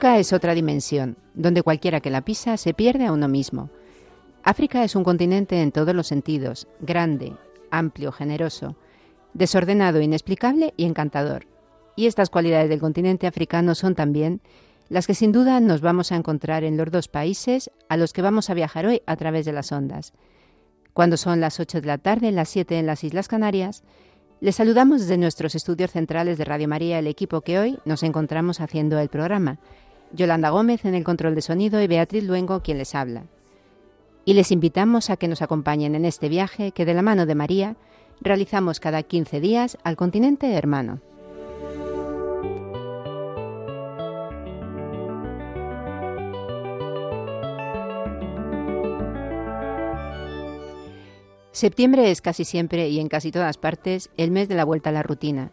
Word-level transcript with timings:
África 0.00 0.18
es 0.18 0.32
otra 0.32 0.54
dimensión, 0.54 1.18
donde 1.34 1.62
cualquiera 1.62 2.00
que 2.00 2.08
la 2.08 2.22
pisa 2.22 2.56
se 2.56 2.72
pierde 2.72 3.04
a 3.04 3.12
uno 3.12 3.28
mismo. 3.28 3.68
África 4.42 4.82
es 4.82 4.96
un 4.96 5.04
continente 5.04 5.60
en 5.60 5.72
todos 5.72 5.94
los 5.94 6.06
sentidos, 6.06 6.68
grande, 6.80 7.34
amplio, 7.70 8.10
generoso, 8.10 8.76
desordenado, 9.34 10.00
inexplicable 10.00 10.72
y 10.78 10.86
encantador. 10.86 11.44
Y 11.96 12.06
estas 12.06 12.30
cualidades 12.30 12.70
del 12.70 12.80
continente 12.80 13.26
africano 13.26 13.74
son 13.74 13.94
también 13.94 14.40
las 14.88 15.06
que 15.06 15.12
sin 15.12 15.32
duda 15.32 15.60
nos 15.60 15.82
vamos 15.82 16.12
a 16.12 16.16
encontrar 16.16 16.64
en 16.64 16.78
los 16.78 16.90
dos 16.90 17.08
países 17.08 17.70
a 17.90 17.98
los 17.98 18.14
que 18.14 18.22
vamos 18.22 18.48
a 18.48 18.54
viajar 18.54 18.86
hoy 18.86 19.02
a 19.04 19.16
través 19.16 19.44
de 19.44 19.52
las 19.52 19.70
ondas. 19.70 20.14
Cuando 20.94 21.18
son 21.18 21.42
las 21.42 21.60
8 21.60 21.82
de 21.82 21.86
la 21.86 21.98
tarde, 21.98 22.32
las 22.32 22.48
7 22.48 22.78
en 22.78 22.86
las 22.86 23.04
Islas 23.04 23.28
Canarias, 23.28 23.82
les 24.40 24.56
saludamos 24.56 25.02
desde 25.02 25.18
nuestros 25.18 25.54
estudios 25.54 25.90
centrales 25.90 26.38
de 26.38 26.46
Radio 26.46 26.68
María, 26.68 26.98
el 26.98 27.06
equipo 27.06 27.42
que 27.42 27.58
hoy 27.58 27.78
nos 27.84 28.02
encontramos 28.02 28.62
haciendo 28.62 28.98
el 28.98 29.10
programa. 29.10 29.58
Yolanda 30.12 30.50
Gómez 30.50 30.84
en 30.84 30.94
el 30.94 31.04
control 31.04 31.34
de 31.34 31.42
sonido 31.42 31.80
y 31.80 31.86
Beatriz 31.86 32.24
Luengo 32.24 32.62
quien 32.62 32.78
les 32.78 32.94
habla 32.94 33.24
y 34.24 34.34
les 34.34 34.52
invitamos 34.52 35.10
a 35.10 35.16
que 35.16 35.28
nos 35.28 35.42
acompañen 35.42 35.94
en 35.94 36.04
este 36.04 36.28
viaje 36.28 36.72
que 36.72 36.84
de 36.84 36.94
la 36.94 37.02
mano 37.02 37.26
de 37.26 37.34
María 37.34 37.76
realizamos 38.20 38.80
cada 38.80 39.02
15 39.02 39.40
días 39.40 39.78
al 39.82 39.96
continente 39.96 40.52
hermano. 40.52 41.00
Septiembre 51.52 52.10
es 52.10 52.22
casi 52.22 52.44
siempre 52.44 52.88
y 52.88 53.00
en 53.00 53.08
casi 53.08 53.32
todas 53.32 53.58
partes 53.58 54.10
el 54.16 54.30
mes 54.30 54.48
de 54.48 54.54
la 54.54 54.64
vuelta 54.64 54.90
a 54.90 54.92
la 54.92 55.02
rutina. 55.02 55.50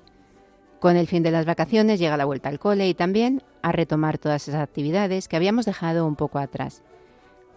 Con 0.80 0.96
el 0.96 1.08
fin 1.08 1.24
de 1.24 1.32
las 1.32 1.46
vacaciones 1.46 2.00
llega 2.00 2.18
la 2.18 2.26
vuelta 2.26 2.50
al 2.50 2.60
cole 2.60 2.88
y 2.88 2.94
también 2.94 3.42
a 3.64 3.72
retomar 3.72 4.20
todas 4.20 4.48
esas 4.48 4.62
actividades 4.62 5.28
que 5.28 5.36
habíamos 5.36 5.66
dejado 5.66 6.06
un 6.06 6.16
poco 6.16 6.38
atrás. 6.38 6.84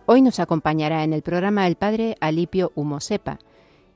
Hoy 0.06 0.22
nos 0.22 0.40
acompañará 0.40 1.04
en 1.04 1.12
el 1.12 1.22
programa 1.22 1.66
el 1.66 1.76
padre 1.76 2.16
Alipio 2.20 2.72
Humosepa, 2.74 3.38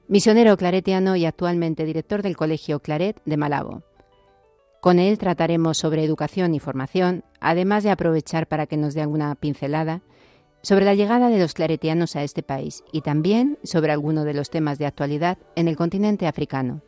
misionero 0.09 0.57
claretiano 0.57 1.17
y 1.17 1.25
actualmente 1.25 1.87
director 1.87 2.23
del 2.23 2.37
Colegio 2.37 2.81
Claret 2.81 3.21
de 3.25 3.37
Malabo. 3.39 3.83
Con 4.81 4.99
él 4.99 5.17
trataremos 5.17 5.79
sobre 5.79 6.05
educación 6.05 6.55
y 6.55 6.61
formación, 6.61 7.25
además 7.41 7.83
de 7.85 7.91
aprovechar 7.91 8.47
para 8.47 8.67
que 8.67 8.77
nos 8.77 8.93
dé 8.93 9.01
alguna 9.01 9.35
pincelada 9.35 10.03
sobre 10.61 10.85
la 10.85 10.95
llegada 10.95 11.31
de 11.31 11.39
los 11.39 11.55
claretianos 11.55 12.17
a 12.17 12.23
este 12.23 12.43
país 12.43 12.85
y 12.93 13.01
también 13.01 13.59
sobre 13.65 13.93
alguno 13.93 14.25
de 14.25 14.35
los 14.35 14.51
temas 14.51 14.79
de 14.79 14.85
actualidad 14.87 15.39
en 15.57 15.69
el 15.69 15.77
continente 15.77 16.27
africano. 16.27 16.83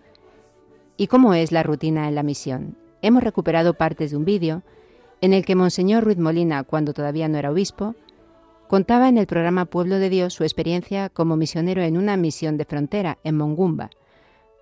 ¿Y 0.96 1.08
cómo 1.08 1.34
es 1.34 1.52
la 1.52 1.62
rutina 1.62 2.08
en 2.08 2.14
la 2.14 2.22
misión? 2.22 2.76
Hemos 3.02 3.22
recuperado 3.22 3.74
partes 3.74 4.10
de 4.10 4.16
un 4.16 4.24
vídeo 4.24 4.62
en 5.20 5.32
el 5.32 5.44
que 5.44 5.54
Monseñor 5.54 6.04
Ruiz 6.04 6.18
Molina, 6.18 6.62
cuando 6.64 6.92
todavía 6.92 7.28
no 7.28 7.38
era 7.38 7.50
obispo, 7.50 7.94
Contaba 8.68 9.08
en 9.08 9.16
el 9.16 9.28
programa 9.28 9.66
Pueblo 9.66 10.00
de 10.00 10.10
Dios 10.10 10.34
su 10.34 10.42
experiencia 10.42 11.08
como 11.08 11.36
misionero 11.36 11.82
en 11.82 11.96
una 11.96 12.16
misión 12.16 12.56
de 12.56 12.64
frontera 12.64 13.18
en 13.22 13.36
Mongumba, 13.36 13.90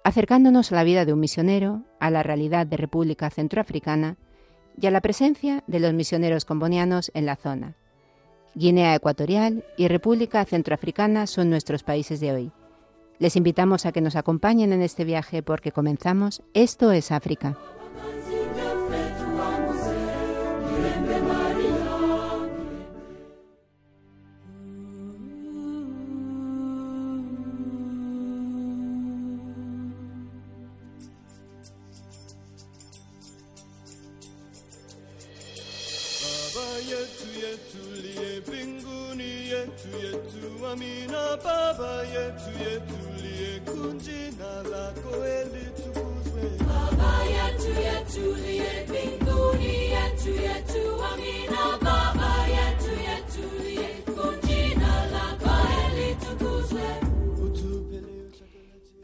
acercándonos 0.02 0.70
a 0.70 0.74
la 0.74 0.84
vida 0.84 1.06
de 1.06 1.14
un 1.14 1.20
misionero, 1.20 1.84
a 2.00 2.10
la 2.10 2.22
realidad 2.22 2.66
de 2.66 2.76
República 2.76 3.30
Centroafricana 3.30 4.18
y 4.78 4.86
a 4.86 4.90
la 4.90 5.00
presencia 5.00 5.64
de 5.66 5.80
los 5.80 5.94
misioneros 5.94 6.44
combonianos 6.44 7.10
en 7.14 7.24
la 7.24 7.36
zona. 7.36 7.76
Guinea 8.54 8.94
Ecuatorial 8.94 9.64
y 9.78 9.88
República 9.88 10.44
Centroafricana 10.44 11.26
son 11.26 11.48
nuestros 11.48 11.82
países 11.82 12.20
de 12.20 12.32
hoy. 12.32 12.52
Les 13.18 13.36
invitamos 13.36 13.86
a 13.86 13.92
que 13.92 14.00
nos 14.00 14.16
acompañen 14.16 14.72
en 14.72 14.82
este 14.82 15.04
viaje 15.04 15.42
porque 15.42 15.72
comenzamos 15.72 16.42
Esto 16.52 16.90
es 16.90 17.12
África. 17.12 17.56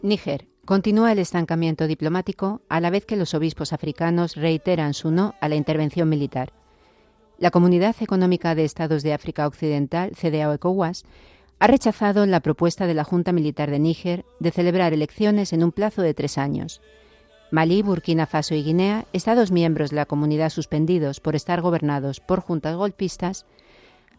Níger. 0.02 0.48
Continúa 0.64 1.12
el 1.12 1.19
estancamiento 1.20 1.87
diplomático 1.87 2.62
a 2.69 2.81
la 2.81 2.91
vez 2.91 3.04
que 3.06 3.16
los 3.16 3.32
obispos 3.34 3.72
africanos 3.72 4.34
reiteran 4.34 4.92
su 4.92 5.10
no 5.10 5.34
a 5.41 5.48
la 5.48 5.54
intervención 5.54 6.08
militar. 6.08 6.52
La 7.38 7.50
Comunidad 7.50 7.94
Económica 8.00 8.54
de 8.54 8.64
Estados 8.64 9.02
de 9.02 9.12
África 9.12 9.47
Occidental, 9.47 10.12
CDAO 10.16 10.52
ECOWAS, 10.54 11.04
ha 11.60 11.66
rechazado 11.69 12.26
la 12.26 12.41
propuesta 12.41 12.87
de 12.88 12.94
la 12.94 13.04
Junta 13.04 13.32
Militar 13.32 13.71
de 13.71 13.78
Níger 13.78 14.25
de 14.41 14.50
celebrar 14.50 14.93
elecciones 14.93 15.53
en 15.53 15.62
un 15.62 15.71
plazo 15.71 16.03
de 16.03 16.15
tres 16.15 16.37
años. 16.37 16.81
Malí, 17.53 17.82
Burkina 17.82 18.26
Faso 18.26 18.54
y 18.54 18.65
Guinea, 18.65 19.06
Estados 19.12 19.53
miembros 19.53 19.91
de 19.91 19.97
la 19.97 20.06
comunidad 20.06 20.50
suspendidos 20.50 21.20
por 21.20 21.37
estar 21.37 21.60
gobernados 21.60 22.19
por 22.19 22.41
juntas 22.41 22.75
golpistas, 22.75 23.47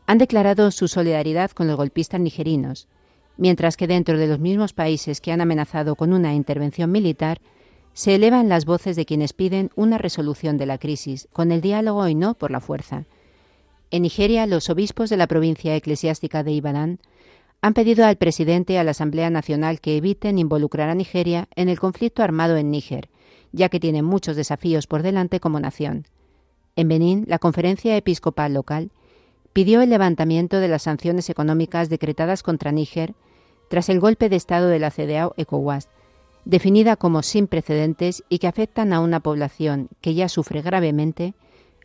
han 0.07 0.17
declarado 0.17 0.71
su 0.71 0.87
solidaridad 0.87 1.51
con 1.51 1.67
los 1.67 1.75
golpistas 1.75 2.21
nigerinos 2.21 2.87
mientras 3.41 3.75
que 3.75 3.87
dentro 3.87 4.19
de 4.19 4.27
los 4.27 4.39
mismos 4.39 4.71
países 4.71 5.19
que 5.19 5.31
han 5.31 5.41
amenazado 5.41 5.95
con 5.95 6.13
una 6.13 6.35
intervención 6.35 6.91
militar, 6.91 7.41
se 7.93 8.13
elevan 8.13 8.49
las 8.49 8.65
voces 8.65 8.95
de 8.95 9.05
quienes 9.05 9.33
piden 9.33 9.71
una 9.75 9.97
resolución 9.97 10.57
de 10.57 10.67
la 10.67 10.77
crisis, 10.77 11.27
con 11.33 11.51
el 11.51 11.59
diálogo 11.59 12.07
y 12.07 12.13
no 12.13 12.35
por 12.35 12.51
la 12.51 12.61
fuerza. 12.61 13.05
En 13.89 14.03
Nigeria, 14.03 14.45
los 14.45 14.69
obispos 14.69 15.09
de 15.09 15.17
la 15.17 15.25
provincia 15.25 15.75
eclesiástica 15.75 16.43
de 16.43 16.51
Ibadan 16.51 16.99
han 17.61 17.73
pedido 17.73 18.05
al 18.05 18.17
presidente 18.17 18.73
y 18.73 18.75
a 18.77 18.83
la 18.83 18.91
Asamblea 18.91 19.29
Nacional 19.29 19.79
que 19.79 19.95
eviten 19.95 20.39
involucrar 20.39 20.89
a 20.89 20.95
Nigeria 20.95 21.47
en 21.55 21.69
el 21.69 21.79
conflicto 21.79 22.23
armado 22.23 22.57
en 22.57 22.71
Níger, 22.71 23.09
ya 23.51 23.69
que 23.69 23.79
tiene 23.79 24.01
muchos 24.01 24.35
desafíos 24.35 24.87
por 24.87 25.03
delante 25.03 25.39
como 25.39 25.59
nación. 25.59 26.07
En 26.75 26.87
Benín, 26.87 27.25
la 27.27 27.37
conferencia 27.37 27.95
episcopal 27.95 28.53
local 28.53 28.91
pidió 29.53 29.81
el 29.81 29.89
levantamiento 29.89 30.59
de 30.59 30.69
las 30.69 30.83
sanciones 30.83 31.29
económicas 31.29 31.89
decretadas 31.89 32.41
contra 32.41 32.71
Níger 32.71 33.13
tras 33.69 33.89
el 33.89 33.99
golpe 33.99 34.27
de 34.29 34.37
Estado 34.37 34.67
de 34.67 34.79
la 34.79 34.89
CDAO 34.89 35.33
ECOWAS, 35.37 35.89
definida 36.45 36.95
como 36.95 37.21
sin 37.21 37.47
precedentes 37.47 38.23
y 38.27 38.39
que 38.39 38.47
afectan 38.47 38.91
a 38.91 39.01
una 39.01 39.19
población 39.19 39.89
que 40.01 40.15
ya 40.15 40.29
sufre 40.29 40.61
gravemente 40.61 41.35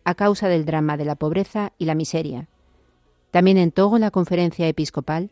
a 0.04 0.14
causa 0.14 0.48
del 0.48 0.64
drama 0.64 0.96
de 0.96 1.04
la 1.04 1.16
pobreza 1.16 1.72
y 1.78 1.84
la 1.84 1.94
miseria. 1.94 2.48
También 3.30 3.58
en 3.58 3.72
Togo 3.72 3.98
la 3.98 4.10
conferencia 4.10 4.66
episcopal 4.68 5.30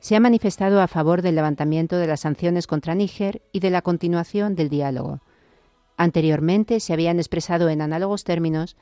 se 0.00 0.16
ha 0.16 0.20
manifestado 0.20 0.80
a 0.80 0.88
favor 0.88 1.22
del 1.22 1.34
levantamiento 1.34 1.96
de 1.96 2.06
las 2.06 2.20
sanciones 2.20 2.66
contra 2.66 2.94
Níger 2.94 3.42
y 3.52 3.60
de 3.60 3.70
la 3.70 3.82
continuación 3.82 4.54
del 4.54 4.68
diálogo. 4.68 5.20
Anteriormente 5.96 6.80
se 6.80 6.92
habían 6.92 7.18
expresado 7.18 7.68
en 7.68 7.80
análogos 7.80 8.24
términos 8.24 8.76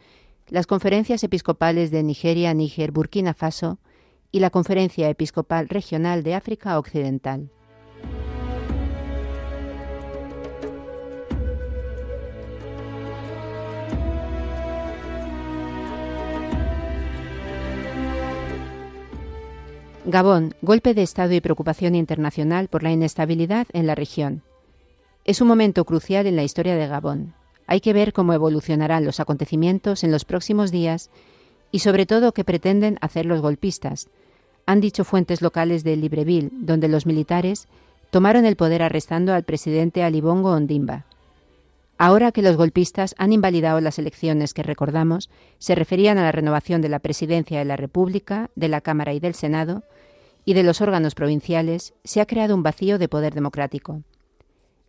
las 0.49 0.67
conferencias 0.67 1.25
episcopales 1.25 1.91
de 1.91 2.03
Nigeria, 2.03 2.53
Níger, 2.53 2.91
Burkina 2.91 3.35
Faso 3.35 3.79
y 4.31 4.41
la 4.41 4.51
Conferencia 4.51 5.09
Episcopal 5.09 5.69
Regional 5.69 6.23
de 6.23 6.35
África 6.35 6.79
Occidental. 6.79 7.51
Gabón, 20.07 20.55
golpe 20.61 20.93
de 20.93 21.03
Estado 21.03 21.33
y 21.33 21.41
preocupación 21.41 21.95
internacional 21.95 22.69
por 22.69 22.83
la 22.83 22.93
inestabilidad 22.93 23.67
en 23.73 23.87
la 23.87 23.95
región. 23.95 24.43
Es 25.25 25.41
un 25.41 25.49
momento 25.49 25.87
crucial 25.87 26.27
en 26.27 26.37
la 26.37 26.43
historia 26.43 26.77
de 26.77 26.87
Gabón. 26.87 27.33
Hay 27.67 27.81
que 27.81 27.95
ver 27.95 28.13
cómo 28.13 28.35
evolucionarán 28.35 29.07
los 29.07 29.19
acontecimientos 29.19 30.05
en 30.05 30.13
los 30.13 30.27
próximos 30.27 30.71
días 30.71 31.09
y 31.73 31.79
sobre 31.79 32.05
todo 32.05 32.33
qué 32.33 32.45
pretenden 32.45 32.99
hacer 33.01 33.25
los 33.25 33.41
golpistas, 33.41 34.09
han 34.67 34.81
dicho 34.81 35.05
fuentes 35.05 35.41
locales 35.41 35.85
de 35.85 35.97
Libreville, 35.97 36.51
donde 36.53 36.89
los 36.89 37.07
militares 37.07 37.67
tomaron 38.11 38.45
el 38.45 38.57
poder 38.57 38.83
arrestando 38.83 39.33
al 39.33 39.45
presidente 39.45 40.03
Alibongo 40.03 40.51
Ondimba. 40.53 41.07
Ahora 42.07 42.33
que 42.33 42.43
los 42.43 42.59
golpistas 42.59 43.15
han 43.17 43.33
invalidado 43.33 43.81
las 43.81 43.99
elecciones 43.99 44.53
que 44.53 44.63
recordamos, 44.63 45.31
se 45.57 45.75
referían 45.75 46.19
a 46.19 46.23
la 46.23 46.33
renovación 46.33 46.83
de 46.83 46.91
la 46.91 46.99
presidencia 46.99 47.59
de 47.59 47.65
la 47.65 47.77
República, 47.77 48.51
de 48.57 48.69
la 48.69 48.83
Cámara 48.83 49.15
y 49.15 49.21
del 49.21 49.33
Senado, 49.33 49.85
y 50.45 50.53
de 50.53 50.65
los 50.65 50.83
órganos 50.83 51.15
provinciales, 51.15 51.95
se 52.05 52.21
ha 52.21 52.27
creado 52.27 52.55
un 52.55 52.63
vacío 52.63 52.99
de 52.99 53.09
poder 53.09 53.33
democrático. 53.33 54.03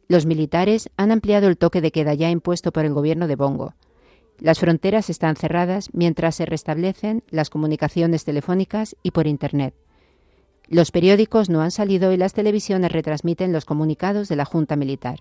Los 0.10 0.26
militares 0.26 0.90
han 0.98 1.10
ampliado 1.14 1.48
el 1.48 1.56
toque 1.56 1.80
de 1.80 1.94
queda 1.94 2.14
ya 2.16 2.30
impuesto 2.30 2.74
por 2.74 2.84
el 2.84 2.94
gobierno 2.94 3.28
de 3.30 3.38
Bongo. 3.38 3.76
Las 4.38 4.60
fronteras 4.60 5.10
están 5.10 5.38
cerradas 5.38 5.92
mientras 5.94 6.36
se 6.36 6.46
restablecen 6.46 7.24
las 7.30 7.50
comunicaciones 7.50 8.26
telefónicas 8.26 8.98
y 9.04 9.12
por 9.12 9.26
Internet. 9.26 9.74
Los 10.68 10.92
periódicos 10.92 11.50
no 11.50 11.62
han 11.62 11.72
salido 11.72 12.12
y 12.12 12.18
las 12.18 12.34
televisiones 12.34 12.92
retransmiten 12.92 13.54
los 13.54 13.64
comunicados 13.64 14.28
de 14.28 14.36
la 14.36 14.44
Junta 14.44 14.76
Militar. 14.76 15.20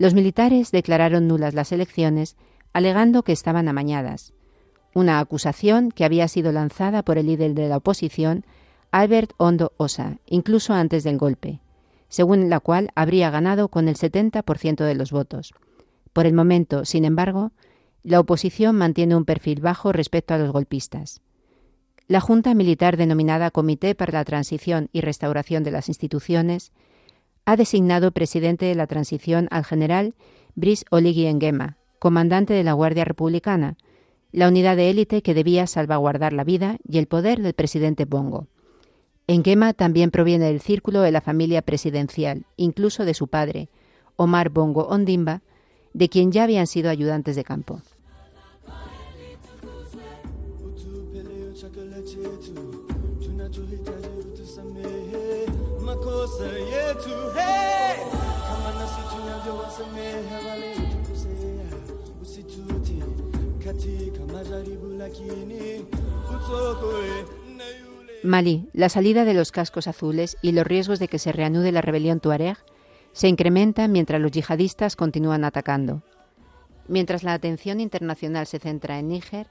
Los 0.00 0.14
militares 0.14 0.70
declararon 0.70 1.28
nulas 1.28 1.52
las 1.52 1.72
elecciones, 1.72 2.38
alegando 2.72 3.22
que 3.22 3.32
estaban 3.32 3.68
amañadas, 3.68 4.32
una 4.94 5.20
acusación 5.20 5.90
que 5.90 6.06
había 6.06 6.26
sido 6.26 6.52
lanzada 6.52 7.02
por 7.02 7.18
el 7.18 7.26
líder 7.26 7.52
de 7.52 7.68
la 7.68 7.76
oposición, 7.76 8.46
Albert 8.92 9.32
Ondo 9.36 9.74
Osa, 9.76 10.16
incluso 10.24 10.72
antes 10.72 11.04
del 11.04 11.18
golpe, 11.18 11.60
según 12.08 12.48
la 12.48 12.60
cual 12.60 12.88
habría 12.94 13.28
ganado 13.28 13.68
con 13.68 13.88
el 13.88 13.96
70% 13.96 14.86
de 14.86 14.94
los 14.94 15.12
votos. 15.12 15.52
Por 16.14 16.24
el 16.24 16.32
momento, 16.32 16.86
sin 16.86 17.04
embargo, 17.04 17.52
la 18.02 18.20
oposición 18.20 18.76
mantiene 18.76 19.16
un 19.16 19.26
perfil 19.26 19.60
bajo 19.60 19.92
respecto 19.92 20.32
a 20.32 20.38
los 20.38 20.50
golpistas. 20.50 21.20
La 22.08 22.20
Junta 22.20 22.54
Militar 22.54 22.96
denominada 22.96 23.50
Comité 23.50 23.94
para 23.94 24.14
la 24.14 24.24
Transición 24.24 24.88
y 24.94 25.02
Restauración 25.02 25.62
de 25.62 25.72
las 25.72 25.88
Instituciones 25.88 26.72
ha 27.50 27.56
designado 27.56 28.12
presidente 28.12 28.66
de 28.66 28.76
la 28.76 28.86
transición 28.86 29.48
al 29.50 29.64
general 29.64 30.14
Brice 30.54 30.84
Oligui 30.90 31.26
Nguema, 31.34 31.78
comandante 31.98 32.54
de 32.54 32.62
la 32.62 32.74
Guardia 32.74 33.04
Republicana, 33.04 33.76
la 34.30 34.46
unidad 34.46 34.76
de 34.76 34.88
élite 34.88 35.20
que 35.20 35.34
debía 35.34 35.66
salvaguardar 35.66 36.32
la 36.32 36.44
vida 36.44 36.76
y 36.88 36.98
el 36.98 37.08
poder 37.08 37.42
del 37.42 37.54
presidente 37.54 38.04
Bongo. 38.04 38.46
Nguema 39.26 39.72
también 39.72 40.12
proviene 40.12 40.44
del 40.44 40.60
círculo 40.60 41.00
de 41.00 41.10
la 41.10 41.20
familia 41.20 41.62
presidencial, 41.62 42.46
incluso 42.56 43.04
de 43.04 43.14
su 43.14 43.26
padre, 43.26 43.68
Omar 44.14 44.50
Bongo 44.50 44.86
Ondimba, 44.86 45.42
de 45.92 46.08
quien 46.08 46.30
ya 46.30 46.44
habían 46.44 46.68
sido 46.68 46.88
ayudantes 46.88 47.34
de 47.34 47.42
campo. 47.42 47.82
Malí, 68.22 68.68
la 68.72 68.88
salida 68.88 69.24
de 69.24 69.34
los 69.34 69.50
cascos 69.50 69.86
azules 69.86 70.36
y 70.42 70.52
los 70.52 70.66
riesgos 70.66 70.98
de 70.98 71.08
que 71.08 71.18
se 71.18 71.32
reanude 71.32 71.72
la 71.72 71.80
rebelión 71.80 72.20
tuareg 72.20 72.58
se 73.12 73.28
incrementan 73.28 73.92
mientras 73.92 74.20
los 74.20 74.30
yihadistas 74.30 74.94
continúan 74.94 75.44
atacando. 75.44 76.02
Mientras 76.86 77.22
la 77.22 77.32
atención 77.32 77.80
internacional 77.80 78.46
se 78.46 78.58
centra 78.58 78.98
en 78.98 79.08
Níger, 79.08 79.46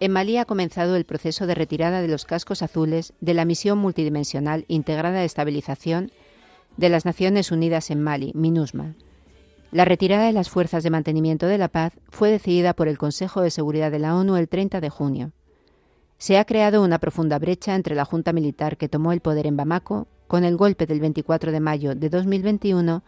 en 0.00 0.12
Malí 0.12 0.36
ha 0.36 0.44
comenzado 0.44 0.96
el 0.96 1.04
proceso 1.04 1.46
de 1.46 1.54
retirada 1.54 2.00
de 2.00 2.08
los 2.08 2.24
cascos 2.24 2.62
azules 2.62 3.12
de 3.20 3.34
la 3.34 3.44
misión 3.44 3.78
multidimensional 3.78 4.64
integrada 4.68 5.18
de 5.18 5.24
estabilización 5.24 6.12
de 6.76 6.88
las 6.88 7.04
Naciones 7.04 7.50
Unidas 7.50 7.90
en 7.90 8.02
Mali, 8.02 8.32
MINUSMA. 8.34 8.94
La 9.70 9.84
retirada 9.84 10.26
de 10.26 10.32
las 10.32 10.48
fuerzas 10.48 10.82
de 10.82 10.90
mantenimiento 10.90 11.46
de 11.46 11.58
la 11.58 11.68
paz 11.68 11.92
fue 12.08 12.30
decidida 12.30 12.72
por 12.72 12.88
el 12.88 12.96
Consejo 12.96 13.42
de 13.42 13.50
Seguridad 13.50 13.90
de 13.90 13.98
la 13.98 14.16
ONU 14.16 14.36
el 14.36 14.48
30 14.48 14.80
de 14.80 14.88
junio. 14.88 15.32
Se 16.16 16.38
ha 16.38 16.46
creado 16.46 16.82
una 16.82 16.98
profunda 16.98 17.38
brecha 17.38 17.74
entre 17.74 17.94
la 17.94 18.06
Junta 18.06 18.32
Militar 18.32 18.78
que 18.78 18.88
tomó 18.88 19.12
el 19.12 19.20
poder 19.20 19.46
en 19.46 19.58
Bamako 19.58 20.08
con 20.26 20.44
el 20.44 20.56
golpe 20.56 20.86
del 20.86 21.00
24 21.00 21.52
de 21.52 21.60
mayo 21.60 21.94
de 21.94 22.08
2021 22.08 23.02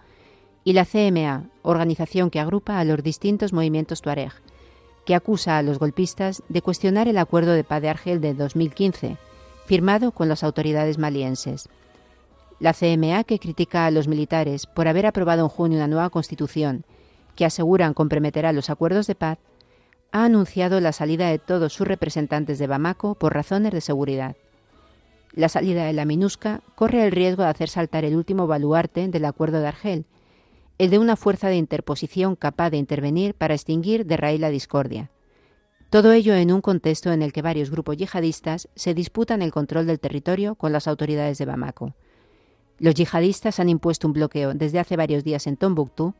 y 0.62 0.74
la 0.74 0.84
CMA, 0.84 1.48
organización 1.62 2.28
que 2.28 2.40
agrupa 2.40 2.78
a 2.78 2.84
los 2.84 3.02
distintos 3.02 3.54
movimientos 3.54 4.02
tuareg, 4.02 4.32
que 5.06 5.14
acusa 5.14 5.56
a 5.56 5.62
los 5.62 5.78
golpistas 5.78 6.42
de 6.50 6.60
cuestionar 6.60 7.08
el 7.08 7.16
acuerdo 7.16 7.52
de 7.52 7.64
paz 7.64 7.80
de 7.80 7.88
Argel 7.88 8.20
de 8.20 8.34
2015, 8.34 9.16
firmado 9.64 10.12
con 10.12 10.28
las 10.28 10.44
autoridades 10.44 10.98
malienses. 10.98 11.70
La 12.60 12.74
CMA, 12.74 13.24
que 13.24 13.38
critica 13.38 13.86
a 13.86 13.90
los 13.90 14.06
militares 14.06 14.66
por 14.66 14.86
haber 14.86 15.06
aprobado 15.06 15.42
en 15.42 15.48
junio 15.48 15.78
una 15.78 15.88
nueva 15.88 16.10
constitución 16.10 16.84
que 17.34 17.46
aseguran 17.46 17.94
comprometerá 17.94 18.52
los 18.52 18.68
acuerdos 18.68 19.06
de 19.06 19.14
paz, 19.14 19.38
ha 20.12 20.24
anunciado 20.24 20.78
la 20.80 20.92
salida 20.92 21.28
de 21.28 21.38
todos 21.38 21.72
sus 21.72 21.88
representantes 21.88 22.58
de 22.58 22.66
Bamako 22.66 23.14
por 23.14 23.32
razones 23.32 23.72
de 23.72 23.80
seguridad. 23.80 24.36
La 25.32 25.48
salida 25.48 25.86
de 25.86 25.94
la 25.94 26.04
MINUSCA 26.04 26.60
corre 26.74 27.06
el 27.06 27.12
riesgo 27.12 27.44
de 27.44 27.48
hacer 27.48 27.70
saltar 27.70 28.04
el 28.04 28.14
último 28.14 28.46
baluarte 28.46 29.08
del 29.08 29.24
acuerdo 29.24 29.60
de 29.60 29.68
Argel, 29.68 30.04
el 30.76 30.90
de 30.90 30.98
una 30.98 31.16
fuerza 31.16 31.48
de 31.48 31.56
interposición 31.56 32.36
capaz 32.36 32.68
de 32.68 32.76
intervenir 32.76 33.34
para 33.34 33.54
extinguir 33.54 34.04
de 34.04 34.18
raíz 34.18 34.40
la 34.40 34.50
discordia. 34.50 35.10
Todo 35.88 36.12
ello 36.12 36.34
en 36.34 36.52
un 36.52 36.60
contexto 36.60 37.10
en 37.10 37.22
el 37.22 37.32
que 37.32 37.40
varios 37.42 37.70
grupos 37.70 37.96
yihadistas 37.96 38.68
se 38.74 38.92
disputan 38.92 39.40
el 39.40 39.50
control 39.50 39.86
del 39.86 39.98
territorio 39.98 40.56
con 40.56 40.72
las 40.72 40.88
autoridades 40.88 41.38
de 41.38 41.46
Bamako. 41.46 41.94
Los 42.80 42.94
yihadistas 42.94 43.60
han 43.60 43.68
impuesto 43.68 44.08
un 44.08 44.14
bloqueo 44.14 44.54
desde 44.54 44.78
hace 44.78 44.96
varios 44.96 45.22
días 45.22 45.46
en 45.46 45.58
Tombuctú, 45.58 46.14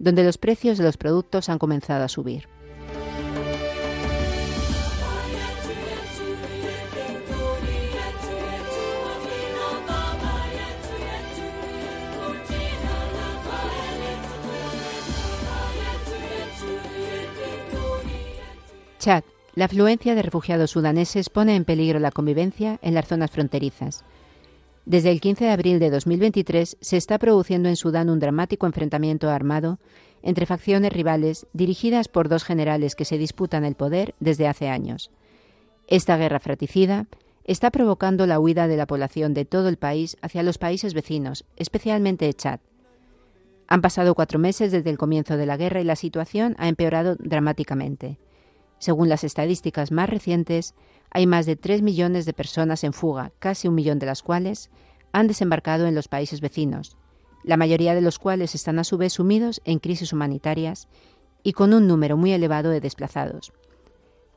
donde 0.00 0.24
los 0.24 0.36
precios 0.36 0.76
de 0.76 0.82
los 0.82 0.96
productos 0.96 1.48
han 1.48 1.60
comenzado 1.60 2.02
a 2.02 2.08
subir. 2.08 2.48
Chad, 18.98 19.22
la 19.54 19.66
afluencia 19.66 20.16
de 20.16 20.22
refugiados 20.22 20.72
sudaneses 20.72 21.30
pone 21.30 21.54
en 21.54 21.64
peligro 21.64 22.00
la 22.00 22.10
convivencia 22.10 22.80
en 22.82 22.94
las 22.94 23.06
zonas 23.06 23.30
fronterizas. 23.30 24.04
Desde 24.84 25.10
el 25.12 25.20
15 25.20 25.44
de 25.44 25.50
abril 25.50 25.78
de 25.78 25.90
2023 25.90 26.76
se 26.80 26.96
está 26.96 27.18
produciendo 27.18 27.68
en 27.68 27.76
Sudán 27.76 28.10
un 28.10 28.18
dramático 28.18 28.66
enfrentamiento 28.66 29.30
armado 29.30 29.78
entre 30.22 30.46
facciones 30.46 30.92
rivales 30.92 31.46
dirigidas 31.52 32.08
por 32.08 32.28
dos 32.28 32.44
generales 32.44 32.96
que 32.96 33.04
se 33.04 33.18
disputan 33.18 33.64
el 33.64 33.76
poder 33.76 34.14
desde 34.18 34.48
hace 34.48 34.68
años. 34.68 35.10
Esta 35.86 36.16
guerra 36.16 36.40
fratricida 36.40 37.06
está 37.44 37.70
provocando 37.70 38.26
la 38.26 38.40
huida 38.40 38.66
de 38.66 38.76
la 38.76 38.86
población 38.86 39.34
de 39.34 39.44
todo 39.44 39.68
el 39.68 39.76
país 39.76 40.16
hacia 40.20 40.42
los 40.42 40.58
países 40.58 40.94
vecinos, 40.94 41.44
especialmente 41.56 42.32
Chad. 42.34 42.60
Han 43.68 43.82
pasado 43.82 44.14
cuatro 44.14 44.38
meses 44.38 44.72
desde 44.72 44.90
el 44.90 44.98
comienzo 44.98 45.36
de 45.36 45.46
la 45.46 45.56
guerra 45.56 45.80
y 45.80 45.84
la 45.84 45.96
situación 45.96 46.56
ha 46.58 46.68
empeorado 46.68 47.16
dramáticamente. 47.16 48.18
Según 48.78 49.08
las 49.08 49.22
estadísticas 49.22 49.92
más 49.92 50.10
recientes, 50.10 50.74
hay 51.12 51.26
más 51.26 51.46
de 51.46 51.56
3 51.56 51.82
millones 51.82 52.24
de 52.24 52.32
personas 52.32 52.84
en 52.84 52.92
fuga, 52.92 53.32
casi 53.38 53.68
un 53.68 53.74
millón 53.74 53.98
de 53.98 54.06
las 54.06 54.22
cuales 54.22 54.70
han 55.12 55.26
desembarcado 55.26 55.86
en 55.86 55.94
los 55.94 56.08
países 56.08 56.40
vecinos, 56.40 56.96
la 57.44 57.56
mayoría 57.56 57.94
de 57.94 58.00
los 58.00 58.18
cuales 58.18 58.54
están 58.54 58.78
a 58.78 58.84
su 58.84 58.96
vez 58.96 59.14
sumidos 59.14 59.60
en 59.64 59.78
crisis 59.78 60.12
humanitarias 60.12 60.88
y 61.42 61.52
con 61.52 61.74
un 61.74 61.86
número 61.86 62.16
muy 62.16 62.32
elevado 62.32 62.70
de 62.70 62.80
desplazados. 62.80 63.52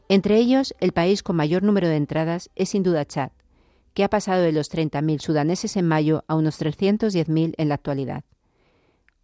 Entre 0.10 0.38
ellos, 0.38 0.75
el 0.79 0.91
país 0.91 1.24
con 1.24 1.36
mayor 1.36 1.63
número 1.63 1.88
de 1.88 1.96
entradas 1.96 2.50
es 2.55 2.70
sin 2.70 2.84
duda 2.84 3.05
Chad, 3.05 3.32
que 3.94 4.03
ha 4.03 4.10
pasado 4.10 4.41
de 4.41 4.51
los 4.51 4.70
30.000 4.72 5.20
sudaneses 5.20 5.77
en 5.77 5.88
mayo 5.88 6.25
a 6.27 6.36
unos 6.36 6.62
310.000 6.62 7.53
en 7.58 7.70
la 7.70 7.75
actualidad. 7.75 8.24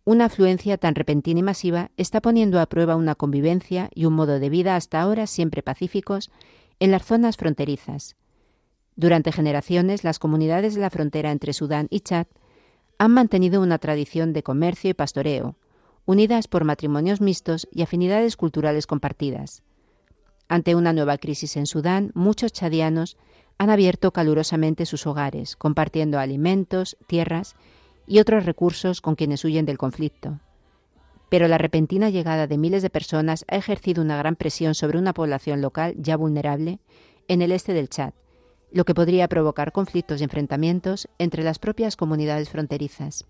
Una 0.06 0.26
afluencia 0.26 0.78
tan 0.78 0.96
repentina 0.96 1.42
y 1.42 1.44
masiva 1.44 1.92
está 1.98 2.22
poniendo 2.22 2.60
a 2.60 2.66
prueba 2.66 2.96
una 2.96 3.14
convivencia 3.14 3.90
y 3.94 4.06
un 4.06 4.14
modo 4.14 4.40
de 4.40 4.50
vida 4.50 4.76
hasta 4.76 5.02
ahora 5.02 5.28
siempre 5.28 5.62
pacíficos 5.62 6.32
en 6.82 6.90
las 6.90 7.06
zonas 7.06 7.38
fronterizas. 7.38 8.16
Durante 8.96 9.32
generaciones, 9.32 10.04
las 10.04 10.18
comunidades 10.18 10.74
de 10.74 10.82
la 10.82 10.90
frontera 10.90 11.32
entre 11.32 11.54
Sudán 11.54 11.86
y 11.92 12.00
Chad 12.00 12.26
han 12.98 13.12
mantenido 13.12 13.62
una 13.62 13.78
tradición 13.78 14.34
de 14.34 14.42
comercio 14.42 14.90
y 14.90 14.96
pastoreo, 14.96 15.56
unidas 16.06 16.48
por 16.48 16.64
matrimonios 16.64 17.22
mixtos 17.22 17.68
y 17.72 17.84
afinidades 17.84 18.36
culturales 18.36 18.88
compartidas. 18.88 19.62
Ante 20.48 20.74
una 20.74 20.92
nueva 20.92 21.20
crisis 21.20 21.56
en 21.56 21.68
Sudán, 21.68 22.12
muchos 22.16 22.52
chadianos 22.52 23.16
han 23.60 23.70
abierto 23.70 24.12
calurosamente 24.12 24.88
sus 24.88 25.06
hogares, 25.06 25.56
compartiendo 25.56 26.18
alimentos, 26.18 26.98
tierras 27.06 27.56
y 28.08 28.18
otros 28.18 28.48
recursos 28.48 29.02
con 29.02 29.14
quienes 29.14 29.46
huyen 29.46 29.68
del 29.68 29.78
conflicto. 29.78 30.40
Pero 31.32 31.48
la 31.48 31.58
repentina 31.58 32.10
llegada 32.10 32.46
de 32.46 32.58
miles 32.58 32.82
de 32.82 32.90
personas 32.90 33.46
ha 33.48 33.56
ejercido 33.56 34.04
una 34.04 34.18
gran 34.18 34.36
presión 34.36 34.76
sobre 34.76 34.98
una 34.98 35.14
población 35.14 35.62
local 35.62 35.96
ya 35.98 36.18
vulnerable 36.18 36.80
en 37.30 37.42
el 37.42 37.54
este 37.54 37.72
del 37.72 37.88
Chad, 37.88 38.12
lo 38.70 38.84
que 38.84 38.94
podría 38.94 39.30
provocar 39.30 39.72
conflictos 39.72 40.20
y 40.20 40.26
enfrentamientos 40.26 41.08
entre 41.20 41.44
las 41.44 41.58
propias 41.58 41.96
comunidades 41.96 42.50
fronterizas. 42.50 43.26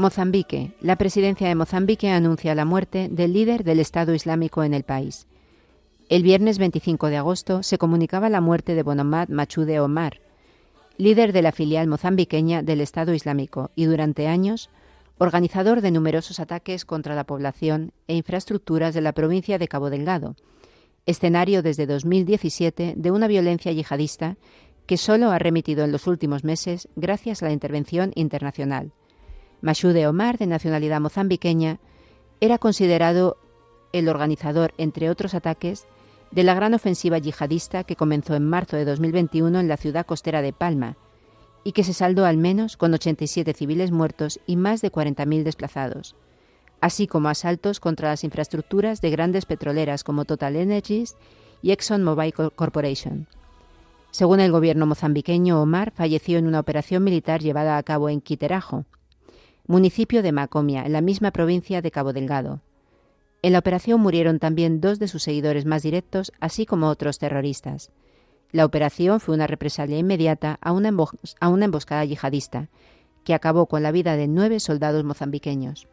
Mozambique. 0.00 0.72
La 0.80 0.96
presidencia 0.96 1.46
de 1.46 1.54
Mozambique 1.54 2.08
anuncia 2.08 2.54
la 2.54 2.64
muerte 2.64 3.08
del 3.10 3.34
líder 3.34 3.64
del 3.64 3.78
Estado 3.78 4.14
Islámico 4.14 4.64
en 4.64 4.72
el 4.72 4.82
país. 4.82 5.26
El 6.08 6.22
viernes 6.22 6.58
25 6.58 7.08
de 7.08 7.18
agosto 7.18 7.62
se 7.62 7.76
comunicaba 7.76 8.30
la 8.30 8.40
muerte 8.40 8.74
de 8.74 8.82
Bonomad 8.82 9.28
Machude 9.28 9.78
Omar, 9.78 10.22
líder 10.96 11.32
de 11.32 11.42
la 11.42 11.52
filial 11.52 11.86
mozambiqueña 11.86 12.62
del 12.62 12.80
Estado 12.80 13.12
Islámico 13.12 13.70
y 13.76 13.84
durante 13.84 14.26
años 14.26 14.70
organizador 15.18 15.82
de 15.82 15.90
numerosos 15.90 16.40
ataques 16.40 16.86
contra 16.86 17.14
la 17.14 17.24
población 17.24 17.92
e 18.08 18.16
infraestructuras 18.16 18.94
de 18.94 19.02
la 19.02 19.12
provincia 19.12 19.58
de 19.58 19.68
Cabo 19.68 19.90
Delgado, 19.90 20.34
escenario 21.04 21.62
desde 21.62 21.84
2017 21.84 22.94
de 22.96 23.10
una 23.10 23.28
violencia 23.28 23.70
yihadista 23.70 24.38
que 24.86 24.96
solo 24.96 25.30
ha 25.30 25.38
remitido 25.38 25.84
en 25.84 25.92
los 25.92 26.06
últimos 26.06 26.42
meses 26.42 26.88
gracias 26.96 27.42
a 27.42 27.46
la 27.46 27.52
intervención 27.52 28.12
internacional. 28.14 28.92
Mashude 29.62 30.06
Omar, 30.06 30.38
de 30.38 30.46
nacionalidad 30.46 31.00
mozambiqueña, 31.00 31.78
era 32.40 32.58
considerado 32.58 33.36
el 33.92 34.08
organizador, 34.08 34.72
entre 34.78 35.10
otros 35.10 35.34
ataques, 35.34 35.86
de 36.30 36.44
la 36.44 36.54
gran 36.54 36.74
ofensiva 36.74 37.18
yihadista 37.18 37.84
que 37.84 37.96
comenzó 37.96 38.34
en 38.34 38.48
marzo 38.48 38.76
de 38.76 38.84
2021 38.84 39.58
en 39.58 39.68
la 39.68 39.76
ciudad 39.76 40.06
costera 40.06 40.42
de 40.42 40.52
Palma 40.52 40.96
y 41.64 41.72
que 41.72 41.84
se 41.84 41.92
saldó 41.92 42.24
al 42.24 42.36
menos 42.36 42.76
con 42.76 42.94
87 42.94 43.52
civiles 43.52 43.90
muertos 43.90 44.40
y 44.46 44.56
más 44.56 44.80
de 44.80 44.90
40.000 44.90 45.42
desplazados, 45.42 46.16
así 46.80 47.06
como 47.06 47.28
asaltos 47.28 47.80
contra 47.80 48.08
las 48.08 48.24
infraestructuras 48.24 49.00
de 49.00 49.10
grandes 49.10 49.44
petroleras 49.44 50.04
como 50.04 50.24
Total 50.24 50.56
Energies 50.56 51.16
y 51.62 51.72
ExxonMobil 51.72 52.32
Corporation. 52.32 53.26
Según 54.10 54.40
el 54.40 54.50
gobierno 54.50 54.86
mozambiqueño, 54.86 55.60
Omar 55.60 55.92
falleció 55.92 56.38
en 56.38 56.46
una 56.46 56.60
operación 56.60 57.04
militar 57.04 57.42
llevada 57.42 57.76
a 57.76 57.82
cabo 57.82 58.08
en 58.08 58.20
Quiterajo, 58.20 58.86
municipio 59.70 60.24
de 60.24 60.32
Macomia, 60.32 60.84
en 60.84 60.92
la 60.92 61.00
misma 61.00 61.30
provincia 61.30 61.80
de 61.80 61.92
Cabo 61.92 62.12
Delgado. 62.12 62.60
En 63.40 63.52
la 63.52 63.60
operación 63.60 64.00
murieron 64.00 64.40
también 64.40 64.80
dos 64.80 64.98
de 64.98 65.06
sus 65.06 65.22
seguidores 65.22 65.64
más 65.64 65.84
directos, 65.84 66.32
así 66.40 66.66
como 66.66 66.88
otros 66.88 67.20
terroristas. 67.20 67.92
La 68.50 68.64
operación 68.64 69.20
fue 69.20 69.36
una 69.36 69.46
represalia 69.46 69.96
inmediata 69.96 70.58
a 70.60 70.72
una, 70.72 70.92
a 71.38 71.48
una 71.48 71.64
emboscada 71.64 72.04
yihadista, 72.04 72.68
que 73.22 73.32
acabó 73.32 73.66
con 73.66 73.84
la 73.84 73.92
vida 73.92 74.16
de 74.16 74.26
nueve 74.26 74.58
soldados 74.58 75.04
mozambiqueños. 75.04 75.86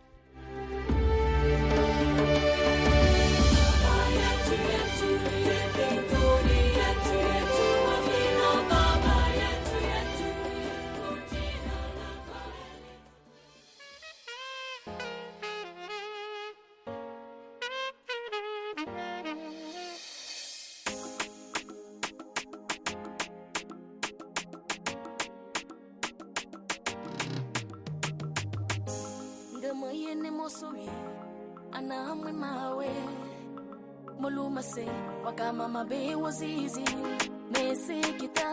Mesi 37.51 38.01
kita 38.19 38.51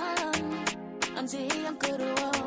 Anji 1.14 1.47
yang 1.64 1.76
keruang 1.78 2.44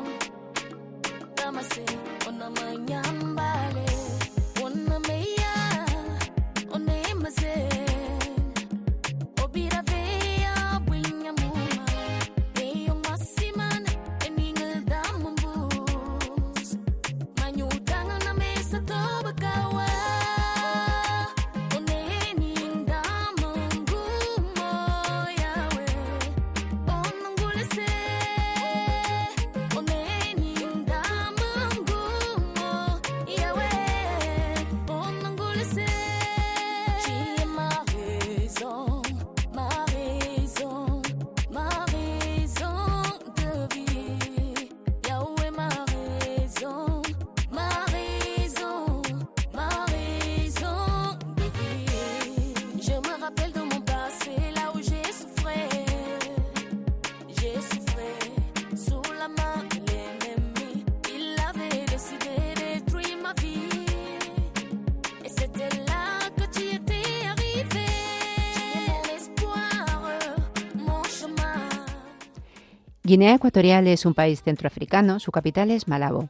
Guinea 73.08 73.36
Ecuatorial 73.36 73.86
es 73.86 74.04
un 74.04 74.12
país 74.12 74.42
centroafricano, 74.42 75.18
su 75.18 75.32
capital 75.32 75.70
es 75.70 75.88
Malabo. 75.88 76.28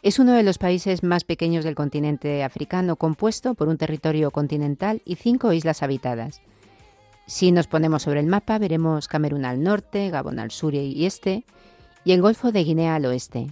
Es 0.00 0.18
uno 0.18 0.32
de 0.32 0.42
los 0.42 0.56
países 0.56 1.02
más 1.02 1.24
pequeños 1.24 1.62
del 1.62 1.74
continente 1.74 2.42
africano, 2.42 2.96
compuesto 2.96 3.52
por 3.52 3.68
un 3.68 3.76
territorio 3.76 4.30
continental 4.30 5.02
y 5.04 5.16
cinco 5.16 5.52
islas 5.52 5.82
habitadas. 5.82 6.40
Si 7.26 7.52
nos 7.52 7.66
ponemos 7.66 8.04
sobre 8.04 8.20
el 8.20 8.28
mapa, 8.28 8.56
veremos 8.56 9.08
Camerún 9.08 9.44
al 9.44 9.62
norte, 9.62 10.08
Gabón 10.08 10.38
al 10.38 10.52
sur 10.52 10.72
y 10.74 11.04
este, 11.04 11.44
y 12.02 12.12
el 12.12 12.22
Golfo 12.22 12.50
de 12.50 12.64
Guinea 12.64 12.94
al 12.94 13.04
oeste. 13.04 13.48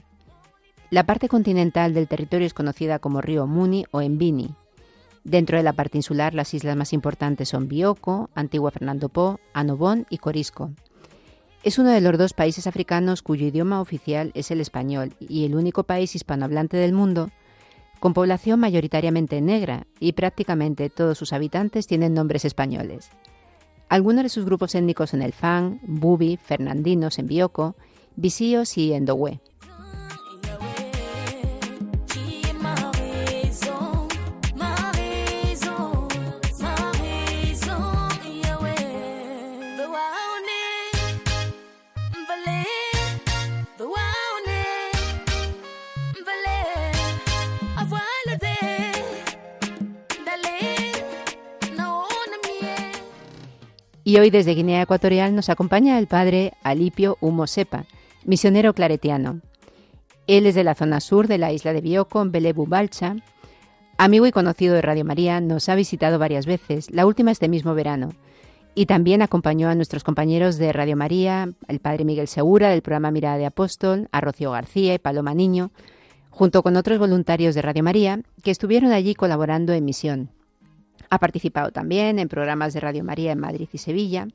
La 0.88 1.04
parte 1.04 1.28
continental 1.28 1.92
del 1.92 2.08
territorio 2.08 2.46
es 2.46 2.54
conocida 2.54 2.98
como 2.98 3.20
río 3.20 3.46
Muni 3.46 3.84
o 3.90 4.00
Mbini. 4.00 4.54
Dentro 5.22 5.58
de 5.58 5.64
la 5.64 5.74
parte 5.74 5.98
insular, 5.98 6.32
las 6.32 6.54
islas 6.54 6.78
más 6.78 6.94
importantes 6.94 7.50
son 7.50 7.68
Bioko, 7.68 8.30
Antigua 8.34 8.70
Fernando 8.70 9.10
Po, 9.10 9.38
Anobón 9.52 10.06
y 10.08 10.16
Corisco. 10.16 10.70
Es 11.64 11.78
uno 11.78 11.90
de 11.90 12.00
los 12.00 12.16
dos 12.16 12.32
países 12.34 12.66
africanos 12.66 13.22
cuyo 13.22 13.46
idioma 13.46 13.80
oficial 13.80 14.30
es 14.34 14.50
el 14.50 14.60
español 14.60 15.14
y 15.18 15.44
el 15.44 15.56
único 15.56 15.82
país 15.82 16.14
hispanohablante 16.14 16.76
del 16.76 16.92
mundo 16.92 17.30
con 17.98 18.14
población 18.14 18.60
mayoritariamente 18.60 19.40
negra 19.40 19.86
y 19.98 20.12
prácticamente 20.12 20.88
todos 20.88 21.18
sus 21.18 21.32
habitantes 21.32 21.88
tienen 21.88 22.14
nombres 22.14 22.44
españoles. 22.44 23.10
Algunos 23.88 24.22
de 24.22 24.28
sus 24.28 24.44
grupos 24.44 24.74
étnicos 24.76 25.10
son 25.10 25.22
el 25.22 25.32
Fan, 25.32 25.80
Bubi, 25.82 26.36
Fernandinos 26.36 27.18
en 27.18 27.26
Bioko, 27.26 27.74
Visíos 28.14 28.76
y 28.78 28.92
Endohué. 28.92 29.40
Y 54.08 54.16
hoy 54.16 54.30
desde 54.30 54.54
Guinea 54.54 54.80
Ecuatorial 54.80 55.34
nos 55.34 55.50
acompaña 55.50 55.98
el 55.98 56.06
padre 56.06 56.54
Alipio 56.62 57.18
Humo 57.20 57.46
Sepa, 57.46 57.84
misionero 58.24 58.72
claretiano. 58.72 59.42
Él 60.26 60.46
es 60.46 60.54
de 60.54 60.64
la 60.64 60.74
zona 60.74 61.00
sur 61.00 61.28
de 61.28 61.36
la 61.36 61.52
isla 61.52 61.74
de 61.74 61.82
Bioko, 61.82 62.22
en 62.22 62.32
Belebu 62.32 62.64
Balcha. 62.64 63.16
Amigo 63.98 64.26
y 64.26 64.32
conocido 64.32 64.74
de 64.74 64.80
Radio 64.80 65.04
María, 65.04 65.42
nos 65.42 65.68
ha 65.68 65.74
visitado 65.74 66.18
varias 66.18 66.46
veces, 66.46 66.90
la 66.90 67.04
última 67.04 67.32
este 67.32 67.50
mismo 67.50 67.74
verano. 67.74 68.14
Y 68.74 68.86
también 68.86 69.20
acompañó 69.20 69.68
a 69.68 69.74
nuestros 69.74 70.04
compañeros 70.04 70.56
de 70.56 70.72
Radio 70.72 70.96
María, 70.96 71.50
el 71.68 71.78
padre 71.78 72.06
Miguel 72.06 72.28
Segura 72.28 72.70
del 72.70 72.80
programa 72.80 73.10
Mirada 73.10 73.36
de 73.36 73.44
Apóstol, 73.44 74.08
a 74.10 74.22
Rocío 74.22 74.52
García 74.52 74.94
y 74.94 74.98
Paloma 74.98 75.34
Niño, 75.34 75.70
junto 76.30 76.62
con 76.62 76.76
otros 76.76 76.98
voluntarios 76.98 77.54
de 77.54 77.60
Radio 77.60 77.82
María 77.82 78.22
que 78.42 78.52
estuvieron 78.52 78.90
allí 78.90 79.14
colaborando 79.14 79.74
en 79.74 79.84
misión. 79.84 80.30
Ha 81.10 81.18
participado 81.18 81.70
también 81.70 82.18
en 82.18 82.28
programas 82.28 82.74
de 82.74 82.80
Radio 82.80 83.04
María 83.04 83.32
en 83.32 83.40
Madrid 83.40 83.68
y 83.72 83.78
Sevilla. 83.78 84.28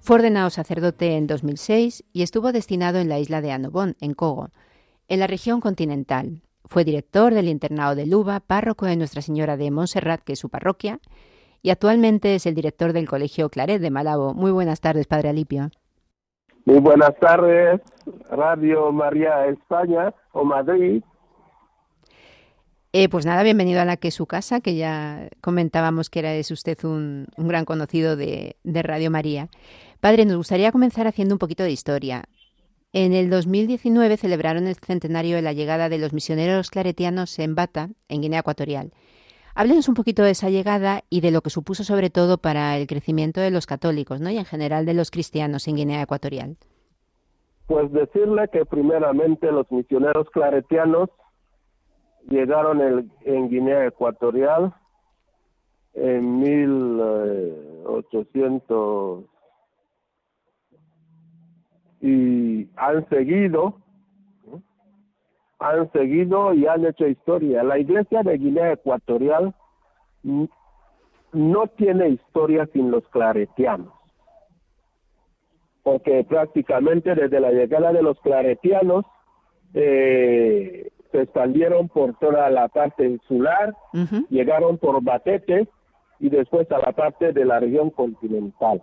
Fue 0.00 0.16
ordenado 0.16 0.50
sacerdote 0.50 1.16
en 1.16 1.26
2006 1.26 2.04
y 2.12 2.22
estuvo 2.22 2.52
destinado 2.52 2.98
en 2.98 3.08
la 3.08 3.18
isla 3.18 3.40
de 3.40 3.52
Anobón, 3.52 3.96
en 4.00 4.14
Cogo, 4.14 4.50
en 5.08 5.20
la 5.20 5.26
región 5.26 5.60
continental. 5.60 6.42
Fue 6.66 6.84
director 6.84 7.34
del 7.34 7.48
internado 7.48 7.94
de 7.94 8.06
Luba, 8.06 8.40
párroco 8.40 8.86
de 8.86 8.96
Nuestra 8.96 9.22
Señora 9.22 9.56
de 9.56 9.70
Montserrat, 9.70 10.22
que 10.22 10.34
es 10.34 10.38
su 10.38 10.48
parroquia, 10.48 11.00
y 11.62 11.70
actualmente 11.70 12.34
es 12.34 12.46
el 12.46 12.54
director 12.54 12.92
del 12.92 13.08
Colegio 13.08 13.48
Claret 13.48 13.80
de 13.80 13.90
Malabo. 13.90 14.34
Muy 14.34 14.50
buenas 14.50 14.80
tardes, 14.80 15.06
Padre 15.06 15.30
Alipio. 15.30 15.70
Muy 16.66 16.80
buenas 16.80 17.14
tardes, 17.18 17.80
Radio 18.30 18.92
María 18.92 19.46
España 19.46 20.12
o 20.32 20.44
Madrid. 20.44 21.02
Eh, 22.96 23.08
pues 23.08 23.26
nada, 23.26 23.42
bienvenido 23.42 23.80
a 23.80 23.84
la 23.84 23.96
que 23.96 24.06
es 24.06 24.14
su 24.14 24.26
casa, 24.26 24.60
que 24.60 24.76
ya 24.76 25.28
comentábamos 25.40 26.10
que 26.10 26.20
era 26.20 26.32
es 26.34 26.52
usted 26.52 26.78
un, 26.84 27.26
gran 27.36 27.64
conocido 27.64 28.14
de, 28.14 28.54
Radio 28.62 29.10
María. 29.10 29.48
Padre, 29.98 30.24
nos 30.24 30.36
gustaría 30.36 30.70
comenzar 30.70 31.08
haciendo 31.08 31.34
un 31.34 31.40
poquito 31.40 31.64
de 31.64 31.72
historia. 31.72 32.26
En 32.92 33.12
el 33.12 33.30
2019 33.30 34.16
celebraron 34.16 34.68
el 34.68 34.76
centenario 34.76 35.34
de 35.34 35.42
la 35.42 35.52
llegada 35.52 35.88
de 35.88 35.98
los 35.98 36.12
misioneros 36.12 36.70
claretianos 36.70 37.36
en 37.40 37.56
Bata, 37.56 37.88
en 38.08 38.22
Guinea 38.22 38.38
Ecuatorial. 38.38 38.92
Háblenos 39.56 39.88
un 39.88 39.96
poquito 39.96 40.22
de 40.22 40.30
esa 40.30 40.48
llegada 40.48 41.02
y 41.10 41.20
de 41.20 41.32
lo 41.32 41.40
que 41.40 41.50
supuso 41.50 41.82
sobre 41.82 42.10
todo 42.10 42.38
para 42.38 42.76
el 42.78 42.86
crecimiento 42.86 43.40
de 43.40 43.50
los 43.50 43.66
católicos, 43.66 44.20
¿no? 44.20 44.30
Y 44.30 44.38
en 44.38 44.44
general 44.44 44.86
de 44.86 44.94
los 44.94 45.10
cristianos 45.10 45.66
en 45.66 45.74
Guinea 45.74 46.02
Ecuatorial. 46.02 46.58
Pues 47.66 47.90
decirle 47.90 48.48
que 48.52 48.64
primeramente 48.64 49.50
los 49.50 49.68
misioneros 49.72 50.30
claretianos 50.30 51.10
llegaron 52.28 53.10
en 53.22 53.48
Guinea 53.48 53.86
Ecuatorial 53.86 54.74
en 55.94 56.40
1800 56.40 59.24
y 62.00 62.68
han 62.76 63.08
seguido 63.08 63.78
han 65.58 65.90
seguido 65.92 66.52
y 66.52 66.66
han 66.66 66.84
hecho 66.84 67.06
historia. 67.06 67.62
La 67.62 67.78
iglesia 67.78 68.22
de 68.22 68.36
Guinea 68.36 68.72
Ecuatorial 68.72 69.54
no 71.32 71.66
tiene 71.76 72.10
historia 72.10 72.68
sin 72.72 72.90
los 72.90 73.06
claretianos, 73.08 73.92
porque 75.82 76.24
prácticamente 76.24 77.14
desde 77.14 77.40
la 77.40 77.52
llegada 77.52 77.92
de 77.92 78.02
los 78.02 78.20
claretianos 78.20 79.06
eh, 79.72 80.90
se 81.14 81.22
expandieron 81.22 81.88
por 81.88 82.18
toda 82.18 82.50
la 82.50 82.66
parte 82.66 83.06
insular, 83.06 83.72
llegaron 84.30 84.78
por 84.78 85.00
Batete 85.00 85.68
y 86.18 86.28
después 86.28 86.68
a 86.72 86.78
la 86.78 86.90
parte 86.90 87.32
de 87.32 87.44
la 87.44 87.60
región 87.60 87.90
continental. 87.90 88.82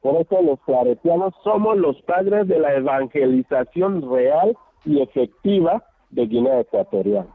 Por 0.00 0.20
eso 0.20 0.40
los 0.42 0.60
claretianos 0.60 1.34
somos 1.42 1.76
los 1.76 2.00
padres 2.02 2.46
de 2.46 2.60
la 2.60 2.74
evangelización 2.74 4.08
real 4.08 4.56
y 4.84 5.02
efectiva 5.02 5.82
de 6.10 6.26
Guinea 6.26 6.60
Ecuatorial. 6.60 7.26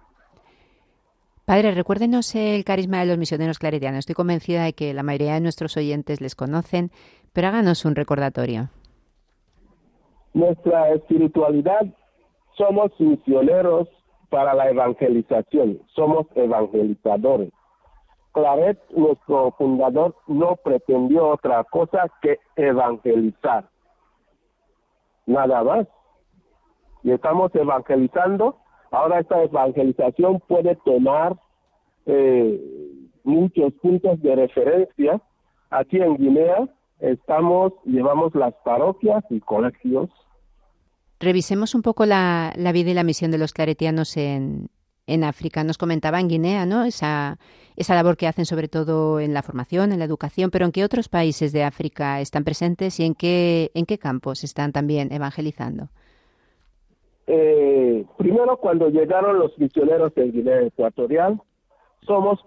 Padre, 1.44 1.72
recuérdenos 1.72 2.34
el 2.34 2.64
carisma 2.64 3.02
de 3.02 3.08
los 3.08 3.18
misioneros 3.18 3.60
claretianos. 3.60 4.00
Estoy 4.00 4.16
convencida 4.16 4.64
de 4.64 4.72
que 4.72 4.94
la 4.94 5.04
mayoría 5.04 5.34
de 5.34 5.42
nuestros 5.42 5.76
oyentes 5.76 6.22
les 6.22 6.36
conocen, 6.36 6.92
pero 7.34 7.50
háganos 7.50 7.84
un 7.84 7.96
recordatorio. 7.96 8.70
Nuestra 10.34 10.94
espiritualidad 10.94 11.82
somos 12.56 12.92
misioneros 12.98 13.90
para 14.32 14.54
la 14.54 14.70
evangelización, 14.70 15.82
somos 15.94 16.26
evangelizadores. 16.36 17.52
Claret, 18.32 18.80
nuestro 18.92 19.52
fundador, 19.58 20.16
no 20.26 20.56
pretendió 20.56 21.28
otra 21.28 21.66
cosa 21.66 22.10
que 22.22 22.40
evangelizar. 22.56 23.66
Nada 25.26 25.64
más. 25.64 25.88
Y 27.04 27.12
estamos 27.12 27.54
evangelizando. 27.54 28.56
Ahora 28.90 29.20
esta 29.20 29.44
evangelización 29.44 30.40
puede 30.48 30.78
tomar 30.78 31.36
eh, 32.06 32.58
muchos 33.26 33.74
puntos 33.82 34.22
de 34.22 34.36
referencia. 34.36 35.22
Aquí 35.72 35.98
en 35.98 36.16
Guinea 36.16 36.70
estamos, 37.00 37.74
llevamos 37.84 38.34
las 38.34 38.54
parroquias 38.64 39.26
y 39.30 39.42
colegios 39.42 40.10
Revisemos 41.22 41.76
un 41.76 41.84
poco 41.84 42.08
la, 42.08 42.52
vida 42.74 42.90
y 42.90 42.94
la 42.96 43.04
misión 43.04 43.30
de 43.30 43.38
los 43.38 43.54
claretianos 43.54 44.18
en, 44.18 44.70
África. 45.24 45.64
Nos 45.64 45.78
comentaba 45.78 46.20
en 46.20 46.30
Guinea, 46.30 46.66
¿no? 46.66 46.84
Esa, 46.84 47.38
esa 47.76 47.96
labor 47.96 48.16
que 48.16 48.28
hacen 48.28 48.46
sobre 48.46 48.70
todo 48.70 49.20
en 49.20 49.34
la 49.34 49.44
formación, 49.44 49.92
en 49.92 50.00
la 50.00 50.06
educación, 50.06 50.50
pero 50.52 50.66
¿en 50.66 50.72
qué 50.72 50.86
otros 50.86 51.10
países 51.10 51.52
de 51.52 51.64
África 51.64 52.22
están 52.22 52.46
presentes 52.46 52.98
y 53.00 53.06
en 53.06 53.14
qué, 53.14 53.72
en 53.74 53.86
qué 53.86 53.98
campos 53.98 54.44
están 54.46 54.72
también 54.72 55.12
evangelizando? 55.12 55.90
Eh, 57.28 58.06
primero, 58.18 58.58
cuando 58.58 58.90
llegaron 58.90 59.38
los 59.38 59.58
misioneros 59.60 60.14
en 60.16 60.32
Guinea 60.32 60.62
Ecuatorial, 60.62 61.42
somos 62.08 62.40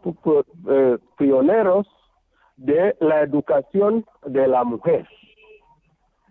eh, 0.71 0.99
pioneros 1.19 1.87
de 2.57 2.97
la 3.01 3.23
educación 3.23 4.05
de 4.27 4.49
la 4.49 4.65
mujer. 4.65 5.07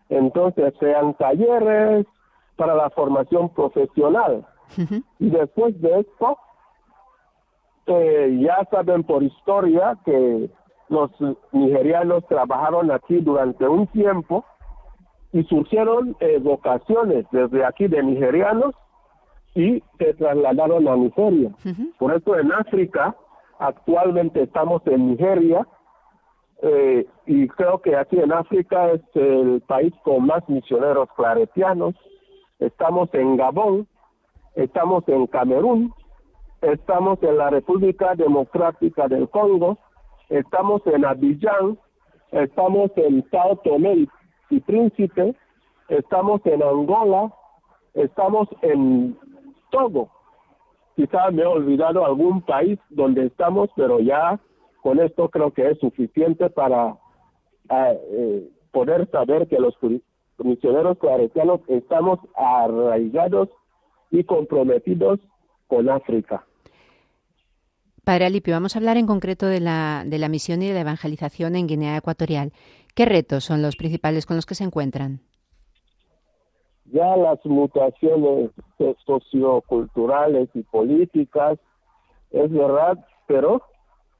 Entonces, 0.10 0.73
sean 0.79 1.13
talleres, 1.13 2.06
para 2.55 2.75
la 2.75 2.89
formación 2.91 3.49
profesional. 3.49 4.45
Y 5.19 5.29
después 5.29 5.79
de 5.81 5.99
esto, 5.99 6.37
eh, 7.85 8.39
ya 8.41 8.67
saben 8.71 9.03
por 9.03 9.23
historia 9.23 9.97
que 10.05 10.49
los 10.89 11.11
nigerianos 11.51 12.25
trabajaron 12.27 12.91
aquí 12.91 13.19
durante 13.19 13.67
un 13.67 13.87
tiempo 13.87 14.45
y 15.31 15.43
surgieron 15.43 16.15
eh, 16.19 16.39
vocaciones 16.39 17.25
desde 17.31 17.65
aquí 17.65 17.87
de 17.87 18.03
nigerianos 18.03 18.73
y 19.55 19.83
se 19.97 20.13
trasladaron 20.13 20.87
a 20.87 20.95
Nigeria. 20.95 21.51
Por 21.99 22.13
eso 22.13 22.37
en 22.37 22.51
África 22.51 23.15
actualmente 23.59 24.43
estamos 24.43 24.81
en 24.87 25.11
Nigeria 25.11 25.67
eh, 26.61 27.05
y 27.25 27.47
creo 27.49 27.79
que 27.79 27.95
aquí 27.95 28.19
en 28.19 28.31
África 28.31 28.91
es 28.91 29.01
el 29.15 29.61
país 29.67 29.93
con 30.03 30.25
más 30.25 30.47
misioneros 30.47 31.09
claretianos 31.15 31.95
estamos 32.59 33.09
en 33.13 33.37
Gabón, 33.37 33.87
estamos 34.55 35.03
en 35.07 35.27
Camerún, 35.27 35.93
estamos 36.61 37.21
en 37.23 37.37
la 37.37 37.49
República 37.49 38.15
Democrática 38.15 39.07
del 39.07 39.29
Congo, 39.29 39.77
estamos 40.29 40.81
en 40.87 41.05
Abidjan, 41.05 41.77
estamos 42.31 42.91
en 42.95 43.23
Sao 43.29 43.57
Tomé 43.57 44.07
y 44.49 44.59
Príncipe, 44.61 45.35
estamos 45.89 46.41
en 46.45 46.63
Angola, 46.63 47.33
estamos 47.93 48.47
en 48.61 49.17
todo. 49.71 50.09
Quizás 50.95 51.33
me 51.33 51.41
he 51.41 51.45
olvidado 51.45 52.05
algún 52.05 52.41
país 52.41 52.79
donde 52.89 53.25
estamos, 53.25 53.69
pero 53.75 53.99
ya 53.99 54.39
con 54.81 54.99
esto 54.99 55.29
creo 55.29 55.51
que 55.51 55.71
es 55.71 55.79
suficiente 55.79 56.49
para 56.49 56.97
eh, 57.69 57.99
eh, 58.11 58.49
poder 58.71 59.09
saber 59.09 59.47
que 59.47 59.59
los 59.59 59.75
misioneros 60.43 60.97
claretianos 60.97 61.62
estamos 61.67 62.19
arraigados 62.36 63.49
y 64.12 64.23
comprometidos 64.23 65.19
con 65.67 65.89
África. 65.89 66.45
Padre 68.03 68.25
Alipio, 68.25 68.53
vamos 68.53 68.75
a 68.75 68.79
hablar 68.79 68.97
en 68.97 69.08
concreto 69.08 69.47
de 69.47 69.62
la, 69.62 70.03
de 70.06 70.17
la 70.17 70.27
misión 70.27 70.62
y 70.62 70.67
de 70.67 70.73
la 70.73 70.82
evangelización 70.82 71.56
en 71.56 71.67
Guinea 71.67 71.97
Ecuatorial. 71.97 72.51
¿Qué 72.95 73.06
retos 73.06 73.45
son 73.45 73.62
los 73.62 73.77
principales 73.77 74.25
con 74.25 74.36
los 74.36 74.45
que 74.45 74.56
se 74.56 74.65
encuentran? 74.65 75.21
Ya 76.91 77.15
las 77.15 77.43
mutaciones 77.45 78.51
socioculturales 79.06 80.49
y 80.53 80.63
políticas, 80.63 81.58
es 82.32 82.51
verdad, 82.51 83.03
pero 83.25 83.62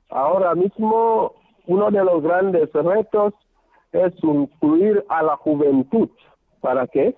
ahora 0.10 0.56
mismo 0.56 1.34
uno 1.68 1.92
de 1.92 2.04
los 2.04 2.24
grandes 2.24 2.72
retos 2.72 3.34
es 3.94 4.14
incluir 4.24 5.06
a 5.10 5.24
la 5.24 5.38
juventud 5.38 6.10
para 6.62 6.88
que 6.88 7.16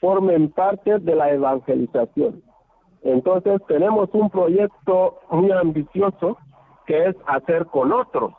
formen 0.00 0.50
parte 0.50 0.98
de 0.98 1.14
la 1.14 1.32
evangelización. 1.32 2.42
Entonces 3.02 3.60
tenemos 3.66 4.08
un 4.12 4.30
proyecto 4.30 5.18
muy 5.30 5.50
ambicioso 5.52 6.36
que 6.86 7.08
es 7.08 7.16
hacer 7.26 7.66
con 7.66 7.92
otros, 7.92 8.32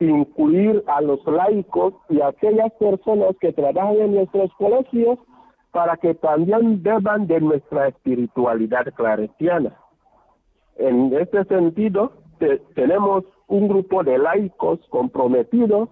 incluir 0.00 0.82
a 0.86 1.00
los 1.00 1.24
laicos 1.26 1.94
y 2.08 2.20
a 2.20 2.28
aquellas 2.28 2.72
personas 2.74 3.36
que 3.40 3.52
trabajan 3.52 3.96
en 3.96 4.14
nuestros 4.14 4.52
colegios 4.54 5.18
para 5.72 5.96
que 5.96 6.14
también 6.14 6.82
beban 6.82 7.26
de 7.26 7.40
nuestra 7.40 7.88
espiritualidad 7.88 8.86
claretiana. 8.94 9.76
En 10.76 11.12
este 11.14 11.44
sentido, 11.44 12.12
tenemos 12.74 13.24
un 13.48 13.68
grupo 13.68 14.02
de 14.04 14.18
laicos 14.18 14.80
comprometidos, 14.88 15.88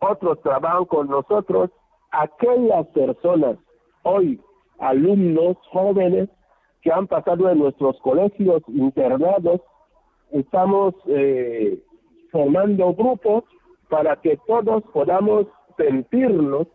otros 0.00 0.40
trabajan 0.42 0.84
con 0.86 1.08
nosotros, 1.08 1.70
aquellas 2.10 2.86
personas, 2.88 3.56
hoy 4.02 4.40
alumnos 4.78 5.56
jóvenes 5.70 6.28
que 6.82 6.90
han 6.90 7.06
pasado 7.06 7.48
en 7.50 7.58
nuestros 7.58 7.98
colegios 8.00 8.62
internados, 8.68 9.60
estamos 10.32 10.94
eh, 11.06 11.78
formando 12.32 12.94
grupos 12.94 13.44
para 13.88 14.16
que 14.16 14.38
todos 14.46 14.82
podamos 14.92 15.46
sentirnos 15.76 16.66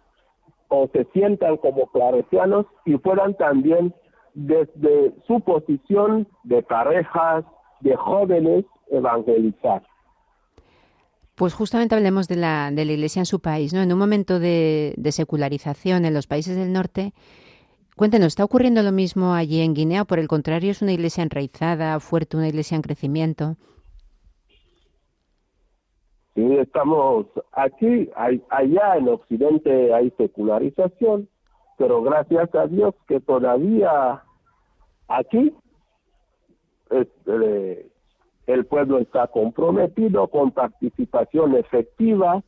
o 0.67 0.87
se 0.93 1.05
sientan 1.13 1.57
como 1.57 1.87
claretianos 1.87 2.65
y 2.85 2.97
puedan 2.97 3.35
también 3.35 3.93
desde 4.33 5.13
su 5.25 5.39
posición 5.39 6.27
de 6.43 6.61
parejas, 6.61 7.45
de 7.79 7.95
jóvenes, 7.95 8.65
evangelizar. 8.89 9.81
Pues 11.35 11.53
justamente 11.53 11.95
hablemos 11.95 12.27
de 12.29 12.37
la, 12.37 12.71
de 12.71 12.85
la 12.85 12.93
Iglesia 12.93 13.19
en 13.19 13.25
su 13.25 13.41
país, 13.41 13.73
¿no? 13.73 13.81
En 13.81 13.91
un 13.91 13.99
momento 13.99 14.39
de, 14.39 14.95
secularización 15.11 16.05
en 16.05 16.13
los 16.13 16.27
países 16.27 16.55
del 16.55 16.71
norte, 16.71 17.13
Cuéntenos, 17.97 18.27
¿está 18.27 18.43
ocurriendo 18.43 18.83
lo 18.83 18.91
mismo 18.91 19.33
allí 19.33 19.61
en 19.61 19.73
Guinea 19.73 20.03
por 20.03 20.19
el 20.19 20.27
contrario 20.27 20.71
es 20.71 20.81
una 20.81 20.91
iglesia 20.91 21.23
enraizada, 21.23 21.97
fuerte, 22.01 22.35
una 22.35 22.49
iglesia 22.49 22.75
en 22.75 22.81
crecimiento? 22.81 23.55
Sí, 26.33 26.57
estamos 26.57 27.25
aquí, 27.53 28.09
allá 28.49 28.97
en 28.97 29.07
Occidente 29.07 29.93
hay 29.93 30.11
secularización, 30.17 31.29
pero 31.77 32.01
gracias 32.01 32.53
a 32.53 32.67
Dios 32.67 32.93
que 33.07 33.21
todavía 33.21 34.21
aquí 35.07 35.55
este, 36.89 37.89
el 38.47 38.65
pueblo 38.65 38.99
está 38.99 39.27
comprometido 39.27 40.27
con 40.27 40.51
participación 40.51 41.55
efectiva, 41.55 42.43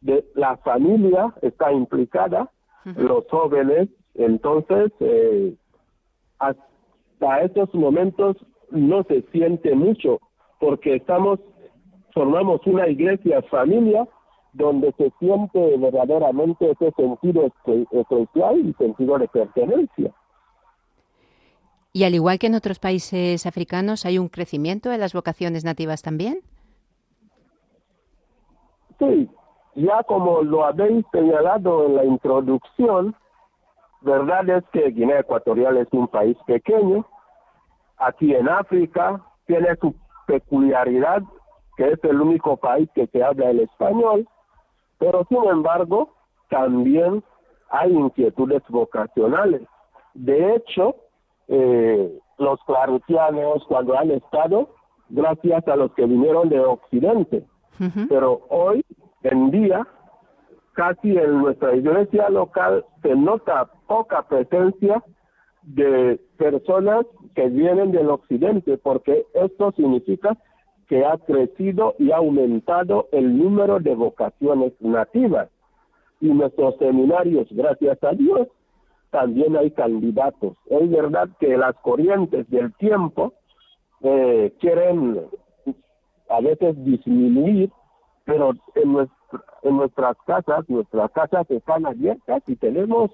de 0.00 0.24
la 0.34 0.56
familia 0.58 1.34
está 1.42 1.72
implicada, 1.72 2.50
los 2.96 3.24
jóvenes, 3.28 3.88
entonces 4.14 4.92
eh, 5.00 5.54
hasta 6.38 7.42
estos 7.42 7.74
momentos 7.74 8.36
no 8.70 9.02
se 9.04 9.22
siente 9.32 9.74
mucho 9.74 10.20
porque 10.60 10.96
estamos 10.96 11.40
formamos 12.14 12.60
una 12.66 12.88
iglesia 12.88 13.42
familia 13.42 14.06
donde 14.52 14.92
se 14.92 15.12
siente 15.18 15.76
verdaderamente 15.76 16.70
ese 16.70 16.90
sentido 16.92 17.52
esencial 17.92 18.58
y 18.58 18.72
sentido 18.74 19.18
de 19.18 19.28
pertenencia. 19.28 20.12
Y 21.98 22.04
al 22.04 22.14
igual 22.14 22.38
que 22.38 22.46
en 22.46 22.54
otros 22.54 22.78
países 22.78 23.44
africanos, 23.44 24.06
¿hay 24.06 24.20
un 24.20 24.28
crecimiento 24.28 24.88
de 24.88 24.98
las 24.98 25.14
vocaciones 25.14 25.64
nativas 25.64 26.00
también? 26.00 26.42
Sí, 29.00 29.28
ya 29.74 30.04
como 30.04 30.42
lo 30.42 30.64
habéis 30.64 31.04
señalado 31.10 31.86
en 31.86 31.96
la 31.96 32.04
introducción, 32.04 33.16
verdad 34.02 34.48
es 34.48 34.64
que 34.72 34.92
Guinea 34.92 35.18
Ecuatorial 35.18 35.76
es 35.78 35.88
un 35.90 36.06
país 36.06 36.36
pequeño, 36.46 37.04
aquí 37.96 38.32
en 38.32 38.48
África, 38.48 39.20
tiene 39.48 39.74
su 39.80 39.92
peculiaridad 40.28 41.24
que 41.76 41.90
es 41.90 42.04
el 42.04 42.20
único 42.20 42.56
país 42.58 42.88
que 42.94 43.08
se 43.08 43.24
habla 43.24 43.50
el 43.50 43.58
español, 43.58 44.28
pero 44.98 45.26
sin 45.28 45.44
embargo 45.46 46.14
también 46.48 47.24
hay 47.70 47.90
inquietudes 47.90 48.62
vocacionales. 48.68 49.62
De 50.14 50.54
hecho, 50.54 50.94
eh, 51.48 52.18
los 52.38 52.60
claretianos 52.64 53.64
cuando 53.66 53.98
han 53.98 54.10
estado, 54.10 54.70
gracias 55.08 55.66
a 55.66 55.76
los 55.76 55.92
que 55.94 56.04
vinieron 56.04 56.48
de 56.48 56.60
Occidente, 56.60 57.44
pero 58.08 58.42
hoy 58.48 58.84
en 59.22 59.50
día 59.50 59.86
casi 60.72 61.16
en 61.16 61.38
nuestra 61.38 61.74
iglesia 61.74 62.28
local 62.28 62.84
se 63.02 63.14
nota 63.16 63.68
poca 63.86 64.22
presencia 64.28 65.02
de 65.62 66.20
personas 66.36 67.04
que 67.34 67.48
vienen 67.48 67.90
del 67.90 68.10
occidente, 68.10 68.78
porque 68.78 69.26
esto 69.34 69.72
significa 69.72 70.36
que 70.88 71.04
ha 71.04 71.18
crecido 71.18 71.94
y 71.98 72.12
ha 72.12 72.16
aumentado 72.18 73.08
el 73.12 73.36
número 73.36 73.80
de 73.80 73.94
vocaciones 73.94 74.72
nativas. 74.80 75.48
Y 76.20 76.28
nuestros 76.28 76.76
seminarios, 76.78 77.46
gracias 77.50 78.02
a 78.02 78.12
Dios, 78.12 78.48
también 79.10 79.56
hay 79.56 79.70
candidatos. 79.70 80.56
Es 80.66 80.90
verdad 80.90 81.28
que 81.40 81.56
las 81.56 81.74
corrientes 81.76 82.48
del 82.50 82.72
tiempo 82.74 83.32
eh, 84.02 84.52
quieren 84.60 85.20
a 86.28 86.40
veces 86.40 86.74
disminuir, 86.84 87.70
pero 88.24 88.52
en, 88.74 89.08
en 89.62 89.76
nuestras 89.76 90.16
casas, 90.26 90.68
nuestras 90.68 91.10
casas 91.12 91.50
están 91.50 91.86
abiertas 91.86 92.42
y 92.46 92.56
tenemos 92.56 93.10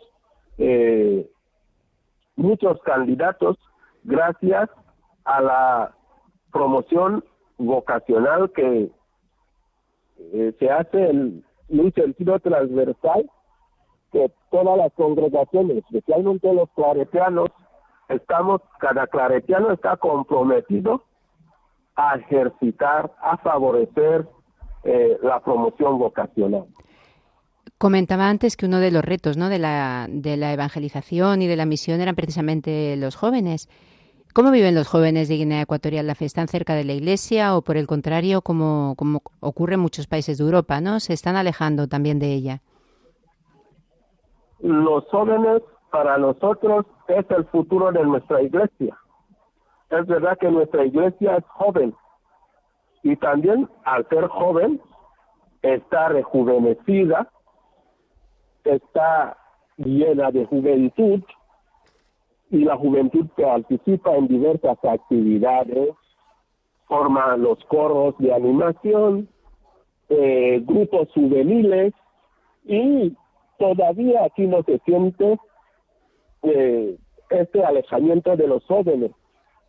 eh, 0.59 1.29
muchos 2.37 2.81
candidatos 2.83 3.57
gracias 4.03 4.69
a 5.25 5.41
la 5.41 5.95
promoción 6.53 7.25
vocacional 7.59 8.51
que 8.53 8.91
eh, 10.19 10.55
se 10.59 10.71
hace 10.71 11.11
en 11.11 11.45
un 11.69 11.93
sentido 11.93 12.39
transversal 12.41 13.29
que 14.15 14.31
todas 14.53 14.79
las 14.79 14.93
congregaciones, 14.93 15.79
especialmente 15.79 16.53
los 16.55 16.71
claretianos, 16.77 17.49
estamos, 18.09 18.61
cada 18.79 19.09
claretiano 19.09 19.73
está 19.73 19.97
comprometido 19.97 21.03
a 21.97 22.15
ejercitar, 22.15 23.13
a 23.21 23.37
favorecer 23.39 24.29
eh, 24.85 25.19
la 25.21 25.41
promoción 25.41 25.99
vocacional. 25.99 26.67
Comentaba 27.77 28.29
antes 28.29 28.57
que 28.57 28.67
uno 28.67 28.79
de 28.79 28.93
los 28.93 29.05
retos 29.05 29.37
¿no? 29.37 29.49
de, 29.49 29.59
la, 29.59 30.07
de 30.09 30.37
la 30.37 30.53
evangelización 30.53 31.43
y 31.43 31.49
de 31.49 31.57
la 31.57 31.67
misión 31.67 32.01
eran 32.01 32.15
precisamente 32.15 32.95
los 32.97 33.17
jóvenes. 33.17 33.69
¿Cómo 34.33 34.53
viven 34.53 34.77
los 34.77 34.87
jóvenes 34.87 35.27
de 35.27 35.37
Guinea 35.39 35.63
Ecuatorial 35.63 36.07
la 36.07 36.15
fe? 36.15 36.25
¿Están 36.25 36.47
cerca 36.47 36.75
de 36.75 36.85
la 36.85 36.93
iglesia 36.93 37.57
o 37.57 37.63
por 37.63 37.77
el 37.77 37.89
contrario, 37.89 38.43
como, 38.43 38.95
como 38.97 39.23
ocurre 39.41 39.75
en 39.75 39.81
muchos 39.81 40.07
países 40.07 40.39
de 40.39 40.45
Europa, 40.45 40.81
¿no? 40.81 41.01
se 41.01 41.13
están 41.13 41.35
alejando 41.35 41.89
también 41.89 42.21
de 42.21 42.33
ella? 42.33 42.63
Los 44.65 45.05
jóvenes 45.11 45.61
para 45.91 46.17
nosotros 46.17 46.87
es 47.07 47.31
el 47.31 47.45
futuro 47.49 47.93
de 47.93 48.03
nuestra 48.03 48.41
iglesia. 48.41 48.97
Es 49.91 50.07
verdad 50.07 50.39
que 50.39 50.51
nuestra 50.51 50.87
iglesia 50.87 51.37
es 51.37 51.45
joven 51.49 51.95
y 53.03 53.15
también 53.17 53.69
al 53.85 54.09
ser 54.09 54.27
joven 54.29 54.81
está 55.61 56.09
rejuvenecida, 56.09 57.31
está 58.65 59.37
llena 59.77 60.31
de 60.31 60.47
juventud 60.47 61.23
y 62.49 62.65
la 62.65 62.79
juventud 62.79 63.27
participa 63.37 64.17
en 64.17 64.29
diversas 64.29 64.83
actividades, 64.83 65.91
forma 66.87 67.37
los 67.37 67.63
coros 67.67 68.15
de 68.17 68.33
animación, 68.33 69.29
eh, 70.09 70.63
grupos 70.65 71.11
juveniles 71.13 71.93
y 72.65 73.15
todavía 73.59 74.25
aquí 74.25 74.47
no 74.47 74.63
se 74.63 74.79
siente 74.81 75.39
eh, 76.43 76.99
este 77.31 77.65
alejamiento 77.65 78.37
de 78.37 78.49
los 78.49 78.65
jóvenes 78.67 79.11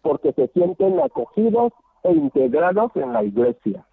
porque 0.02 0.34
se 0.34 0.48
sienten 0.50 1.00
acogidos 1.00 1.74
e 2.04 2.12
integrados 2.12 2.92
en 2.96 3.14
la 3.14 3.24
iglesia. 3.24 3.86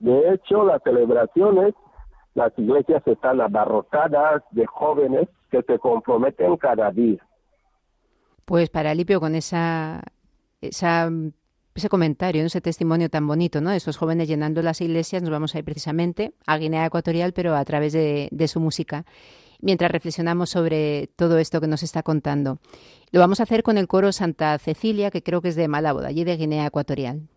De 0.00 0.32
hecho, 0.32 0.64
las 0.64 0.82
celebraciones, 0.82 1.74
las 2.34 2.52
iglesias 2.58 3.02
están 3.06 3.40
abarrotadas 3.40 4.42
de 4.50 4.66
jóvenes 4.66 5.28
que 5.50 5.62
se 5.62 5.78
comprometen 5.78 6.56
cada 6.56 6.90
día. 6.90 7.24
Pues 8.44 8.70
para 8.70 8.94
Lipio, 8.94 9.20
con 9.20 9.34
esa, 9.34 10.02
esa, 10.60 11.08
ese 11.74 11.88
comentario, 11.88 12.44
ese 12.44 12.60
testimonio 12.60 13.08
tan 13.08 13.26
bonito, 13.26 13.60
¿no? 13.60 13.70
De 13.70 13.76
esos 13.76 13.96
jóvenes 13.96 14.28
llenando 14.28 14.62
las 14.62 14.80
iglesias, 14.80 15.22
nos 15.22 15.30
vamos 15.30 15.54
a 15.54 15.58
ir 15.58 15.64
precisamente 15.64 16.32
a 16.46 16.58
Guinea 16.58 16.86
Ecuatorial, 16.86 17.32
pero 17.32 17.54
a 17.54 17.64
través 17.64 17.92
de, 17.92 18.28
de 18.30 18.48
su 18.48 18.60
música 18.60 19.04
mientras 19.62 19.90
reflexionamos 19.90 20.50
sobre 20.50 21.10
todo 21.16 21.38
esto 21.38 21.60
que 21.60 21.66
nos 21.66 21.82
está 21.82 22.02
contando. 22.02 22.58
Lo 23.12 23.20
vamos 23.20 23.40
a 23.40 23.44
hacer 23.44 23.62
con 23.62 23.78
el 23.78 23.88
coro 23.88 24.12
Santa 24.12 24.58
Cecilia, 24.58 25.10
que 25.10 25.22
creo 25.22 25.42
que 25.42 25.48
es 25.48 25.56
de 25.56 25.68
Malabo, 25.68 26.00
allí 26.00 26.24
de 26.24 26.36
Guinea 26.36 26.66
Ecuatorial. 26.66 27.28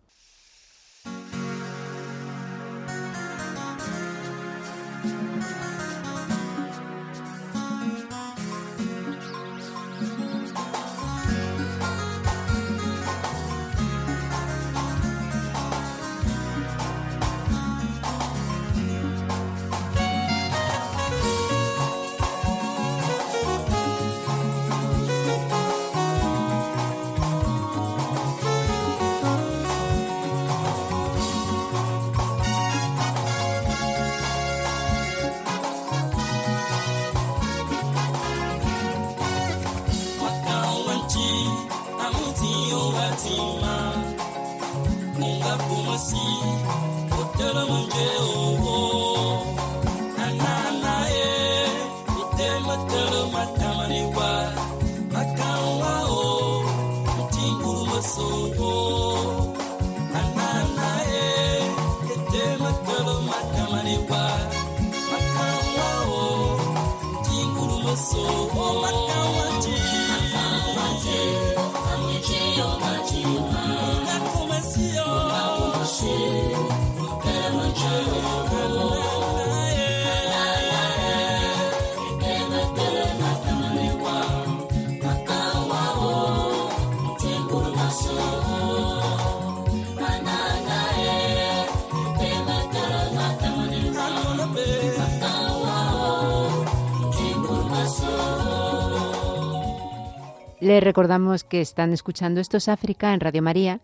Recordamos 100.84 101.44
que 101.44 101.62
están 101.62 101.94
escuchando 101.94 102.42
Estos 102.42 102.68
África 102.68 103.14
en 103.14 103.20
Radio 103.20 103.40
María 103.40 103.80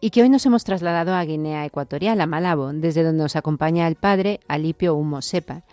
y 0.00 0.08
que 0.08 0.22
hoy 0.22 0.30
nos 0.30 0.46
hemos 0.46 0.64
trasladado 0.64 1.12
a 1.12 1.22
Guinea 1.22 1.66
Ecuatorial, 1.66 2.18
a 2.18 2.26
Malabo, 2.26 2.72
desde 2.72 3.02
donde 3.02 3.24
nos 3.24 3.36
acompaña 3.36 3.86
el 3.86 3.96
padre 3.96 4.40
Alipio 4.48 4.94
Humo 4.94 5.20
Sepa, 5.20 5.64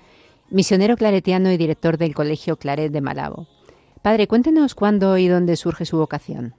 misionero 0.49 0.97
claretiano 0.97 1.53
y 1.53 1.55
director 1.55 1.97
del 1.97 2.13
Colegio 2.13 2.57
Claret 2.57 2.91
de 2.91 2.99
Malabo. 2.99 3.47
Padre, 4.01 4.27
cuéntenos 4.27 4.75
cuándo 4.75 5.17
y 5.17 5.29
dónde 5.29 5.55
surge 5.55 5.85
su 5.85 5.97
vocación. 5.97 6.53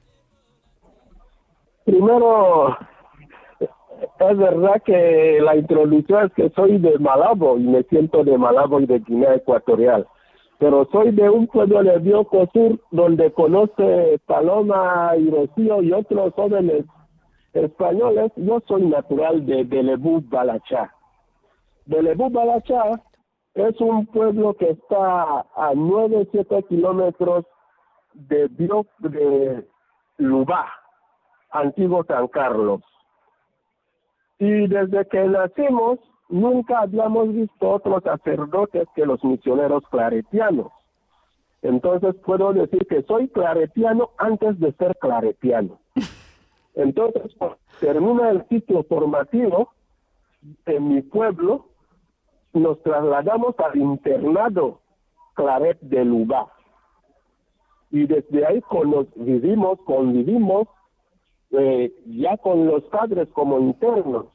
Primero, 1.85 2.79
es 3.61 4.39
verdad 4.39 4.83
que 4.87 5.39
la 5.43 5.55
introducción 5.55 6.29
es 6.29 6.33
que 6.33 6.51
soy 6.57 6.79
de 6.79 6.99
Malabo 6.99 7.59
y 7.59 7.65
me 7.65 7.83
siento 7.83 8.25
de 8.25 8.39
Malabo 8.39 8.81
y 8.81 8.87
de 8.87 9.01
Guinea 9.01 9.35
Ecuatorial 9.35 10.07
pero 10.59 10.89
soy 10.91 11.13
de 11.13 11.31
un 11.31 11.47
pueblo 11.47 11.83
de 11.83 11.99
Bioko 11.99 12.49
Sur 12.53 12.81
donde 12.91 13.33
conoce 13.33 14.21
Paloma 14.27 15.13
y 15.17 15.31
Rocío 15.31 15.83
y 15.83 15.93
otros 15.93 16.35
jóvenes 16.35 16.85
españoles. 17.53 18.33
Yo 18.37 18.61
soy 18.67 18.83
natural 18.87 19.47
de 19.47 19.63
Belebú 19.65 20.21
Balachá. 20.27 20.93
Belebú 21.87 22.29
Balachá 22.31 23.01
es 23.55 23.81
un 23.81 24.07
pueblo 24.07 24.55
que 24.55 24.71
está 24.71 25.41
a 25.55 25.73
9, 25.75 26.29
7 26.33 26.65
kilómetros 26.65 27.45
de, 28.15 28.49
Bio, 28.49 28.85
de 28.99 29.65
Lubá, 30.19 30.67
antiguo 31.51 32.05
San 32.05 32.27
Carlos. 32.29 32.81
Y 34.41 34.67
desde 34.69 35.07
que 35.07 35.25
nacimos, 35.25 35.99
nunca 36.29 36.81
habíamos 36.81 37.33
visto 37.33 37.71
otros 37.71 38.03
sacerdotes 38.03 38.87
que 38.95 39.07
los 39.07 39.23
misioneros 39.25 39.83
claretianos. 39.91 40.73
Entonces 41.63 42.15
puedo 42.25 42.53
decir 42.53 42.87
que 42.87 43.03
soy 43.03 43.29
claretiano 43.29 44.11
antes 44.19 44.59
de 44.61 44.73
ser 44.73 44.97
claretiano. 45.01 45.79
Entonces 46.75 47.35
termina 47.81 48.31
el 48.31 48.47
ciclo 48.49 48.85
formativo 48.85 49.73
en 50.67 50.89
mi 50.89 51.03
pueblo, 51.03 51.67
nos 52.53 52.81
trasladamos 52.83 53.55
al 53.59 53.77
internado 53.77 54.81
Claret 55.35 55.81
de 55.81 56.05
Lubá. 56.05 56.53
Y 57.91 58.07
desde 58.07 58.47
ahí 58.47 58.61
con 58.63 59.09
vivimos, 59.17 59.81
convivimos 59.85 60.69
eh, 61.51 61.93
ya 62.07 62.37
con 62.37 62.67
los 62.67 62.85
padres 62.85 63.29
como 63.33 63.59
internos 63.59 64.27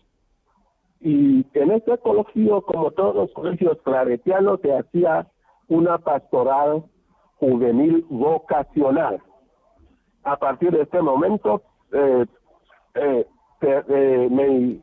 y 1.05 1.45
en 1.53 1.71
este 1.71 1.97
colegio, 1.97 2.61
como 2.61 2.91
todos 2.91 3.13
los 3.13 3.29
colegios 3.33 3.77
claretianos, 3.83 4.61
se 4.61 4.73
hacía 4.73 5.27
una 5.67 5.97
pastoral 5.97 6.85
juvenil 7.39 8.05
vocacional. 8.09 9.21
A 10.23 10.37
partir 10.37 10.71
de 10.71 10.83
este 10.83 11.01
momento, 11.01 11.61
eh, 11.91 12.25
eh, 12.95 13.27
eh, 13.61 14.29
me 14.31 14.79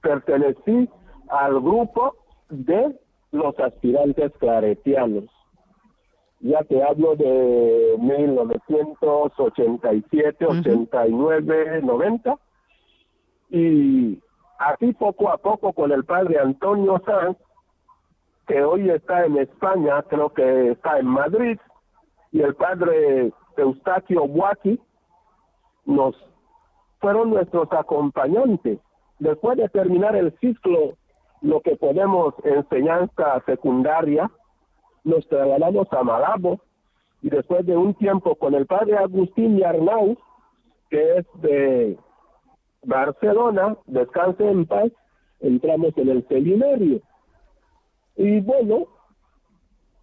pertenecí 0.00 0.88
al 1.28 1.60
grupo 1.60 2.16
de 2.48 2.98
los 3.32 3.60
aspirantes 3.60 4.32
claretianos. 4.38 5.26
Ya 6.40 6.64
te 6.64 6.82
hablo 6.82 7.16
de 7.16 7.96
1987, 7.98 10.46
89, 10.46 11.82
90. 11.82 12.38
Y 13.50 14.18
Así 14.60 14.92
poco 14.92 15.30
a 15.30 15.38
poco 15.38 15.72
con 15.72 15.90
el 15.90 16.04
padre 16.04 16.38
Antonio 16.38 17.00
Sanz, 17.06 17.38
que 18.46 18.62
hoy 18.62 18.90
está 18.90 19.24
en 19.24 19.38
España, 19.38 20.02
creo 20.02 20.34
que 20.34 20.72
está 20.72 20.98
en 20.98 21.06
Madrid, 21.06 21.58
y 22.30 22.42
el 22.42 22.54
padre 22.54 23.32
Eustaquio 23.56 24.28
Buaki, 24.28 24.78
nos 25.86 26.14
fueron 26.98 27.30
nuestros 27.30 27.72
acompañantes. 27.72 28.78
Después 29.18 29.56
de 29.56 29.70
terminar 29.70 30.14
el 30.14 30.38
ciclo, 30.40 30.98
lo 31.40 31.62
que 31.62 31.76
podemos 31.76 32.34
enseñanza 32.44 33.42
secundaria, 33.46 34.30
nos 35.04 35.26
trasladamos 35.28 35.90
a 35.90 36.02
Malabo 36.02 36.60
y 37.22 37.30
después 37.30 37.64
de 37.64 37.78
un 37.78 37.94
tiempo 37.94 38.34
con 38.34 38.54
el 38.54 38.66
padre 38.66 38.98
Agustín 38.98 39.56
Yarnau, 39.56 40.18
que 40.90 41.16
es 41.16 41.26
de 41.40 41.98
Barcelona, 42.82 43.76
descanse 43.86 44.48
en 44.48 44.64
paz, 44.66 44.90
entramos 45.40 45.92
en 45.96 46.08
el 46.08 46.26
seminario. 46.28 47.00
Y 48.16 48.40
bueno, 48.40 48.86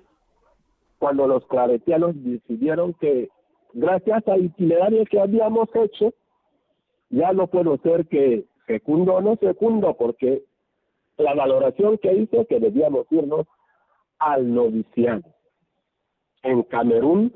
cuando 0.97 1.27
los 1.27 1.45
claretianos 1.47 2.15
decidieron 2.23 2.93
que 2.95 3.29
gracias 3.73 4.27
al 4.27 4.45
itinerario 4.45 5.05
que 5.05 5.19
habíamos 5.19 5.69
hecho, 5.75 6.11
ya 7.09 7.31
no 7.33 7.45
puedo 7.47 7.77
ser 7.77 8.07
que 8.07 8.45
secundo 8.65 9.15
o 9.15 9.21
no 9.21 9.35
secundo, 9.35 9.93
porque 9.95 10.41
la 11.17 11.35
valoración 11.35 11.99
que 11.99 12.13
hice 12.13 12.47
que 12.47 12.59
debíamos 12.59 13.05
irnos 13.11 13.45
al 14.17 14.51
noviciano 14.53 15.34
en 16.45 16.61
Camerún, 16.63 17.33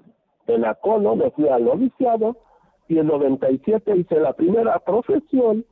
en 0.47 0.65
Acono, 0.65 1.15
me 1.15 1.31
fui 1.31 1.47
al 1.49 1.65
noviciado 1.65 2.37
y 2.87 2.99
en 2.99 3.07
97 3.07 3.97
hice 3.97 4.19
la 4.19 4.33
primera 4.33 4.79
profesión 4.79 5.65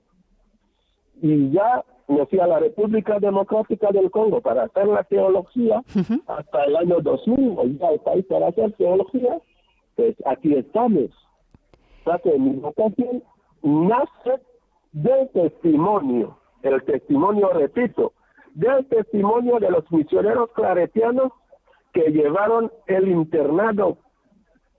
y 1.21 1.51
ya 1.51 1.83
me 2.07 2.25
fui 2.25 2.39
a 2.39 2.47
la 2.47 2.59
República 2.59 3.19
Democrática 3.19 3.89
del 3.91 4.09
Congo 4.11 4.41
para 4.41 4.63
hacer 4.63 4.87
la 4.87 5.03
teología 5.03 5.83
hasta 6.27 6.63
el 6.65 6.75
año 6.77 6.99
2000, 7.01 7.77
ya 7.79 7.89
el 7.89 7.99
país 7.99 8.25
para 8.25 8.47
hacer 8.47 8.73
teología, 8.73 9.39
pues 9.95 10.15
aquí 10.25 10.53
estamos. 10.55 11.09
O 12.05 12.17
que 12.19 12.39
mi 12.39 12.53
vocación 12.53 13.21
nace 13.61 14.41
del 14.93 15.29
testimonio, 15.29 16.37
el 16.63 16.81
testimonio, 16.85 17.49
repito, 17.49 18.13
del 18.53 18.85
testimonio 18.87 19.59
de 19.59 19.69
los 19.69 19.91
misioneros 19.91 20.49
claretianos 20.51 21.33
que 21.97 22.11
llevaron 22.11 22.71
el 22.85 23.07
internado 23.07 23.97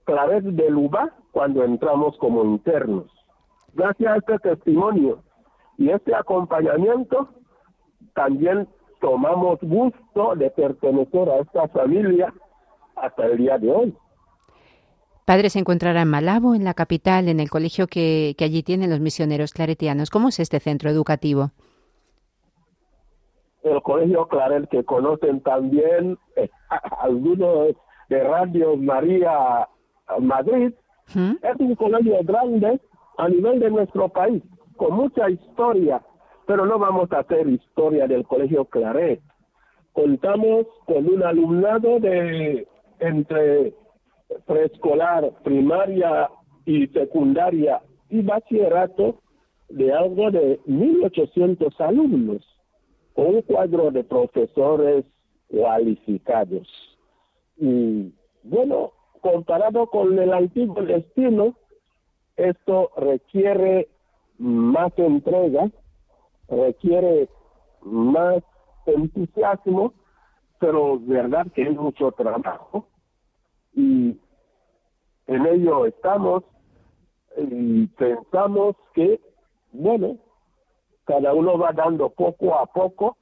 Claret 0.05 0.45
de 0.45 0.69
Luba 0.69 1.13
cuando 1.33 1.65
entramos 1.65 2.17
como 2.17 2.45
internos. 2.45 3.11
Gracias 3.73 4.13
a 4.13 4.17
este 4.17 4.39
testimonio 4.39 5.21
y 5.77 5.89
este 5.89 6.15
acompañamiento, 6.15 7.27
también 8.13 8.69
tomamos 9.01 9.59
gusto 9.61 10.35
de 10.37 10.49
pertenecer 10.51 11.29
a 11.29 11.39
esta 11.39 11.67
familia 11.67 12.33
hasta 12.95 13.25
el 13.25 13.37
día 13.37 13.57
de 13.57 13.69
hoy. 13.69 13.97
Padre 15.25 15.49
se 15.49 15.59
encontrará 15.59 16.03
en 16.03 16.07
Malabo, 16.07 16.55
en 16.55 16.63
la 16.63 16.73
capital, 16.73 17.27
en 17.27 17.41
el 17.41 17.49
colegio 17.49 17.87
que, 17.87 18.33
que 18.37 18.45
allí 18.45 18.63
tienen 18.63 18.89
los 18.89 19.01
misioneros 19.01 19.51
claretianos. 19.51 20.09
¿Cómo 20.09 20.29
es 20.29 20.39
este 20.39 20.61
centro 20.61 20.89
educativo? 20.89 21.51
El 23.63 23.81
Colegio 23.81 24.27
Clarel, 24.27 24.67
que 24.67 24.83
conocen 24.83 25.41
también 25.41 26.17
eh, 26.35 26.49
algunos 27.01 27.75
de 28.09 28.23
Radio 28.23 28.75
María 28.77 29.67
Madrid, 30.19 30.73
es 31.15 31.59
un 31.59 31.75
colegio 31.75 32.17
grande 32.23 32.79
a 33.17 33.29
nivel 33.29 33.59
de 33.59 33.71
nuestro 33.71 34.09
país, 34.09 34.43
con 34.77 34.93
mucha 34.93 35.29
historia, 35.29 36.01
pero 36.45 36.65
no 36.65 36.77
vamos 36.77 37.11
a 37.11 37.19
hacer 37.19 37.47
historia 37.49 38.07
del 38.07 38.25
Colegio 38.25 38.65
Claret. 38.65 39.19
Contamos 39.93 40.67
con 40.85 41.07
un 41.07 41.23
alumnado 41.23 41.99
de 41.99 42.67
entre 42.99 43.73
preescolar, 44.45 45.31
primaria 45.43 46.29
y 46.65 46.87
secundaria 46.87 47.81
y 48.09 48.21
bachillerato 48.21 49.19
de 49.69 49.93
algo 49.93 50.31
de 50.31 50.59
1.800 50.67 51.73
alumnos, 51.79 52.48
un 53.21 53.41
cuadro 53.41 53.91
de 53.91 54.03
profesores 54.03 55.05
cualificados. 55.47 56.67
Y 57.57 58.13
bueno, 58.43 58.93
comparado 59.21 59.87
con 59.87 60.17
el 60.17 60.33
antiguo 60.33 60.81
destino, 60.83 61.55
esto 62.37 62.91
requiere 62.95 63.89
más 64.37 64.91
entrega, 64.97 65.69
requiere 66.47 67.27
más 67.81 68.41
entusiasmo, 68.85 69.93
pero 70.59 70.99
verdad 70.99 71.47
que 71.53 71.63
es 71.63 71.75
mucho 71.75 72.11
trabajo 72.11 72.85
y 73.73 74.17
en 75.27 75.45
ello 75.45 75.85
estamos 75.85 76.43
y 77.37 77.87
pensamos 77.87 78.75
que, 78.93 79.19
bueno, 79.71 80.17
cada 81.09 81.33
uno 81.33 81.57
va 81.57 81.71
dando 81.71 82.11
poco 82.11 82.53
a 82.53 82.67
poco 82.67 83.17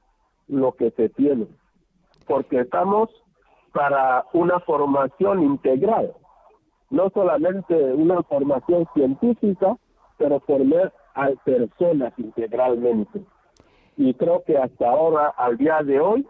lo 0.46 0.72
que 0.72 0.90
se 0.90 1.08
tiene, 1.08 1.46
porque 2.26 2.60
estamos 2.60 3.08
para 3.72 4.26
una 4.34 4.60
formación 4.60 5.42
integral, 5.42 6.12
no 6.90 7.08
solamente 7.14 7.74
una 7.94 8.22
formación 8.24 8.86
científica, 8.92 9.74
pero 10.18 10.38
formar 10.40 10.92
a 11.14 11.30
personas 11.46 12.12
integralmente. 12.18 13.22
Y 13.96 14.12
creo 14.12 14.44
que 14.44 14.58
hasta 14.58 14.90
ahora, 14.90 15.32
al 15.38 15.56
día 15.56 15.80
de 15.82 15.98
hoy, 15.98 16.28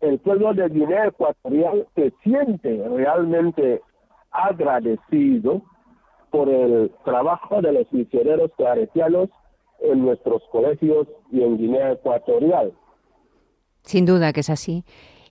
el 0.00 0.20
pueblo 0.20 0.54
de 0.54 0.68
Guinea 0.68 1.06
Ecuatorial 1.06 1.88
se 1.96 2.12
siente 2.22 2.88
realmente 2.88 3.82
agradecido 4.30 5.62
por 6.30 6.48
el 6.48 6.92
trabajo 7.04 7.60
de 7.60 7.72
los 7.72 7.92
misioneros 7.92 8.52
claretianos 8.56 9.28
en 9.82 10.04
nuestros 10.04 10.42
colegios 10.50 11.06
y 11.30 11.42
en 11.42 11.58
Guinea 11.58 11.92
Ecuatorial. 11.92 12.72
Sin 13.82 14.06
duda 14.06 14.32
que 14.32 14.40
es 14.40 14.50
así. 14.50 14.84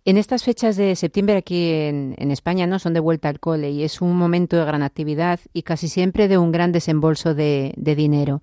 En 0.03 0.17
estas 0.17 0.43
fechas 0.43 0.77
de 0.77 0.95
septiembre 0.95 1.37
aquí 1.37 1.71
en, 1.71 2.31
España 2.31 2.65
no 2.65 2.79
son 2.79 2.93
de 2.95 2.99
vuelta 2.99 3.29
al 3.29 3.39
cole 3.39 3.69
y 3.69 3.83
es 3.83 4.01
un 4.01 4.17
momento 4.17 4.57
de 4.57 4.65
gran 4.65 4.81
actividad 4.81 5.39
y 5.53 5.61
casi 5.61 5.87
siempre 5.87 6.27
de 6.27 6.39
un 6.39 6.51
gran 6.51 6.71
desembolso 6.71 7.35
de, 7.35 7.73
de 7.77 7.95
dinero. 7.95 8.41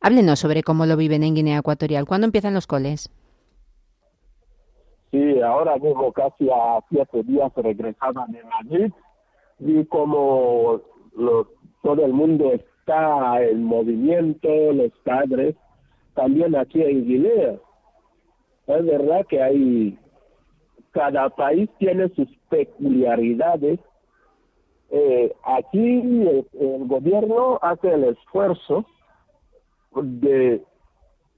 Háblenos 0.00 0.38
sobre 0.38 0.62
cómo 0.62 0.86
lo 0.86 0.96
viven 0.96 1.24
en 1.24 1.34
Guinea 1.34 1.58
Ecuatorial. 1.58 2.06
¿Cuándo 2.06 2.26
empiezan 2.26 2.54
los 2.54 2.68
coles? 2.68 3.10
Sí, 5.10 5.40
ahora 5.40 5.76
mismo 5.76 6.12
casi 6.12 6.48
a 6.48 6.80
siete 6.88 7.22
días 7.24 7.52
regresaba 7.56 8.24
de 8.28 8.42
Madrid 8.44 8.92
y 9.58 9.84
como 9.86 10.80
todo 11.82 12.04
el 12.04 12.12
mundo 12.12 12.52
está 12.82 13.42
en 13.42 13.64
movimiento, 13.64 14.48
los 14.72 14.90
padres, 15.04 15.54
también 16.14 16.56
aquí 16.56 16.82
en 16.82 17.06
Guinea. 17.06 17.54
Es 18.66 18.84
verdad 18.84 19.26
que 19.28 19.42
hay 19.42 19.98
cada 20.90 21.30
país 21.30 21.70
tiene 21.78 22.08
sus 22.10 22.28
peculiaridades. 22.50 23.80
Eh, 24.90 25.32
aquí 25.44 26.00
el, 26.00 26.46
gobierno 26.86 27.58
hace 27.62 27.92
el 27.92 28.04
esfuerzo 28.04 28.84
de... 29.94 30.62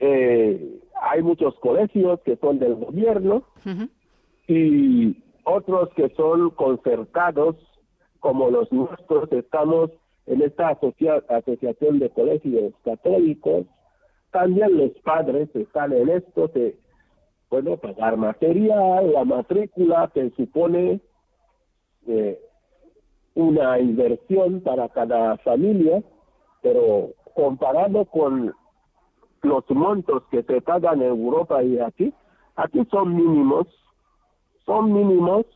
Eh, 0.00 0.80
hay 1.00 1.22
muchos 1.22 1.54
colegios 1.60 2.20
que 2.24 2.36
son 2.36 2.58
del 2.58 2.74
gobierno 2.74 3.44
y 4.48 5.16
otros 5.44 5.90
que 5.94 6.08
son 6.16 6.50
concertados, 6.50 7.56
como 8.18 8.50
los 8.50 8.70
nuestros, 8.72 9.30
estamos 9.32 9.90
en 10.26 10.42
esta 10.42 10.68
asociación 10.68 11.98
de 11.98 12.10
colegios 12.10 12.72
católicos. 12.84 13.66
También 14.30 14.76
los 14.76 14.90
padres 15.02 15.48
están 15.54 15.92
en 15.92 16.08
esto, 16.08 16.48
se 16.48 16.76
bueno, 17.50 17.76
pagar 17.76 18.16
material, 18.16 19.12
la 19.12 19.24
matrícula 19.24 20.10
que 20.12 20.30
supone 20.30 21.00
eh, 22.08 22.40
una 23.34 23.78
inversión 23.78 24.60
para 24.60 24.88
cada 24.88 25.36
familia, 25.38 26.02
pero 26.62 27.10
comparado 27.34 28.06
con 28.06 28.52
los 29.42 29.70
montos 29.70 30.24
que 30.30 30.42
se 30.42 30.60
pagan 30.62 31.02
en 31.02 31.08
Europa 31.08 31.62
y 31.62 31.78
aquí, 31.78 32.12
aquí 32.56 32.84
son 32.90 33.14
mínimos, 33.14 33.68
son 34.64 34.92
mínimos 34.92 35.46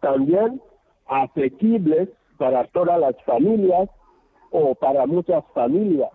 también 0.00 0.60
asequibles 1.06 2.08
para 2.44 2.66
todas 2.66 3.00
las 3.00 3.16
familias 3.24 3.88
o 4.50 4.74
para 4.74 5.06
muchas 5.06 5.42
familias. 5.54 6.10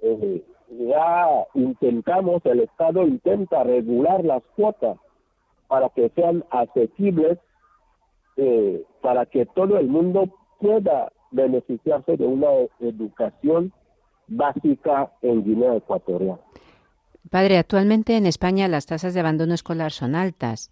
Eh, 0.00 0.40
ya 0.70 1.26
intentamos, 1.54 2.46
el 2.46 2.60
Estado 2.60 3.02
intenta 3.02 3.64
regular 3.64 4.24
las 4.24 4.44
cuotas 4.54 4.96
para 5.66 5.88
que 5.88 6.10
sean 6.10 6.44
asequibles, 6.50 7.38
eh, 8.36 8.84
para 9.02 9.26
que 9.26 9.46
todo 9.46 9.78
el 9.78 9.88
mundo 9.88 10.28
pueda 10.60 11.10
beneficiarse 11.32 12.16
de 12.16 12.24
una 12.24 12.50
educación 12.78 13.72
básica 14.28 15.10
en 15.22 15.42
Guinea 15.42 15.74
Ecuatorial. 15.74 16.38
Padre, 17.32 17.58
actualmente 17.58 18.16
en 18.16 18.26
España 18.26 18.68
las 18.68 18.86
tasas 18.86 19.12
de 19.12 19.18
abandono 19.18 19.54
escolar 19.54 19.90
son 19.90 20.14
altas 20.14 20.70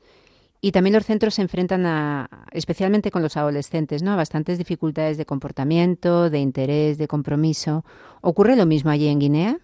y 0.64 0.72
también 0.72 0.94
los 0.94 1.05
centros 1.05 1.35
se 1.35 1.42
enfrentan 1.42 1.85
a, 1.85 2.27
especialmente 2.50 3.11
con 3.11 3.20
los 3.20 3.37
adolescentes, 3.37 4.03
¿no? 4.03 4.12
a 4.12 4.16
bastantes 4.16 4.57
dificultades 4.57 5.18
de 5.18 5.27
comportamiento, 5.27 6.31
de 6.31 6.38
interés, 6.38 6.96
de 6.96 7.07
compromiso. 7.07 7.85
¿Ocurre 8.22 8.57
lo 8.57 8.64
mismo 8.64 8.90
allí 8.90 9.09
en 9.09 9.18
Guinea? 9.18 9.59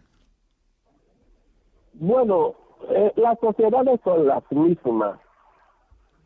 Bueno, 1.95 2.55
eh, 2.91 3.15
las 3.17 3.39
sociedades 3.41 3.99
son 4.05 4.27
las 4.27 4.43
mismas, 4.53 5.19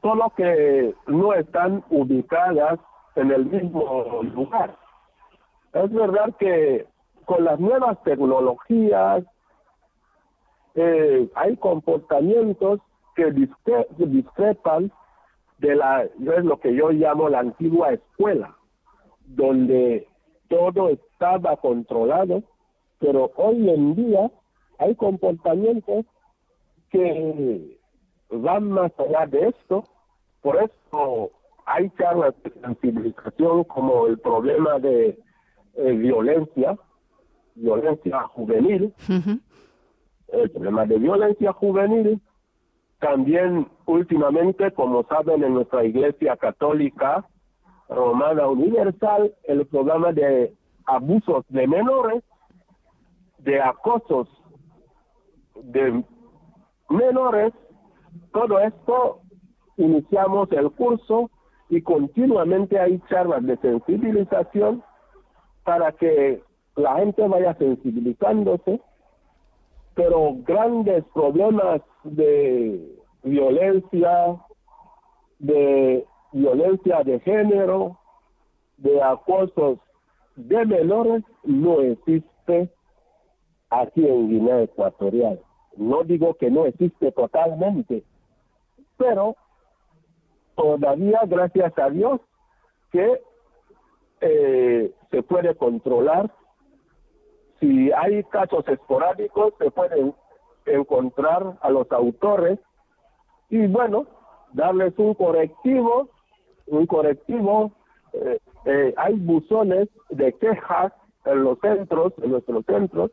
solo 0.03 0.33
que 0.37 0.93
no 1.07 1.33
están 1.35 1.85
ubicadas 1.91 2.81
en 3.15 3.31
el 3.31 3.47
mismo 3.47 4.25
lugar. 4.35 4.77
Es 5.73 5.93
verdad 5.93 6.35
que 6.37 6.85
con 7.27 7.45
las 7.45 7.61
nuevas 7.61 8.03
tecnologías 8.03 9.23
eh, 10.75 11.31
hay 11.37 11.57
comportamientos 11.59 12.81
que 13.15 13.31
discrepan 14.07 14.91
de 15.59 15.75
la, 15.77 16.03
es 16.03 16.45
lo 16.45 16.59
que 16.61 16.75
yo 16.75 16.91
llamo 16.91 17.29
la 17.29 17.41
antigua 17.41 17.93
escuela, 17.93 18.57
donde 19.27 20.07
todo 20.49 20.91
estaba 20.91 21.57
controlado, 21.57 22.43
pero 22.99 23.33
hoy 23.37 23.71
en 23.71 23.95
día 23.95 24.31
hay 24.79 24.95
comportamientos 24.95 26.05
que 26.91 27.79
van 28.31 28.71
más 28.71 28.93
allá 28.99 29.27
de 29.27 29.49
esto, 29.49 29.85
por 30.43 30.57
eso 30.57 31.31
hay 31.67 31.91
charlas 31.99 32.35
de 32.43 32.51
sensibilización 32.61 33.65
como 33.65 34.07
el 34.07 34.19
problema 34.19 34.79
de 34.79 35.19
eh, 35.77 35.93
violencia, 35.93 36.77
violencia 37.55 38.23
juvenil, 38.29 38.93
el 40.29 40.51
problema 40.51 40.85
de 40.85 40.99
violencia 40.99 41.53
juvenil, 41.53 42.21
también 43.05 43.69
últimamente, 43.85 44.71
como 44.71 45.03
saben, 45.03 45.45
en 45.45 45.53
nuestra 45.53 45.85
iglesia 45.85 46.39
católica 46.39 47.23
romana 47.91 48.49
universal, 48.49 49.31
el 49.43 49.67
programa 49.67 50.11
de 50.13 50.55
abusos 50.87 51.45
de 51.51 51.67
menores, 51.67 52.25
de 53.41 53.61
acosos 53.61 54.27
de 55.65 56.03
menores, 56.89 57.53
todo 58.33 58.59
esto 58.59 59.21
iniciamos 59.77 60.51
el 60.53 60.71
curso 60.71 61.31
y 61.69 61.83
continuamente 61.83 62.81
hay 62.81 62.99
charlas 63.11 63.45
de 63.45 63.59
sensibilización 63.59 64.83
para 65.63 65.93
que 65.93 66.43
la 66.77 66.97
gente 66.97 67.29
vaya 67.29 67.53
sensibilizándose, 67.57 68.81
pero 69.95 70.37
grandes 70.47 71.05
problemas 71.13 71.83
de 72.05 72.97
violencia, 73.23 74.41
de 75.39 76.07
violencia 76.33 77.03
de 77.03 77.21
género, 77.21 77.99
de 78.79 79.03
acosos 79.03 79.79
de 80.37 80.65
menores 80.67 81.23
no 81.45 81.81
existe 81.81 82.71
aquí 83.71 84.07
en 84.07 84.29
Guinea 84.29 84.63
Ecuatorial. 84.63 85.41
No 85.77 86.05
digo 86.05 86.35
que 86.35 86.51
no 86.51 86.67
existe 86.67 87.13
totalmente, 87.13 88.05
pero 88.97 89.37
todavía, 90.55 91.21
gracias 91.27 91.77
a 91.79 91.91
Dios, 91.91 92.21
que 92.93 93.21
eh, 94.21 94.93
se 95.11 95.23
puede 95.23 95.55
controlar. 95.57 96.33
Si 97.61 97.91
hay 97.93 98.23
casos 98.25 98.67
esporádicos, 98.69 99.55
se 99.59 99.71
pueden 99.71 100.15
encontrar 100.67 101.59
a 101.61 101.71
los 101.71 101.91
autores 101.93 102.59
y, 103.51 103.67
bueno, 103.67 104.07
darles 104.53 104.95
un 104.99 105.15
correctivo 105.15 106.09
un 106.67 106.87
correctivo, 106.87 107.73
eh, 108.13 108.39
eh, 108.67 108.95
hay 108.97 109.15
buzones 109.15 109.89
de 110.11 110.33
quejas 110.35 110.93
en 111.25 111.43
los 111.43 111.59
centros, 111.61 112.13
en 112.23 112.31
nuestros 112.31 112.65
centros, 112.67 113.11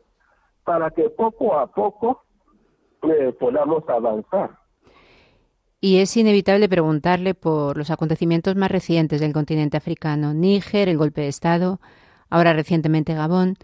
para 0.64 0.90
que 0.90 1.10
poco 1.10 1.58
a 1.58 1.66
poco 1.66 2.22
eh, 3.02 3.34
podamos 3.38 3.88
avanzar. 3.88 4.58
Y 5.80 5.98
es 5.98 6.16
inevitable 6.16 6.68
preguntarle 6.68 7.34
por 7.34 7.76
los 7.76 7.90
acontecimientos 7.90 8.54
más 8.54 8.70
recientes 8.70 9.20
del 9.20 9.32
continente 9.32 9.76
africano, 9.76 10.32
Níger, 10.32 10.88
el 10.88 10.96
golpe 10.96 11.22
de 11.22 11.28
Estado, 11.28 11.80
ahora 12.30 12.52
recientemente 12.52 13.14
Gabón. 13.14 13.56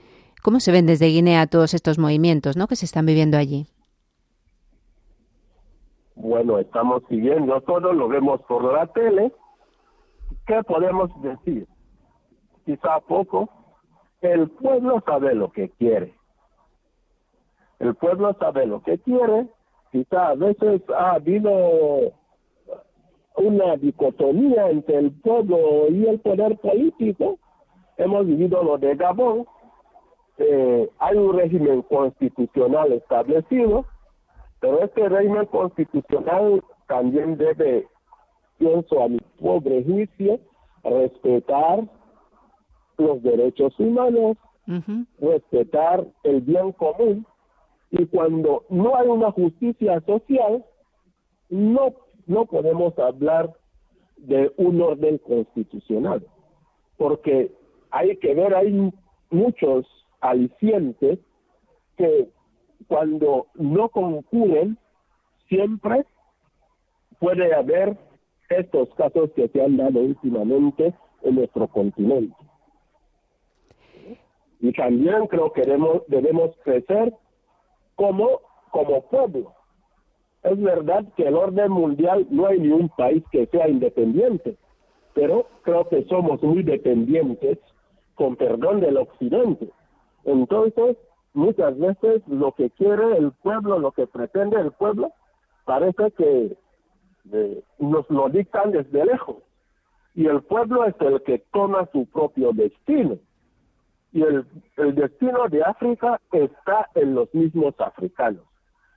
¿Cómo 0.43 0.59
se 0.61 0.73
ven 0.73 0.87
desde 0.87 1.07
Guinea 1.07 1.47
todos 1.47 1.75
estos 1.75 1.99
movimientos 1.99 2.57
¿no? 2.57 2.67
que 2.67 2.77
se 2.77 2.87
están 2.87 3.07
viviendo 3.07 3.37
allí? 3.37 3.67
Bueno, 6.21 6.59
estamos 6.59 7.05
siguiendo 7.09 7.61
todo, 7.61 7.93
lo 7.93 8.09
vemos 8.09 8.43
por 8.43 8.65
la 8.73 8.87
tele. 8.89 9.33
¿Qué 10.49 10.61
podemos 10.65 11.11
decir? 11.23 11.69
Quizá 12.67 12.99
poco. 13.07 13.49
El 14.21 14.51
pueblo 14.51 15.01
sabe 15.07 15.37
lo 15.37 15.53
que 15.53 15.69
quiere. 15.71 16.13
El 17.79 17.95
pueblo 17.95 18.35
sabe 18.41 18.67
lo 18.67 18.83
que 18.83 18.99
quiere. 18.99 19.47
Quizá 19.93 20.31
a 20.31 20.35
veces 20.35 20.83
ha 20.91 21.13
habido 21.13 22.13
una 23.37 23.77
dicotomía 23.77 24.71
entre 24.71 24.99
el 24.99 25.13
pueblo 25.13 25.89
y 25.89 26.05
el 26.05 26.19
poder 26.19 26.59
político. 26.59 27.39
Hemos 27.97 28.27
vivido 28.27 28.65
lo 28.65 28.77
de 28.77 28.97
Gabón, 28.97 29.47
eh, 30.39 30.89
hay 30.99 31.17
un 31.17 31.37
régimen 31.37 31.83
constitucional 31.83 32.93
establecido, 32.93 33.87
pero 34.61 34.83
este 34.83 35.09
régimen 35.09 35.47
constitucional 35.47 36.63
también 36.87 37.37
debe, 37.37 37.87
pienso 38.59 39.03
a 39.03 39.09
mi 39.09 39.19
pobre 39.41 39.85
juicio, 39.85 40.41
respetar 40.83 41.85
los 42.97 43.23
derechos 43.23 43.79
humanos, 43.79 44.37
respetar 45.21 46.07
el 46.25 46.41
bien 46.41 46.73
común, 46.73 47.27
y 47.91 48.05
cuando 48.07 48.65
no 48.69 48.97
hay 48.97 49.09
una 49.09 49.31
justicia 49.31 50.01
social, 50.01 50.65
no, 51.49 51.95
no 52.27 52.45
podemos 52.47 52.99
hablar 52.99 53.55
de 54.17 54.53
un 54.57 54.81
orden 54.83 55.19
constitucional, 55.19 56.27
porque 56.97 57.53
hay 57.91 58.17
que 58.17 58.35
ver, 58.35 58.55
hay 58.55 58.93
muchos 59.31 59.87
alicientes 60.21 61.19
que 61.97 62.29
cuando 62.89 63.47
no 63.55 63.89
concurren, 63.91 64.79
siempre 65.49 66.05
puede 67.19 67.55
haber 67.55 67.97
estos 68.49 68.89
casos 68.95 69.31
que 69.37 69.49
se 69.49 69.63
han 69.63 69.77
dado 69.77 70.01
últimamente 70.01 70.95
en 71.23 71.35
nuestro 71.35 71.69
continente. 71.69 72.35
Y 74.61 74.73
también 74.73 75.27
creo 75.29 75.53
que 75.53 75.63
debemos, 75.63 76.03
debemos 76.09 76.57
crecer 76.65 77.15
como, 77.95 78.41
como 78.71 79.03
pueblo. 79.03 79.53
Es 80.43 80.61
verdad 80.61 81.05
que 81.17 81.25
el 81.25 81.35
orden 81.35 81.71
mundial 81.71 82.27
no 82.31 82.47
hay 82.47 82.59
ni 82.59 82.71
un 82.71 82.89
país 82.89 83.23
que 83.31 83.47
sea 83.47 83.69
independiente, 83.69 84.57
pero 85.15 85.47
creo 85.63 85.89
que 85.89 86.05
somos 86.05 86.43
muy 86.43 86.63
dependientes, 86.63 87.59
con 88.15 88.35
perdón 88.37 88.81
del 88.81 88.97
occidente. 88.97 89.69
Entonces, 90.25 90.97
muchas 91.35 91.79
veces 91.79 92.23
lo 92.27 92.53
que 92.53 92.71
quiere 92.71 93.17
el 93.17 93.33
pueblo, 93.33 93.79
lo 93.79 93.93
que 93.93 94.07
pretende 94.07 94.61
el 94.61 94.73
pueblo, 94.73 95.13
parece 95.65 96.11
que 96.13 96.57
eh, 97.33 97.63
nos 97.79 98.09
lo 98.11 98.29
dictan 98.29 98.73
desde 98.73 99.05
lejos. 99.05 99.37
Y 100.15 100.27
el 100.27 100.43
pueblo 100.43 100.85
es 100.85 100.95
el 101.01 101.23
que 101.23 101.39
toma 101.53 101.89
su 101.93 102.07
propio 102.07 102.53
destino. 102.53 103.19
Y 104.13 104.23
el, 104.23 104.47
el 104.77 104.95
destino 104.95 105.49
de 105.49 105.63
África 105.63 106.21
está 106.33 106.89
en 106.95 107.15
los 107.15 107.33
mismos 107.35 107.75
africanos. 107.79 108.43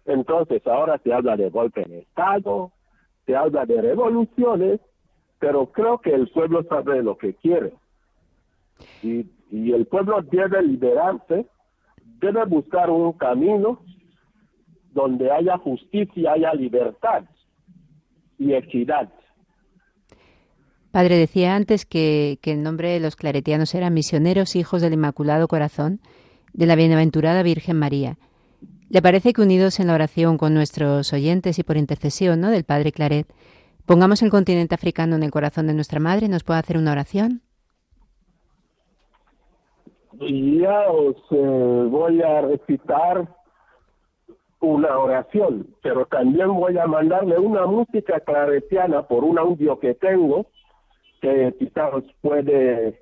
Entonces, 0.05 0.65
ahora 0.65 0.97
se 1.03 1.13
habla 1.13 1.35
de 1.35 1.49
golpe 1.49 1.83
de 1.83 1.99
Estado, 1.99 2.71
se 3.25 3.35
habla 3.35 3.65
de 3.65 3.81
revoluciones, 3.81 4.79
pero 5.37 5.67
creo 5.67 5.99
que 5.99 6.13
el 6.13 6.29
pueblo 6.29 6.63
sabe 6.63 7.03
lo 7.03 7.17
que 7.17 7.35
quiere. 7.35 7.73
Y 9.03 9.25
y 9.51 9.73
el 9.73 9.85
pueblo 9.85 10.21
debe 10.21 10.63
liberarse, 10.63 11.45
debe 12.21 12.45
buscar 12.45 12.89
un 12.89 13.13
camino 13.13 13.81
donde 14.93 15.31
haya 15.31 15.57
justicia, 15.57 16.33
haya 16.33 16.53
libertad 16.53 17.23
y 18.37 18.53
equidad. 18.53 19.09
Padre, 20.91 21.17
decía 21.17 21.55
antes 21.55 21.85
que, 21.85 22.37
el 22.43 22.63
nombre 22.63 22.89
de 22.89 22.99
los 22.99 23.15
claretianos 23.15 23.73
eran 23.73 23.93
misioneros 23.93 24.55
hijos 24.55 24.81
del 24.81 24.93
Inmaculado 24.93 25.47
Corazón 25.47 26.01
de 26.53 26.65
la 26.65 26.75
Bienaventurada 26.75 27.43
Virgen 27.43 27.77
María. 27.77 28.17
¿Le 28.89 29.01
parece 29.01 29.31
que 29.31 29.41
unidos 29.41 29.79
en 29.79 29.87
la 29.87 29.93
oración 29.93 30.37
con 30.37 30.53
nuestros 30.53 31.13
oyentes 31.13 31.57
y 31.59 31.63
por 31.63 31.77
intercesión 31.77 32.41
¿no? 32.41 32.49
del 32.49 32.65
Padre 32.65 32.91
Claret, 32.91 33.25
pongamos 33.85 34.21
el 34.21 34.29
continente 34.29 34.75
africano 34.75 35.15
en 35.15 35.23
el 35.23 35.31
corazón 35.31 35.67
de 35.67 35.73
nuestra 35.73 36.01
Madre? 36.01 36.27
¿Nos 36.27 36.43
puede 36.43 36.59
hacer 36.59 36.77
una 36.77 36.91
oración? 36.91 37.41
Y 40.21 40.59
ya 40.59 40.89
os 40.91 41.15
eh, 41.31 41.87
voy 41.89 42.21
a 42.21 42.41
recitar 42.41 43.27
una 44.59 44.97
oración, 44.99 45.67
pero 45.81 46.05
también 46.05 46.53
voy 46.53 46.77
a 46.77 46.85
mandarle 46.85 47.39
una 47.39 47.65
música 47.65 48.19
claretiana 48.19 49.01
por 49.07 49.23
un 49.23 49.39
audio 49.39 49.79
que 49.79 49.95
tengo, 49.95 50.45
que 51.21 51.55
quizás 51.57 51.93
os 51.93 52.03
puede 52.21 53.01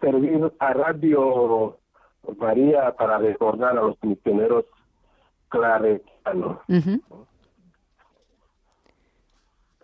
servir 0.00 0.52
a 0.58 0.72
Radio 0.74 1.78
María 2.36 2.92
para 2.92 3.18
recordar 3.18 3.78
a 3.78 3.82
los 3.82 3.96
misioneros 4.02 4.66
claretianos. 5.48 6.58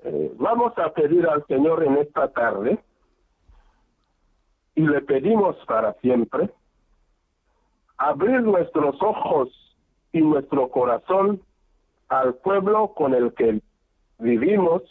Eh, 0.04 0.32
vamos 0.38 0.72
a 0.78 0.92
pedir 0.92 1.26
al 1.26 1.46
Señor 1.46 1.84
en 1.84 1.96
esta 1.96 2.28
tarde 2.28 2.78
y 4.80 4.86
le 4.86 5.02
pedimos 5.02 5.56
para 5.66 5.92
siempre 6.00 6.48
abrir 7.98 8.40
nuestros 8.40 8.96
ojos 9.02 9.50
y 10.10 10.22
nuestro 10.22 10.70
corazón 10.70 11.42
al 12.08 12.32
pueblo 12.36 12.94
con 12.94 13.12
el 13.12 13.34
que 13.34 13.60
vivimos, 14.18 14.82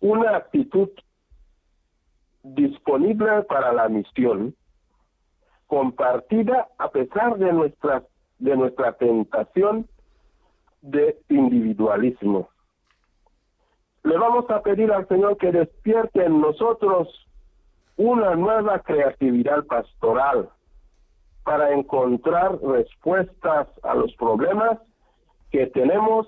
una 0.00 0.38
actitud 0.38 0.88
disponible 2.42 3.42
para 3.42 3.72
la 3.72 3.88
misión, 3.88 4.56
compartida 5.68 6.66
a 6.78 6.90
pesar 6.90 7.38
de 7.38 7.52
nuestra, 7.52 8.02
de 8.40 8.56
nuestra 8.56 8.94
tentación 8.94 9.86
de 10.82 11.16
individualismo. 11.28 12.48
Le 14.02 14.18
vamos 14.18 14.50
a 14.50 14.62
pedir 14.62 14.90
al 14.90 15.06
Señor 15.06 15.36
que 15.36 15.52
despierte 15.52 16.24
en 16.24 16.40
nosotros 16.40 17.27
una 17.98 18.36
nueva 18.36 18.78
creatividad 18.78 19.66
pastoral 19.66 20.48
para 21.44 21.72
encontrar 21.74 22.58
respuestas 22.62 23.68
a 23.82 23.94
los 23.94 24.14
problemas 24.14 24.78
que 25.50 25.66
tenemos 25.66 26.26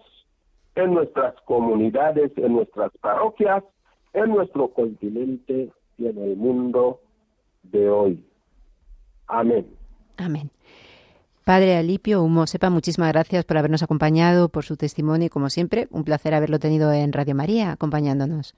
en 0.75 0.95
nuestras 0.95 1.35
comunidades, 1.43 2.33
en 2.37 2.55
nuestras 2.55 2.91
parroquias, 3.01 3.63
en 4.13 4.31
nuestro 4.31 4.69
continente 4.69 5.71
y 5.97 6.07
en 6.07 6.19
el 6.19 6.37
mundo 6.37 7.01
de 7.63 7.89
hoy. 7.89 8.25
Amén. 9.29 9.67
Amén. 10.17 10.51
Padre 11.45 11.77
Alipio 11.77 12.23
Humo, 12.23 12.47
sepa 12.47 12.69
muchísimas 12.69 13.13
gracias 13.13 13.45
por 13.45 13.59
habernos 13.59 13.83
acompañado, 13.83 14.49
por 14.49 14.65
su 14.65 14.77
testimonio 14.77 15.27
y 15.27 15.31
como 15.31 15.51
siempre, 15.51 15.87
un 15.91 16.05
placer 16.05 16.35
haberlo 16.35 16.59
tenido 16.59 16.93
en 16.93 17.13
Radio 17.13 17.35
María 17.35 17.73
acompañándonos. 17.73 18.55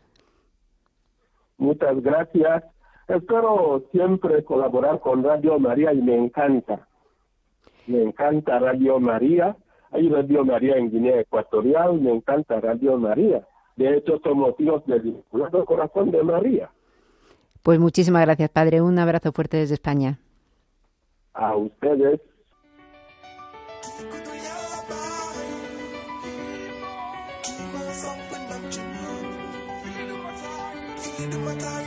Muchas 1.58 2.00
gracias 2.02 2.64
Espero 3.08 3.82
siempre 3.90 4.44
colaborar 4.44 5.00
con 5.00 5.22
Radio 5.22 5.58
María 5.58 5.92
y 5.92 6.00
me 6.00 6.16
encanta. 6.16 6.86
Me 7.86 8.02
encanta 8.02 8.58
Radio 8.58 9.00
María. 9.00 9.56
Hay 9.90 10.08
Radio 10.08 10.44
María 10.44 10.76
en 10.76 10.90
Guinea 10.90 11.20
Ecuatorial, 11.20 12.00
me 12.00 12.12
encanta 12.12 12.60
Radio 12.60 12.96
María. 12.96 13.46
De 13.76 13.96
hecho, 13.96 14.18
somos 14.22 14.54
hijos 14.58 14.84
del 14.86 15.22
Corazón 15.66 16.10
de 16.10 16.22
María. 16.22 16.70
Pues 17.62 17.78
muchísimas 17.78 18.24
gracias, 18.24 18.50
Padre. 18.50 18.80
Un 18.80 18.98
abrazo 18.98 19.32
fuerte 19.32 19.58
desde 19.58 19.74
España. 19.74 20.18
A 21.34 21.56
ustedes. 21.56 22.20
What 31.44 31.81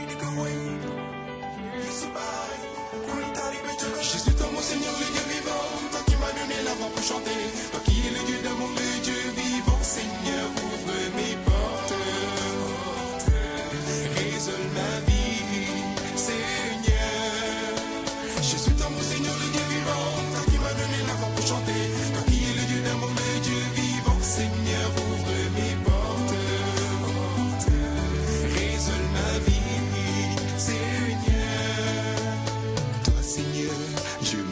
you. 33.66 34.45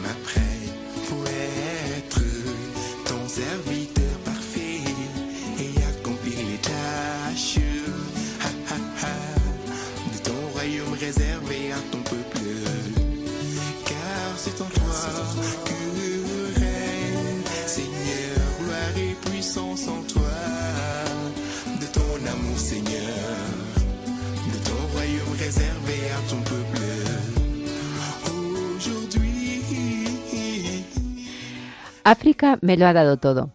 África 32.05 32.59
me 32.61 32.77
lo 32.77 32.85
ha 32.85 32.93
dado 32.93 33.17
todo. 33.17 33.49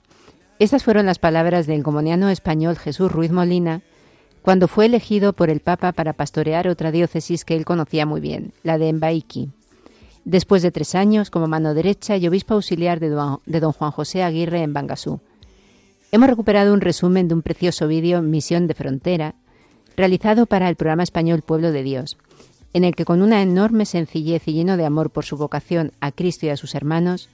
Estas 0.59 0.83
fueron 0.83 1.07
las 1.07 1.21
palabras 1.21 1.69
del 1.69 1.85
comoniano 1.85 2.31
español 2.31 2.77
Jesús 2.77 3.11
Ruiz 3.11 3.31
Molina 3.31 3.83
cuando 4.43 4.67
fue 4.67 4.87
elegido 4.87 5.35
por 5.35 5.51
el 5.51 5.61
Papa 5.61 5.93
para 5.93 6.15
pastorear 6.15 6.67
otra 6.67 6.91
diócesis 6.91 7.45
que 7.45 7.55
él 7.55 7.65
conocía 7.65 8.07
muy 8.07 8.21
bien, 8.21 8.53
la 8.65 8.77
de 8.77 8.93
Mbaiki. 8.93 9.51
Después 10.25 10.63
de 10.63 10.73
tres 10.73 10.97
años 10.97 11.31
como 11.31 11.47
mano 11.47 11.75
derecha 11.75 12.17
y 12.17 12.27
obispo 12.27 12.55
auxiliar 12.55 12.99
de 12.99 13.11
don, 13.11 13.73
Juan 13.73 13.93
José 13.93 14.25
Aguirre 14.25 14.65
en 14.65 14.73
Bangasú. 14.73 15.21
Hemos 16.11 16.29
recuperado 16.29 16.75
un 16.75 16.81
resumen 16.81 17.29
de 17.29 17.35
un 17.35 17.43
precioso 17.43 17.87
vídeo 17.87 18.21
Misión 18.21 18.67
de 18.67 18.75
Frontera, 18.75 19.37
realizado 19.97 20.47
para 20.47 20.69
el 20.69 20.75
programa 20.75 21.05
español 21.05 21.43
Pueblo 21.43 21.71
de 21.71 21.85
Dios, 21.85 22.19
en 22.73 22.83
el 22.83 22.97
que 22.97 23.05
con 23.05 23.23
una 23.23 23.43
enorme 23.43 23.87
sencillez 23.87 24.49
y 24.49 24.55
lleno 24.55 24.77
de 24.77 24.87
amor 24.87 25.11
por 25.11 25.25
su 25.25 25.37
vocación 25.37 25.93
a 26.01 26.11
Cristo 26.11 26.47
y 26.47 26.49
a 26.49 26.57
sus 26.57 26.75
hermanos, 26.75 27.29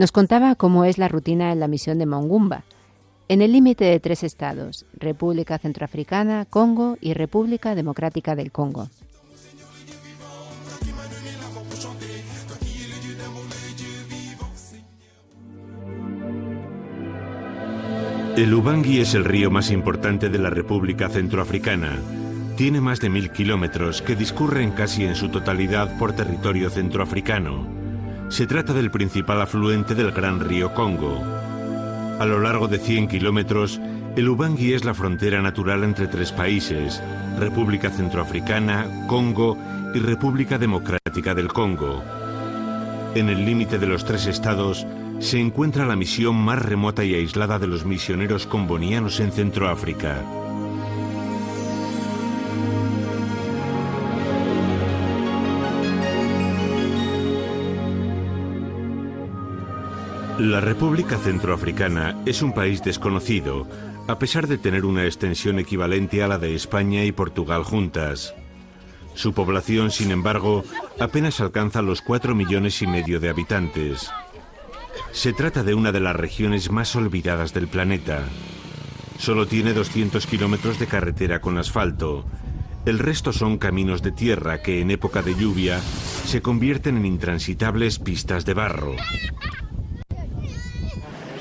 nos 0.00 0.12
contaba 0.12 0.54
cómo 0.54 0.86
es 0.86 0.96
la 0.96 1.08
rutina 1.08 1.52
en 1.52 1.60
la 1.60 1.68
misión 1.68 1.98
de 1.98 2.06
Mongumba, 2.06 2.64
en 3.28 3.42
el 3.42 3.52
límite 3.52 3.84
de 3.84 4.00
tres 4.00 4.22
estados, 4.22 4.86
República 4.94 5.58
Centroafricana, 5.58 6.46
Congo 6.46 6.96
y 7.02 7.12
República 7.12 7.74
Democrática 7.74 8.34
del 8.34 8.50
Congo. 8.50 8.88
El 18.38 18.54
Ubangi 18.54 19.00
es 19.00 19.12
el 19.12 19.26
río 19.26 19.50
más 19.50 19.70
importante 19.70 20.30
de 20.30 20.38
la 20.38 20.48
República 20.48 21.10
Centroafricana. 21.10 21.98
Tiene 22.56 22.80
más 22.80 23.00
de 23.00 23.10
mil 23.10 23.30
kilómetros 23.32 24.00
que 24.00 24.16
discurren 24.16 24.70
casi 24.70 25.04
en 25.04 25.14
su 25.14 25.28
totalidad 25.28 25.98
por 25.98 26.14
territorio 26.14 26.70
centroafricano. 26.70 27.79
Se 28.30 28.46
trata 28.46 28.72
del 28.72 28.92
principal 28.92 29.42
afluente 29.42 29.96
del 29.96 30.12
gran 30.12 30.38
río 30.38 30.72
Congo. 30.72 31.20
A 32.20 32.24
lo 32.24 32.38
largo 32.38 32.68
de 32.68 32.78
100 32.78 33.08
kilómetros, 33.08 33.80
el 34.14 34.28
Ubangi 34.28 34.72
es 34.72 34.84
la 34.84 34.94
frontera 34.94 35.42
natural 35.42 35.82
entre 35.82 36.06
tres 36.06 36.30
países, 36.30 37.02
República 37.40 37.90
Centroafricana, 37.90 38.86
Congo 39.08 39.58
y 39.94 39.98
República 39.98 40.58
Democrática 40.58 41.34
del 41.34 41.48
Congo. 41.48 42.04
En 43.16 43.30
el 43.30 43.44
límite 43.44 43.78
de 43.78 43.88
los 43.88 44.04
tres 44.04 44.26
estados 44.26 44.86
se 45.18 45.40
encuentra 45.40 45.84
la 45.84 45.96
misión 45.96 46.36
más 46.36 46.62
remota 46.62 47.04
y 47.04 47.16
aislada 47.16 47.58
de 47.58 47.66
los 47.66 47.84
misioneros 47.84 48.46
combonianos 48.46 49.18
en 49.18 49.32
Centroáfrica. 49.32 50.39
La 60.40 60.62
República 60.62 61.18
Centroafricana 61.18 62.16
es 62.24 62.40
un 62.40 62.54
país 62.54 62.82
desconocido, 62.82 63.66
a 64.08 64.18
pesar 64.18 64.46
de 64.46 64.56
tener 64.56 64.86
una 64.86 65.04
extensión 65.04 65.58
equivalente 65.58 66.22
a 66.22 66.28
la 66.28 66.38
de 66.38 66.54
España 66.54 67.04
y 67.04 67.12
Portugal 67.12 67.62
juntas. 67.62 68.34
Su 69.12 69.34
población, 69.34 69.90
sin 69.90 70.10
embargo, 70.10 70.64
apenas 70.98 71.42
alcanza 71.42 71.82
los 71.82 72.00
4 72.00 72.34
millones 72.34 72.80
y 72.80 72.86
medio 72.86 73.20
de 73.20 73.28
habitantes. 73.28 74.10
Se 75.12 75.34
trata 75.34 75.62
de 75.62 75.74
una 75.74 75.92
de 75.92 76.00
las 76.00 76.16
regiones 76.16 76.70
más 76.70 76.96
olvidadas 76.96 77.52
del 77.52 77.68
planeta. 77.68 78.22
Solo 79.18 79.46
tiene 79.46 79.74
200 79.74 80.26
kilómetros 80.26 80.78
de 80.78 80.86
carretera 80.86 81.42
con 81.42 81.58
asfalto. 81.58 82.24
El 82.86 82.98
resto 82.98 83.34
son 83.34 83.58
caminos 83.58 84.00
de 84.00 84.12
tierra 84.12 84.62
que 84.62 84.80
en 84.80 84.90
época 84.90 85.20
de 85.20 85.34
lluvia 85.34 85.82
se 86.24 86.40
convierten 86.40 86.96
en 86.96 87.04
intransitables 87.04 87.98
pistas 87.98 88.46
de 88.46 88.54
barro. 88.54 88.96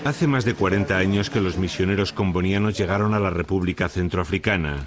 Hace 0.05 0.27
más 0.27 0.45
de 0.45 0.53
40 0.53 0.95
años 0.97 1.29
que 1.29 1.41
los 1.41 1.57
misioneros 1.57 2.13
combonianos 2.13 2.77
llegaron 2.77 3.13
a 3.13 3.19
la 3.19 3.29
República 3.29 3.89
Centroafricana. 3.89 4.85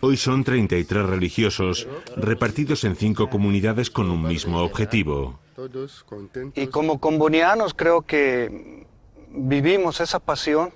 Hoy 0.00 0.16
son 0.16 0.44
33 0.44 1.04
religiosos 1.04 1.88
repartidos 2.16 2.84
en 2.84 2.96
cinco 2.96 3.28
comunidades 3.28 3.90
con 3.90 4.08
un 4.08 4.22
mismo 4.22 4.60
objetivo. 4.60 5.40
Y 6.54 6.68
como 6.68 7.00
combonianos 7.00 7.74
creo 7.74 8.02
que 8.02 8.86
vivimos 9.30 10.00
esa 10.00 10.20
pasión 10.20 10.72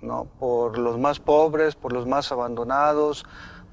¿no? 0.00 0.26
por 0.38 0.78
los 0.78 0.98
más 0.98 1.20
pobres, 1.20 1.76
por 1.76 1.92
los 1.92 2.06
más 2.06 2.32
abandonados, 2.32 3.26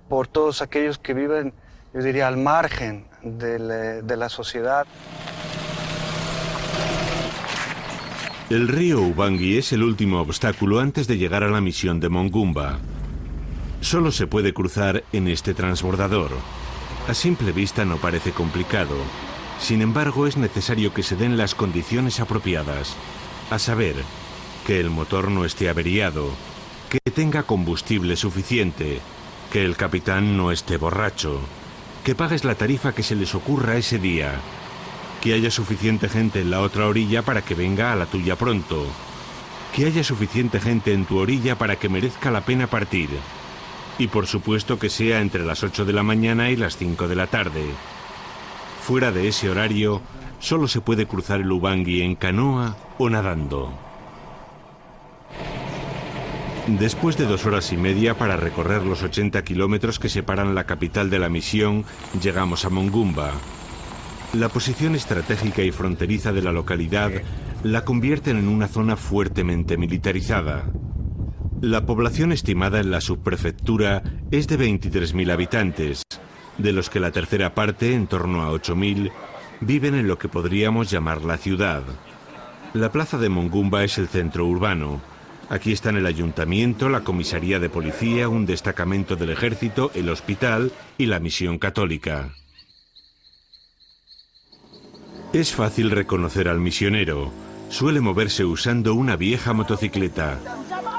por 0.09 0.27
todos 0.27 0.61
aquellos 0.61 0.97
que 0.97 1.13
viven, 1.13 1.53
yo 1.93 2.03
diría, 2.03 2.27
al 2.27 2.37
margen 2.37 3.07
de 3.23 4.01
de 4.03 4.17
la 4.17 4.29
sociedad. 4.29 4.85
El 8.51 8.67
río 8.67 8.99
Ubangi 8.99 9.57
es 9.57 9.71
el 9.71 9.81
último 9.81 10.19
obstáculo 10.19 10.81
antes 10.81 11.07
de 11.07 11.17
llegar 11.17 11.45
a 11.45 11.49
la 11.49 11.61
misión 11.61 12.01
de 12.01 12.09
Mongumba. 12.09 12.79
Solo 13.79 14.11
se 14.11 14.27
puede 14.27 14.53
cruzar 14.53 15.05
en 15.13 15.29
este 15.29 15.53
transbordador. 15.53 16.31
A 17.07 17.13
simple 17.13 17.53
vista 17.53 17.85
no 17.85 17.95
parece 17.95 18.33
complicado. 18.33 18.97
Sin 19.57 19.81
embargo, 19.81 20.27
es 20.27 20.35
necesario 20.35 20.93
que 20.93 21.01
se 21.01 21.15
den 21.15 21.37
las 21.37 21.55
condiciones 21.55 22.19
apropiadas. 22.19 22.97
A 23.51 23.57
saber, 23.57 23.95
que 24.67 24.81
el 24.81 24.89
motor 24.89 25.31
no 25.31 25.45
esté 25.45 25.69
averiado, 25.69 26.27
que 26.89 26.99
tenga 27.09 27.43
combustible 27.43 28.17
suficiente, 28.17 28.99
que 29.53 29.63
el 29.63 29.77
capitán 29.77 30.35
no 30.35 30.51
esté 30.51 30.75
borracho, 30.75 31.39
que 32.03 32.15
pagues 32.15 32.43
la 32.43 32.55
tarifa 32.55 32.93
que 32.93 33.03
se 33.03 33.15
les 33.15 33.33
ocurra 33.33 33.77
ese 33.77 33.97
día, 33.97 34.41
que 35.21 35.33
haya 35.35 35.51
suficiente 35.51 36.09
gente 36.09 36.41
en 36.41 36.49
la 36.49 36.61
otra 36.61 36.87
orilla 36.87 37.21
para 37.21 37.43
que 37.43 37.53
venga 37.53 37.93
a 37.93 37.95
la 37.95 38.07
tuya 38.07 38.35
pronto, 38.35 38.85
que 39.75 39.85
haya 39.85 40.03
suficiente 40.03 40.59
gente 40.59 40.93
en 40.93 41.05
tu 41.05 41.19
orilla 41.19 41.57
para 41.57 41.75
que 41.77 41.89
merezca 41.89 42.31
la 42.31 42.41
pena 42.41 42.67
partir, 42.67 43.09
y 43.99 44.07
por 44.07 44.25
supuesto 44.25 44.79
que 44.79 44.89
sea 44.89 45.21
entre 45.21 45.45
las 45.45 45.63
8 45.63 45.85
de 45.85 45.93
la 45.93 46.01
mañana 46.01 46.49
y 46.49 46.55
las 46.55 46.75
5 46.75 47.07
de 47.07 47.15
la 47.15 47.27
tarde. 47.27 47.63
Fuera 48.81 49.11
de 49.11 49.27
ese 49.27 49.49
horario, 49.49 50.01
solo 50.39 50.67
se 50.67 50.81
puede 50.81 51.05
cruzar 51.05 51.39
el 51.39 51.51
Ubangi 51.51 52.01
en 52.01 52.15
canoa 52.15 52.75
o 52.97 53.09
nadando. 53.09 53.71
Después 56.67 57.17
de 57.17 57.25
dos 57.25 57.45
horas 57.45 57.71
y 57.71 57.77
media 57.77 58.17
para 58.17 58.37
recorrer 58.37 58.83
los 58.83 59.03
80 59.03 59.43
kilómetros 59.43 59.99
que 59.99 60.09
separan 60.09 60.55
la 60.55 60.65
capital 60.65 61.09
de 61.09 61.19
la 61.19 61.29
misión, 61.29 61.85
llegamos 62.21 62.65
a 62.65 62.69
Mongumba, 62.69 63.33
la 64.33 64.47
posición 64.47 64.95
estratégica 64.95 65.61
y 65.61 65.71
fronteriza 65.71 66.31
de 66.31 66.41
la 66.41 66.53
localidad 66.53 67.11
la 67.63 67.83
convierten 67.83 68.37
en 68.37 68.47
una 68.47 68.67
zona 68.67 68.95
fuertemente 68.95 69.77
militarizada. 69.77 70.71
La 71.61 71.85
población 71.85 72.31
estimada 72.31 72.79
en 72.79 72.91
la 72.91 73.01
subprefectura 73.01 74.01
es 74.31 74.47
de 74.47 74.57
23.000 74.57 75.31
habitantes, 75.31 76.03
de 76.57 76.71
los 76.71 76.89
que 76.89 76.99
la 76.99 77.11
tercera 77.11 77.53
parte, 77.53 77.93
en 77.93 78.07
torno 78.07 78.41
a 78.41 78.51
8.000, 78.51 79.11
viven 79.59 79.95
en 79.95 80.07
lo 80.07 80.17
que 80.17 80.29
podríamos 80.29 80.89
llamar 80.89 81.23
la 81.23 81.37
ciudad. 81.37 81.83
La 82.73 82.91
plaza 82.91 83.17
de 83.17 83.29
Mongumba 83.29 83.83
es 83.83 83.97
el 83.97 84.07
centro 84.07 84.47
urbano. 84.47 85.01
Aquí 85.49 85.73
están 85.73 85.97
el 85.97 86.05
ayuntamiento, 86.05 86.87
la 86.87 87.01
comisaría 87.01 87.59
de 87.59 87.69
policía, 87.69 88.29
un 88.29 88.45
destacamento 88.45 89.17
del 89.17 89.31
ejército, 89.31 89.91
el 89.93 90.09
hospital 90.09 90.71
y 90.97 91.07
la 91.07 91.19
misión 91.19 91.59
católica. 91.59 92.29
Es 95.33 95.53
fácil 95.53 95.91
reconocer 95.91 96.49
al 96.49 96.59
misionero. 96.59 97.31
Suele 97.69 98.01
moverse 98.01 98.43
usando 98.43 98.93
una 98.93 99.15
vieja 99.15 99.53
motocicleta. 99.53 100.39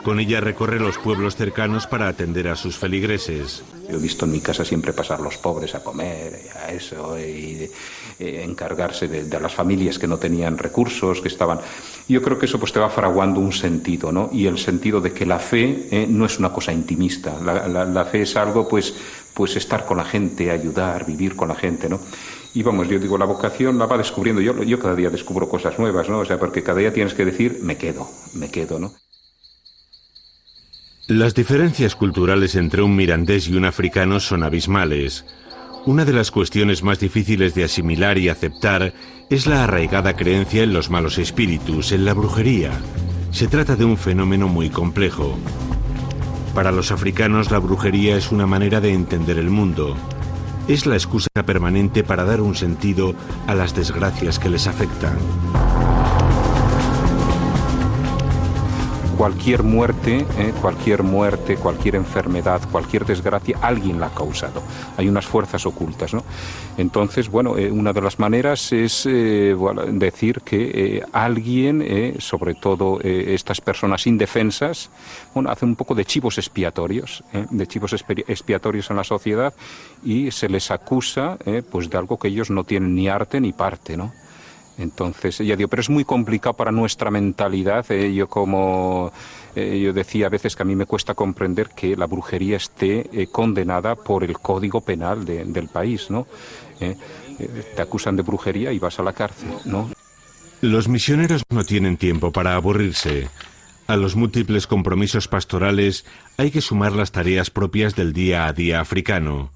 Con 0.05 0.21
ella 0.21 0.41
recorre 0.41 0.81
los 0.81 0.97
pueblos 0.97 1.37
cercanos 1.37 1.87
para 1.87 2.09
atender 2.09 2.49
a 2.49 2.57
sus 2.57 2.79
feligreses. 2.79 3.63
Yo 3.91 3.99
he 3.99 4.01
visto 4.01 4.25
en 4.25 4.33
mi 4.33 4.41
casa 4.41 4.65
siempre 4.65 4.95
pasar 4.95 5.21
los 5.21 5.37
pobres 5.37 5.75
a 5.75 5.85
comer, 5.85 6.49
a 6.65 6.73
eso, 6.73 7.19
y 7.19 7.71
eh, 8.19 8.43
encargarse 8.43 9.07
de, 9.07 9.39
las 9.39 9.53
familias 9.53 9.99
que 9.99 10.09
no 10.09 10.17
tenían 10.17 10.57
recursos, 10.57 11.21
que 11.21 11.29
estaban... 11.29 11.61
Yo 12.09 12.23
creo 12.23 12.39
que 12.39 12.47
eso 12.47 12.59
pues 12.59 12.73
te 12.73 12.81
va 12.81 12.89
fraguando 12.89 13.39
un 13.39 13.53
sentido, 13.53 14.13
¿no? 14.13 14.31
Y 14.33 14.47
el 14.47 14.57
sentido 14.57 15.03
de 15.03 15.13
que 15.13 15.27
la 15.27 15.39
fe 15.39 15.89
eh, 15.91 16.07
no 16.09 16.25
es 16.25 16.39
una 16.39 16.51
cosa 16.55 16.73
intimista. 16.73 17.39
La, 17.39 17.69
la, 17.69 18.05
fe 18.07 18.23
es 18.23 18.35
algo, 18.35 18.67
pues, 18.67 18.95
pues 19.35 19.57
estar 19.57 19.85
con 19.85 19.99
la 19.99 20.05
gente, 20.05 20.51
ayudar, 20.51 21.05
vivir 21.05 21.37
con 21.37 21.49
la 21.49 21.55
gente, 21.55 21.91
¿no? 21.91 22.01
Y 22.55 22.63
vamos, 22.63 22.89
yo 22.89 22.99
digo, 22.99 23.17
la 23.17 23.25
vocación 23.25 23.79
la 23.79 23.87
va 23.87 23.97
descubriendo. 23.97 24.43
Yo, 24.43 24.63
yo 24.63 24.79
cada 24.79 24.95
día 24.95 25.11
descubro 25.11 25.49
cosas 25.49 25.79
nuevas, 25.79 26.09
¿no? 26.09 26.19
O 26.19 26.25
sea, 26.25 26.39
porque 26.39 26.63
cada 26.63 26.81
día 26.81 26.93
tienes 26.93 27.15
que 27.15 27.25
decir, 27.25 27.61
me 27.63 27.77
quedo, 27.77 28.07
me 28.35 28.51
quedo, 28.51 28.79
¿no? 28.79 28.93
Las 31.09 31.35
diferencias 31.35 31.97
culturales 31.97 32.55
entre 32.55 32.83
un 32.83 32.95
mirandés 32.95 33.49
y 33.49 33.57
un 33.57 33.65
africano 33.65 34.21
son 34.21 34.43
abismales. 34.43 35.25
Una 35.85 36.05
de 36.05 36.13
las 36.13 36.31
cuestiones 36.31 36.83
más 36.85 37.01
difíciles 37.01 37.55
de 37.55 37.65
asimilar 37.65 38.19
y 38.19 38.29
aceptar 38.29 38.95
es 39.29 39.47
la 39.47 39.65
arraigada 39.65 40.15
creencia 40.15 40.63
en 40.63 40.73
los 40.73 40.91
malos 40.91 41.19
espíritus, 41.19 41.91
en 41.91 42.05
la 42.05 42.15
brujería. 42.15 42.71
Se 43.33 43.49
trata 43.49 43.75
de 43.75 43.85
un 43.85 43.97
fenómeno 43.97 44.47
muy 44.47 44.71
complejo. 44.71 45.37
Para 46.55 46.71
los 46.71 46.93
africanos 46.93 47.51
la 47.51 47.59
brujería 47.59 48.17
es 48.17 48.31
una 48.31 48.47
manera 48.47 48.81
de 48.81 48.93
entender 48.93 49.39
el 49.39 49.51
mundo, 49.51 49.97
es 50.69 50.87
la 50.87 50.95
excusa 50.95 51.29
permanente 51.45 52.05
para 52.05 52.25
dar 52.25 52.41
un 52.41 52.55
sentido 52.55 53.15
a 53.47 53.55
las 53.55 53.75
desgracias 53.75 54.39
que 54.39 54.49
les 54.49 54.67
afectan. 54.67 55.17
Cualquier 59.23 59.63
muerte, 59.63 60.27
eh, 60.37 60.53
cualquier 60.61 61.05
muerte, 61.05 61.55
cualquier 61.55 61.95
enfermedad, 61.95 62.61
cualquier 62.73 63.07
desgracia, 63.07 63.57
alguien 63.63 64.01
la 64.01 64.07
ha 64.09 64.11
causado. 64.13 64.61
Hay 64.97 65.09
unas 65.09 65.27
fuerzas 65.27 65.65
ocultas, 65.65 66.13
¿no? 66.13 66.25
Entonces, 66.77 67.29
bueno, 67.29 67.57
eh, 67.57 67.71
una 67.71 67.93
de 67.93 68.01
las 68.01 68.19
maneras 68.19 68.73
es 68.73 69.07
eh, 69.07 69.55
decir 69.93 70.41
que 70.41 71.05
alguien, 71.13 72.17
sobre 72.19 72.55
todo 72.55 72.99
estas 73.01 73.61
personas 73.61 74.09
indefensas, 74.09 74.91
bueno, 75.35 75.51
hacen 75.51 75.69
un 75.69 75.77
poco 75.77 75.95
de 75.95 76.05
chivos 76.05 76.39
expiatorios, 76.39 77.23
de 77.33 77.67
chivos 77.69 77.93
expiatorios 77.93 78.91
en 78.91 78.97
la 78.97 79.05
sociedad 79.05 79.55
y 80.03 80.33
se 80.33 80.49
les 80.49 80.73
acusa, 80.73 81.39
pues, 81.71 81.89
de 81.89 81.97
algo 81.97 82.19
que 82.19 82.27
ellos 82.27 82.51
no 82.51 82.65
tienen 82.65 82.97
ni 82.97 83.07
arte 83.07 83.41
ni 83.41 83.53
parte, 83.53 83.97
¿no? 83.97 84.13
Entonces, 84.79 85.41
ella 85.41 85.57
dijo, 85.57 85.69
pero 85.69 85.81
es 85.81 85.91
muy 85.91 86.05
complicado 86.05 86.55
para 86.55 86.73
nuestra 86.73 87.11
mentalidad. 87.11 87.85
Eh, 87.91 88.15
yo 88.15 88.29
como 88.29 89.13
eh, 89.55 89.81
yo 89.85 89.93
decía 89.93 90.27
a 90.27 90.31
veces 90.31 90.57
que 90.57 90.63
a 90.63 90.67
mí 90.67 90.75
me 90.75 90.87
cuesta 90.87 91.15
comprender 91.15 91.71
que 91.71 91.97
la 91.97 92.07
brujería 92.07 92.57
esté 92.57 93.09
eh, 93.13 93.27
condenada 93.27 93.95
por 93.95 94.25
el 94.25 94.39
código 94.39 94.81
penal 94.81 95.25
del 95.25 95.69
país, 95.69 96.11
¿no? 96.11 96.27
te 96.79 97.81
acusan 97.81 98.17
de 98.17 98.23
brujería 98.23 98.73
y 98.73 98.81
vas 98.81 98.99
a 98.99 99.05
la 99.05 99.13
cárcel, 99.13 99.51
¿no? 99.67 99.89
Los 100.61 100.89
misioneros 100.89 101.43
no 101.49 101.63
tienen 101.63 101.97
tiempo 101.97 102.33
para 102.33 102.57
aburrirse. 102.57 103.29
A 103.87 103.97
los 103.97 104.17
múltiples 104.17 104.67
compromisos 104.67 105.29
pastorales 105.29 106.05
hay 106.39 106.51
que 106.51 106.61
sumar 106.61 106.93
las 106.93 107.13
tareas 107.13 107.51
propias 107.51 107.95
del 107.95 108.13
día 108.13 108.47
a 108.47 108.53
día 108.53 108.81
africano. 108.81 109.51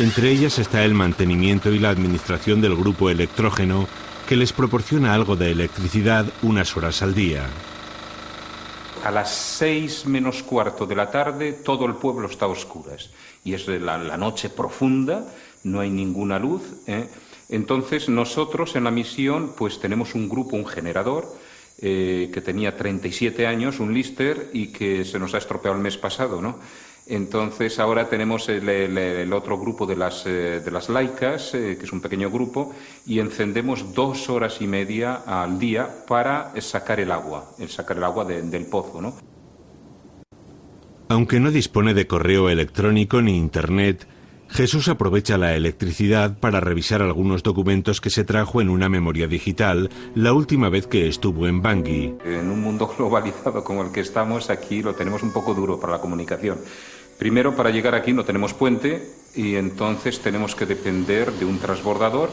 Entre 0.00 0.30
ellas 0.30 0.58
está 0.58 0.84
el 0.84 0.94
mantenimiento 0.94 1.72
y 1.72 1.78
la 1.78 1.90
administración 1.90 2.60
del 2.60 2.76
grupo 2.76 3.10
electrógeno 3.10 3.88
que 4.28 4.36
les 4.36 4.52
proporciona 4.52 5.14
algo 5.14 5.36
de 5.36 5.50
electricidad 5.50 6.26
unas 6.42 6.76
horas 6.76 7.00
al 7.00 7.14
día. 7.14 7.46
A 9.02 9.10
las 9.10 9.32
seis 9.32 10.04
menos 10.04 10.42
cuarto 10.42 10.84
de 10.84 10.94
la 10.94 11.10
tarde 11.10 11.54
todo 11.54 11.86
el 11.86 11.94
pueblo 11.94 12.28
está 12.28 12.44
a 12.44 12.48
oscuras 12.48 13.08
y 13.42 13.54
es 13.54 13.66
la, 13.66 14.18
noche 14.18 14.50
profunda, 14.50 15.24
no 15.64 15.80
hay 15.80 15.88
ninguna 15.88 16.38
luz. 16.38 16.60
¿eh? 16.86 17.08
Entonces 17.48 18.10
nosotros 18.10 18.76
en 18.76 18.84
la 18.84 18.90
misión 18.90 19.54
pues 19.56 19.80
tenemos 19.80 20.14
un 20.14 20.28
grupo, 20.28 20.56
un 20.56 20.66
generador, 20.66 21.34
eh, 21.80 22.28
que 22.30 22.42
tenía 22.42 22.76
37 22.76 23.46
años, 23.46 23.80
un 23.80 23.94
Lister, 23.94 24.50
y 24.52 24.66
que 24.66 25.06
se 25.06 25.18
nos 25.18 25.32
ha 25.32 25.38
estropeado 25.38 25.74
el 25.74 25.82
mes 25.82 25.96
pasado, 25.96 26.42
¿no? 26.42 26.58
Entonces 27.08 27.78
ahora 27.78 28.10
tenemos 28.10 28.50
el, 28.50 29.32
otro 29.32 29.58
grupo 29.58 29.86
de 29.86 29.96
las, 29.96 30.26
eh, 30.26 30.60
de 30.62 30.70
las 30.70 30.90
laicas, 30.90 31.54
eh, 31.54 31.76
que 31.78 31.86
es 31.86 31.92
un 31.92 32.02
pequeño 32.02 32.30
grupo, 32.30 32.74
y 33.06 33.18
encendemos 33.18 33.94
dos 33.94 34.28
horas 34.28 34.60
y 34.60 34.66
media 34.66 35.22
al 35.26 35.58
día 35.58 36.04
para 36.06 36.52
sacar 36.60 37.00
el 37.00 37.10
agua, 37.10 37.52
el 37.58 37.70
sacar 37.70 37.96
el 37.96 38.04
agua 38.04 38.26
del 38.26 38.66
pozo, 38.66 39.00
¿no? 39.00 39.14
Aunque 41.08 41.40
no 41.40 41.50
dispone 41.50 41.94
de 41.94 42.06
correo 42.06 42.50
electrónico 42.50 43.22
ni 43.22 43.38
internet, 43.38 44.06
Jesús 44.50 44.88
aprovecha 44.88 45.38
la 45.38 45.54
electricidad 45.54 46.38
para 46.38 46.60
revisar 46.60 47.02
algunos 47.02 47.42
documentos 47.42 48.00
que 48.00 48.10
se 48.10 48.24
trajo 48.24 48.60
en 48.60 48.70
una 48.70 48.88
memoria 48.88 49.26
digital 49.26 49.90
la 50.14 50.32
última 50.32 50.68
vez 50.68 50.86
que 50.86 51.06
estuvo 51.06 51.46
en 51.46 51.62
Bangui. 51.62 52.14
En 52.24 52.50
un 52.50 52.60
mundo 52.60 52.92
globalizado 52.98 53.62
como 53.62 53.82
el 53.82 53.92
que 53.92 54.00
estamos, 54.00 54.50
aquí 54.50 54.82
lo 54.82 54.94
tenemos 54.94 55.22
un 55.22 55.32
poco 55.32 55.54
duro 55.54 55.78
para 55.78 55.94
la 55.94 56.00
comunicación. 56.00 56.58
Primero, 57.18 57.56
para 57.56 57.70
llegar 57.70 57.94
aquí 57.94 58.12
no 58.12 58.24
tenemos 58.24 58.54
puente 58.54 59.10
y 59.34 59.56
entonces 59.56 60.20
tenemos 60.20 60.54
que 60.54 60.66
depender 60.66 61.32
de 61.32 61.44
un 61.44 61.58
transbordador 61.58 62.30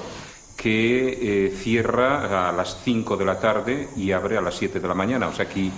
que 0.55 1.47
eh, 1.47 1.49
cierra 1.55 2.49
a 2.49 2.51
las 2.51 2.81
5 2.83 3.17
de 3.17 3.25
la 3.25 3.39
tarde 3.39 3.89
y 3.97 4.11
abre 4.11 4.37
a 4.37 4.41
las 4.41 4.55
7 4.55 4.79
de 4.79 4.87
la 4.87 4.93
mañana. 4.93 5.27
O 5.27 5.33
sea, 5.33 5.45
aquí 5.45 5.71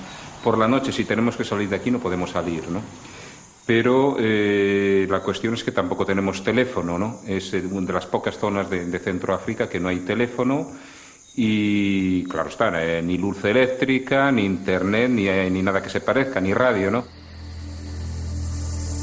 por 0.43 0.57
la 0.57 0.67
noche, 0.67 0.91
si 0.91 1.05
tenemos 1.05 1.37
que 1.37 1.45
salir 1.45 1.69
de 1.69 1.77
aquí, 1.77 1.89
no 1.89 1.99
podemos 1.99 2.31
salir, 2.31 2.67
¿no? 2.69 2.81
Pero 3.65 4.15
eh, 4.19 5.07
la 5.09 5.19
cuestión 5.21 5.53
es 5.53 5.63
que 5.63 5.71
tampoco 5.71 6.05
tenemos 6.05 6.43
teléfono, 6.43 6.97
¿no? 6.97 7.19
Es 7.27 7.53
una 7.53 7.87
de 7.87 7.93
las 7.93 8.05
pocas 8.05 8.37
zonas 8.37 8.69
de, 8.69 8.85
de 8.85 8.99
Centroáfrica 8.99 9.67
que 9.67 9.79
no 9.79 9.89
hay 9.89 9.99
teléfono 9.99 10.71
y, 11.35 12.23
claro 12.23 12.49
está, 12.49 12.71
eh, 12.83 13.01
ni 13.01 13.17
luz 13.17 13.43
eléctrica, 13.45 14.31
ni 14.31 14.43
internet, 14.43 15.09
ni, 15.09 15.25
ni 15.49 15.61
nada 15.61 15.83
que 15.83 15.89
se 15.89 16.01
parezca, 16.01 16.41
ni 16.41 16.53
radio, 16.53 16.89
¿no? 16.89 17.05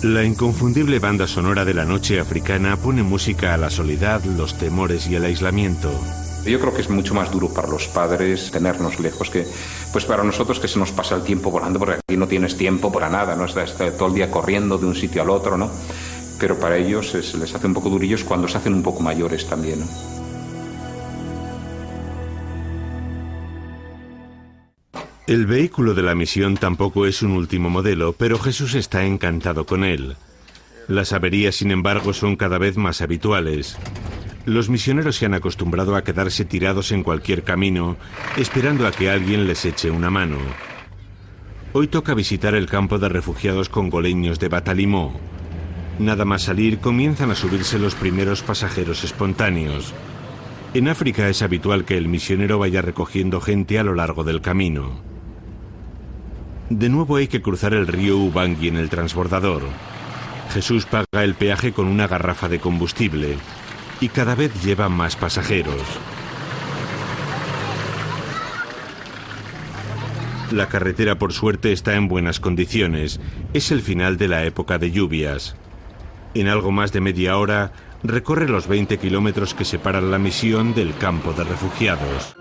La 0.04 0.22
inconfundible 0.22 0.98
banda 0.98 1.26
sonora 1.26 1.64
de 1.64 1.72
la 1.72 1.86
noche 1.86 2.20
africana 2.20 2.76
pone 2.76 3.02
música 3.02 3.54
a 3.54 3.56
la 3.56 3.70
soledad, 3.70 4.22
los 4.24 4.52
temores 4.58 5.06
y 5.06 5.14
el 5.14 5.24
aislamiento. 5.24 5.90
Yo 6.44 6.60
creo 6.60 6.74
que 6.74 6.82
es 6.82 6.90
mucho 6.90 7.14
más 7.14 7.30
duro 7.30 7.48
para 7.48 7.68
los 7.68 7.88
padres 7.88 8.50
tenernos 8.50 9.00
lejos 9.00 9.30
que 9.30 9.46
pues 9.94 10.04
para 10.04 10.22
nosotros 10.22 10.60
que 10.60 10.68
se 10.68 10.78
nos 10.78 10.92
pasa 10.92 11.14
el 11.14 11.22
tiempo 11.22 11.50
volando 11.50 11.78
porque 11.78 11.94
aquí 11.94 12.18
no 12.18 12.28
tienes 12.28 12.54
tiempo 12.58 12.92
para 12.92 13.08
nada, 13.08 13.34
no 13.34 13.46
estás, 13.46 13.78
todo 13.96 14.08
el 14.08 14.14
día 14.14 14.30
corriendo 14.30 14.76
de 14.76 14.84
un 14.84 14.94
sitio 14.94 15.22
al 15.22 15.30
otro, 15.30 15.56
¿no? 15.56 15.70
Pero 16.38 16.58
para 16.58 16.76
ellos 16.76 17.08
se 17.08 17.38
les 17.38 17.54
hace 17.54 17.66
un 17.66 17.72
poco 17.72 17.88
durillos 17.88 18.24
cuando 18.24 18.46
se 18.46 18.58
hacen 18.58 18.74
un 18.74 18.82
poco 18.82 19.02
mayores 19.02 19.48
también, 19.48 19.80
¿no? 19.80 20.23
El 25.26 25.46
vehículo 25.46 25.94
de 25.94 26.02
la 26.02 26.14
misión 26.14 26.58
tampoco 26.58 27.06
es 27.06 27.22
un 27.22 27.30
último 27.30 27.70
modelo, 27.70 28.12
pero 28.12 28.38
Jesús 28.38 28.74
está 28.74 29.06
encantado 29.06 29.64
con 29.64 29.82
él. 29.82 30.16
Las 30.86 31.14
averías, 31.14 31.54
sin 31.54 31.70
embargo, 31.70 32.12
son 32.12 32.36
cada 32.36 32.58
vez 32.58 32.76
más 32.76 33.00
habituales. 33.00 33.78
Los 34.44 34.68
misioneros 34.68 35.16
se 35.16 35.24
han 35.24 35.32
acostumbrado 35.32 35.96
a 35.96 36.04
quedarse 36.04 36.44
tirados 36.44 36.92
en 36.92 37.02
cualquier 37.02 37.42
camino, 37.42 37.96
esperando 38.36 38.86
a 38.86 38.92
que 38.92 39.08
alguien 39.08 39.46
les 39.46 39.64
eche 39.64 39.90
una 39.90 40.10
mano. 40.10 40.36
Hoy 41.72 41.88
toca 41.88 42.12
visitar 42.12 42.54
el 42.54 42.66
campo 42.66 42.98
de 42.98 43.08
refugiados 43.08 43.70
congoleños 43.70 44.38
de 44.38 44.48
Batalimó. 44.48 45.18
Nada 45.98 46.26
más 46.26 46.42
salir, 46.42 46.80
comienzan 46.80 47.30
a 47.30 47.34
subirse 47.34 47.78
los 47.78 47.94
primeros 47.94 48.42
pasajeros 48.42 49.04
espontáneos. 49.04 49.94
En 50.74 50.86
África 50.86 51.30
es 51.30 51.40
habitual 51.40 51.86
que 51.86 51.96
el 51.96 52.08
misionero 52.08 52.58
vaya 52.58 52.82
recogiendo 52.82 53.40
gente 53.40 53.78
a 53.78 53.84
lo 53.84 53.94
largo 53.94 54.22
del 54.22 54.42
camino. 54.42 55.13
De 56.70 56.88
nuevo 56.88 57.16
hay 57.16 57.28
que 57.28 57.42
cruzar 57.42 57.74
el 57.74 57.86
río 57.86 58.16
Ubangui 58.16 58.68
en 58.68 58.76
el 58.76 58.88
transbordador. 58.88 59.62
Jesús 60.52 60.86
paga 60.86 61.22
el 61.24 61.34
peaje 61.34 61.72
con 61.72 61.86
una 61.86 62.06
garrafa 62.06 62.48
de 62.48 62.58
combustible 62.58 63.36
y 64.00 64.08
cada 64.08 64.34
vez 64.34 64.64
lleva 64.64 64.88
más 64.88 65.16
pasajeros. 65.16 65.82
La 70.50 70.68
carretera 70.68 71.18
por 71.18 71.32
suerte 71.32 71.72
está 71.72 71.96
en 71.96 72.08
buenas 72.08 72.40
condiciones. 72.40 73.20
Es 73.52 73.70
el 73.70 73.82
final 73.82 74.16
de 74.16 74.28
la 74.28 74.44
época 74.44 74.78
de 74.78 74.90
lluvias. 74.90 75.56
En 76.34 76.48
algo 76.48 76.70
más 76.70 76.92
de 76.92 77.00
media 77.00 77.36
hora 77.36 77.72
recorre 78.02 78.48
los 78.48 78.68
20 78.68 78.98
kilómetros 78.98 79.54
que 79.54 79.64
separan 79.64 80.10
la 80.10 80.18
misión 80.18 80.74
del 80.74 80.96
campo 80.96 81.32
de 81.32 81.44
refugiados. 81.44 82.36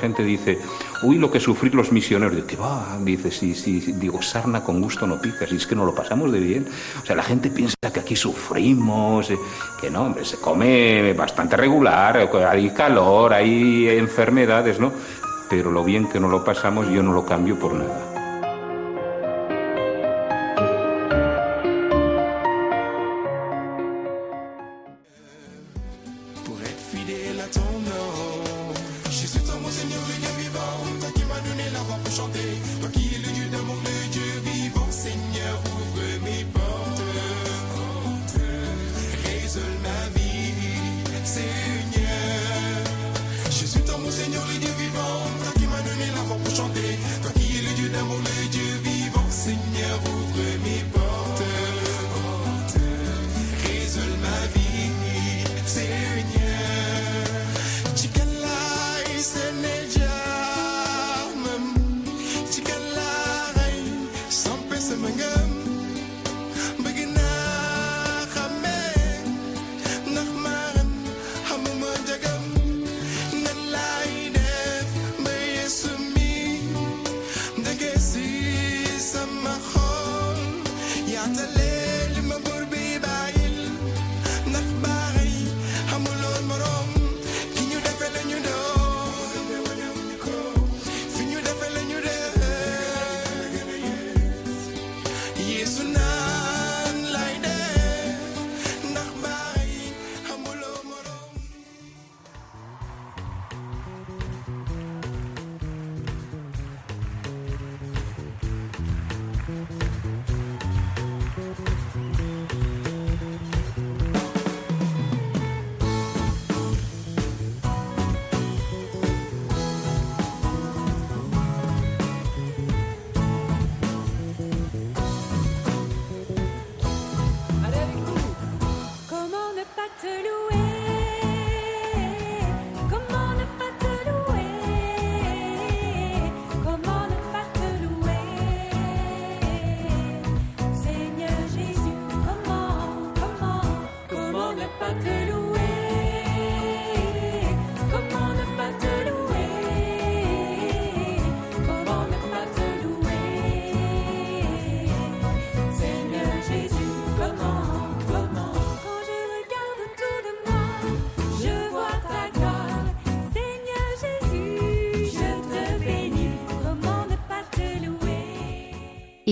Gente 0.00 0.24
dice, 0.24 0.58
uy, 1.02 1.18
lo 1.18 1.30
que 1.30 1.38
sufrir 1.38 1.74
los 1.74 1.92
misioneros. 1.92 2.44
¿qué 2.44 2.56
va? 2.56 2.98
Dice, 3.00 3.30
sí, 3.30 3.54
sí, 3.54 3.80
digo, 3.92 4.20
sarna 4.22 4.64
con 4.64 4.80
gusto 4.80 5.06
no 5.06 5.20
pica, 5.20 5.46
si 5.46 5.56
es 5.56 5.66
que 5.66 5.76
no 5.76 5.84
lo 5.84 5.94
pasamos 5.94 6.32
de 6.32 6.40
bien. 6.40 6.66
O 7.02 7.06
sea, 7.06 7.14
la 7.14 7.22
gente 7.22 7.50
piensa 7.50 7.76
que 7.92 8.00
aquí 8.00 8.16
sufrimos, 8.16 9.30
eh, 9.30 9.38
que 9.80 9.90
no, 9.90 10.04
hombre, 10.04 10.24
se 10.24 10.38
come 10.38 11.12
bastante 11.12 11.56
regular, 11.56 12.28
hay 12.48 12.70
calor, 12.70 13.32
hay 13.32 13.88
enfermedades, 13.88 14.80
¿no? 14.80 14.92
Pero 15.48 15.70
lo 15.70 15.84
bien 15.84 16.08
que 16.08 16.20
no 16.20 16.28
lo 16.28 16.44
pasamos 16.44 16.88
yo 16.90 17.02
no 17.02 17.12
lo 17.12 17.24
cambio 17.24 17.58
por 17.58 17.74
nada. 17.74 18.09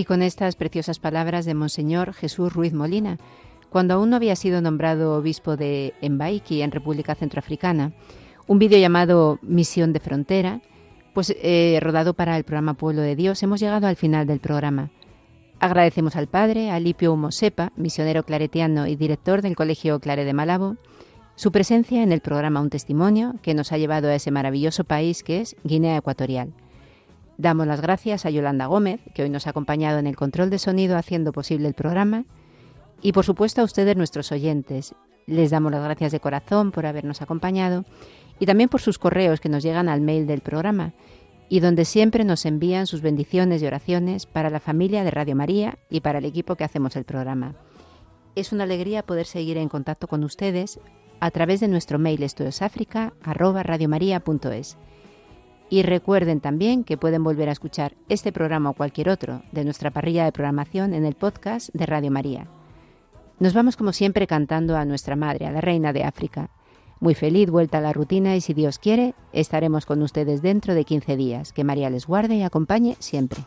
Con 0.09 0.23
estas 0.23 0.57
preciosas 0.57 0.99
palabras 0.99 1.45
de 1.45 1.53
Monseñor 1.53 2.15
Jesús 2.15 2.55
Ruiz 2.55 2.73
Molina, 2.73 3.19
cuando 3.69 3.93
aún 3.93 4.09
no 4.09 4.17
había 4.17 4.37
sido 4.37 4.63
nombrado 4.63 5.15
obispo 5.15 5.59
de 5.59 5.93
Embaiki, 6.01 6.63
en 6.63 6.71
República 6.71 7.15
Centroafricana, 7.15 7.93
un 8.47 8.59
vídeo 8.59 8.79
llamado 8.79 9.39
Misión 9.43 9.93
de 9.93 10.01
Frontera, 10.01 10.63
pues 11.13 11.37
eh, 11.43 11.79
rodado 11.83 12.15
para 12.15 12.39
el 12.39 12.45
programa 12.45 12.73
Pueblo 12.73 13.03
de 13.03 13.17
Dios, 13.17 13.43
hemos 13.43 13.61
llegado 13.61 13.87
al 13.87 13.97
final 13.97 14.27
del 14.27 14.41
programa. 14.41 14.89
Agradecemos 15.61 16.17
al 16.17 16.27
padre 16.27 16.71
Alipio 16.71 17.13
Humosepa, 17.13 17.73
misionero 17.77 18.23
claretiano 18.23 18.87
y 18.87 18.97
director 18.97 19.43
del 19.43 19.57
Colegio 19.57 20.01
Clare 20.01 20.25
de 20.25 20.33
Malabo, 20.33 20.77
su 21.35 21.53
presencia 21.53 22.03
en 22.03 22.13
el 22.13 22.23
programa 22.23 22.63
Un 22.63 22.71
Testimonio 22.71 23.35
que 23.43 23.53
nos 23.53 23.73
ha 23.73 23.77
llevado 23.77 24.09
a 24.09 24.15
ese 24.15 24.31
maravilloso 24.31 24.85
país 24.85 25.23
que 25.23 25.43
es 25.43 25.55
Guinea 25.65 25.99
Ecuatorial. 25.99 26.55
Damos 27.39 27.67
las 27.69 27.81
gracias 27.81 28.27
a 28.27 28.31
Yolanda 28.31 28.67
Gómez, 28.67 29.01
que 29.15 29.23
hoy 29.23 29.31
nos 29.31 29.47
ha 29.47 29.51
acompañado 29.51 30.01
en 30.01 30.09
el 30.09 30.17
control 30.17 30.51
de 30.51 30.59
sonido 30.59 30.97
haciendo 30.97 31.31
posible 31.31 31.69
el 31.69 31.75
programa, 31.75 32.25
y 33.01 33.13
por 33.13 33.25
supuesto 33.25 33.61
a 33.61 33.65
ustedes, 33.65 33.97
nuestros 33.97 34.33
oyentes. 34.33 34.97
Les 35.27 35.53
damos 35.53 35.71
las 35.71 35.85
gracias 35.85 36.11
de 36.11 36.19
corazón 36.19 36.73
por 36.73 36.85
habernos 36.85 37.23
acompañado 37.23 37.85
y 38.41 38.47
también 38.47 38.69
por 38.69 38.81
sus 38.81 38.99
correos 38.99 39.39
que 39.41 39.49
nos 39.49 39.63
llegan 39.63 39.89
al 39.89 40.01
mail 40.01 40.27
del 40.27 40.41
programa 40.41 40.95
y 41.49 41.61
donde 41.61 41.85
siempre 41.85 42.25
nos 42.25 42.45
envían 42.45 42.89
sus 42.89 43.03
bendiciones 43.03 43.63
y 43.63 43.67
oraciones 43.67 44.27
para 44.27 44.51
la 44.51 44.59
familia 44.59 45.05
de 45.05 45.13
Radio 45.13 45.37
María 45.37 45.79
y 45.91 46.01
para 46.01 46.19
el 46.19 46.25
equipo 46.25 46.57
que 46.57 46.65
hacemos 46.65 46.97
el 46.97 47.05
programa. 47.05 47.55
Es 48.35 48.51
una 48.53 48.65
alegría 48.65 49.05
poder 49.05 49.27
seguir 49.27 49.59
en 49.59 49.69
contacto 49.69 50.09
con 50.09 50.25
ustedes 50.25 50.81
a 51.21 51.31
través 51.31 51.61
de 51.61 51.69
nuestro 51.69 52.01
mail 52.01 52.25
estudiosafrica@radiomaria.es. 52.25 54.77
Y 55.71 55.83
recuerden 55.83 56.41
también 56.41 56.83
que 56.83 56.97
pueden 56.97 57.23
volver 57.23 57.49
a 57.49 57.53
escuchar 57.53 57.95
este 58.09 58.33
programa 58.33 58.71
o 58.71 58.75
cualquier 58.75 59.11
otro 59.11 59.43
de 59.53 59.65
nuestra 59.65 59.91
parrilla 59.91 60.25
de 60.25 60.33
programación 60.33 60.95
en 60.95 61.05
el 61.05 61.15
podcast 61.15 61.71
de 61.75 61.87
Radio 61.87 62.11
María. 62.11 62.49
Nos 63.39 63.55
vamos 63.55 63.77
como 63.77 63.93
siempre 63.93 64.27
cantando 64.27 64.77
a 64.77 64.85
nuestra 64.85 65.15
Madre, 65.15 65.47
a 65.47 65.53
la 65.53 65.61
Reina 65.61 65.93
de 65.93 66.05
África. 66.05 66.51
Muy 67.01 67.15
feliz 67.15 67.51
vuelta 67.51 67.79
a 67.79 67.81
la 67.81 67.93
rutina 67.93 68.35
y 68.35 68.41
si 68.41 68.55
Dios 68.55 68.79
quiere, 68.79 69.15
estaremos 69.33 69.87
con 69.87 70.03
ustedes 70.03 70.43
dentro 70.43 70.75
de 70.75 70.85
15 70.85 71.17
días. 71.17 71.53
Que 71.53 71.65
María 71.65 71.91
les 71.91 72.07
guarde 72.07 72.35
y 72.37 72.43
acompañe 72.43 72.97
siempre. 72.99 73.41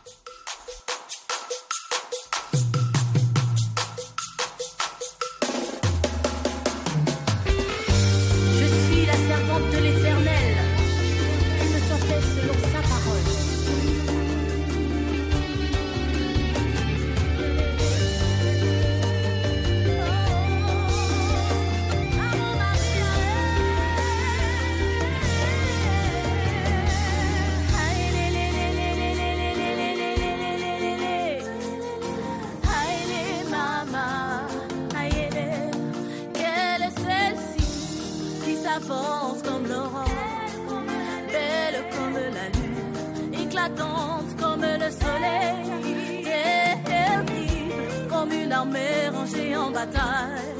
comme 39.68 40.86
belle 41.32 41.84
comme 41.96 42.20
la 42.38 42.48
lune, 42.58 43.44
éclatante 43.44 44.36
comme 44.40 44.62
le 44.62 44.90
soleil, 44.92 46.24
terrible 46.24 48.08
comme 48.10 48.32
une 48.32 48.52
armée 48.52 49.10
rangée 49.14 49.56
en 49.56 49.72
bataille. 49.72 50.56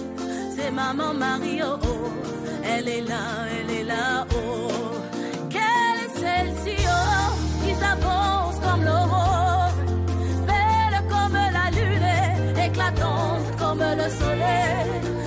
C'est 0.56 0.72
maman 0.72 1.14
Mario, 1.14 1.66
oh, 1.84 1.88
oh, 1.88 2.10
elle 2.64 2.88
est 2.88 3.02
là, 3.02 3.24
elle 3.60 3.76
est 3.76 3.84
là, 3.84 4.26
oh. 4.32 4.36
oh. 4.36 4.72
Quelle 5.50 6.00
est 6.06 6.20
celle-ci, 6.20 6.76
oh, 6.86 6.92
oh, 6.92 7.66
qui 7.66 7.74
s'avance 7.76 8.56
comme 8.64 8.84
l'aurore, 8.84 9.74
belle 10.48 11.02
comme 11.10 11.34
la 11.34 11.70
lune, 11.78 12.58
éclatante 12.66 13.58
comme 13.58 13.80
le 13.80 14.10
soleil. 14.10 15.21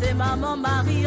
C'est 0.00 0.14
maman 0.14 0.56
Marie. 0.56 1.06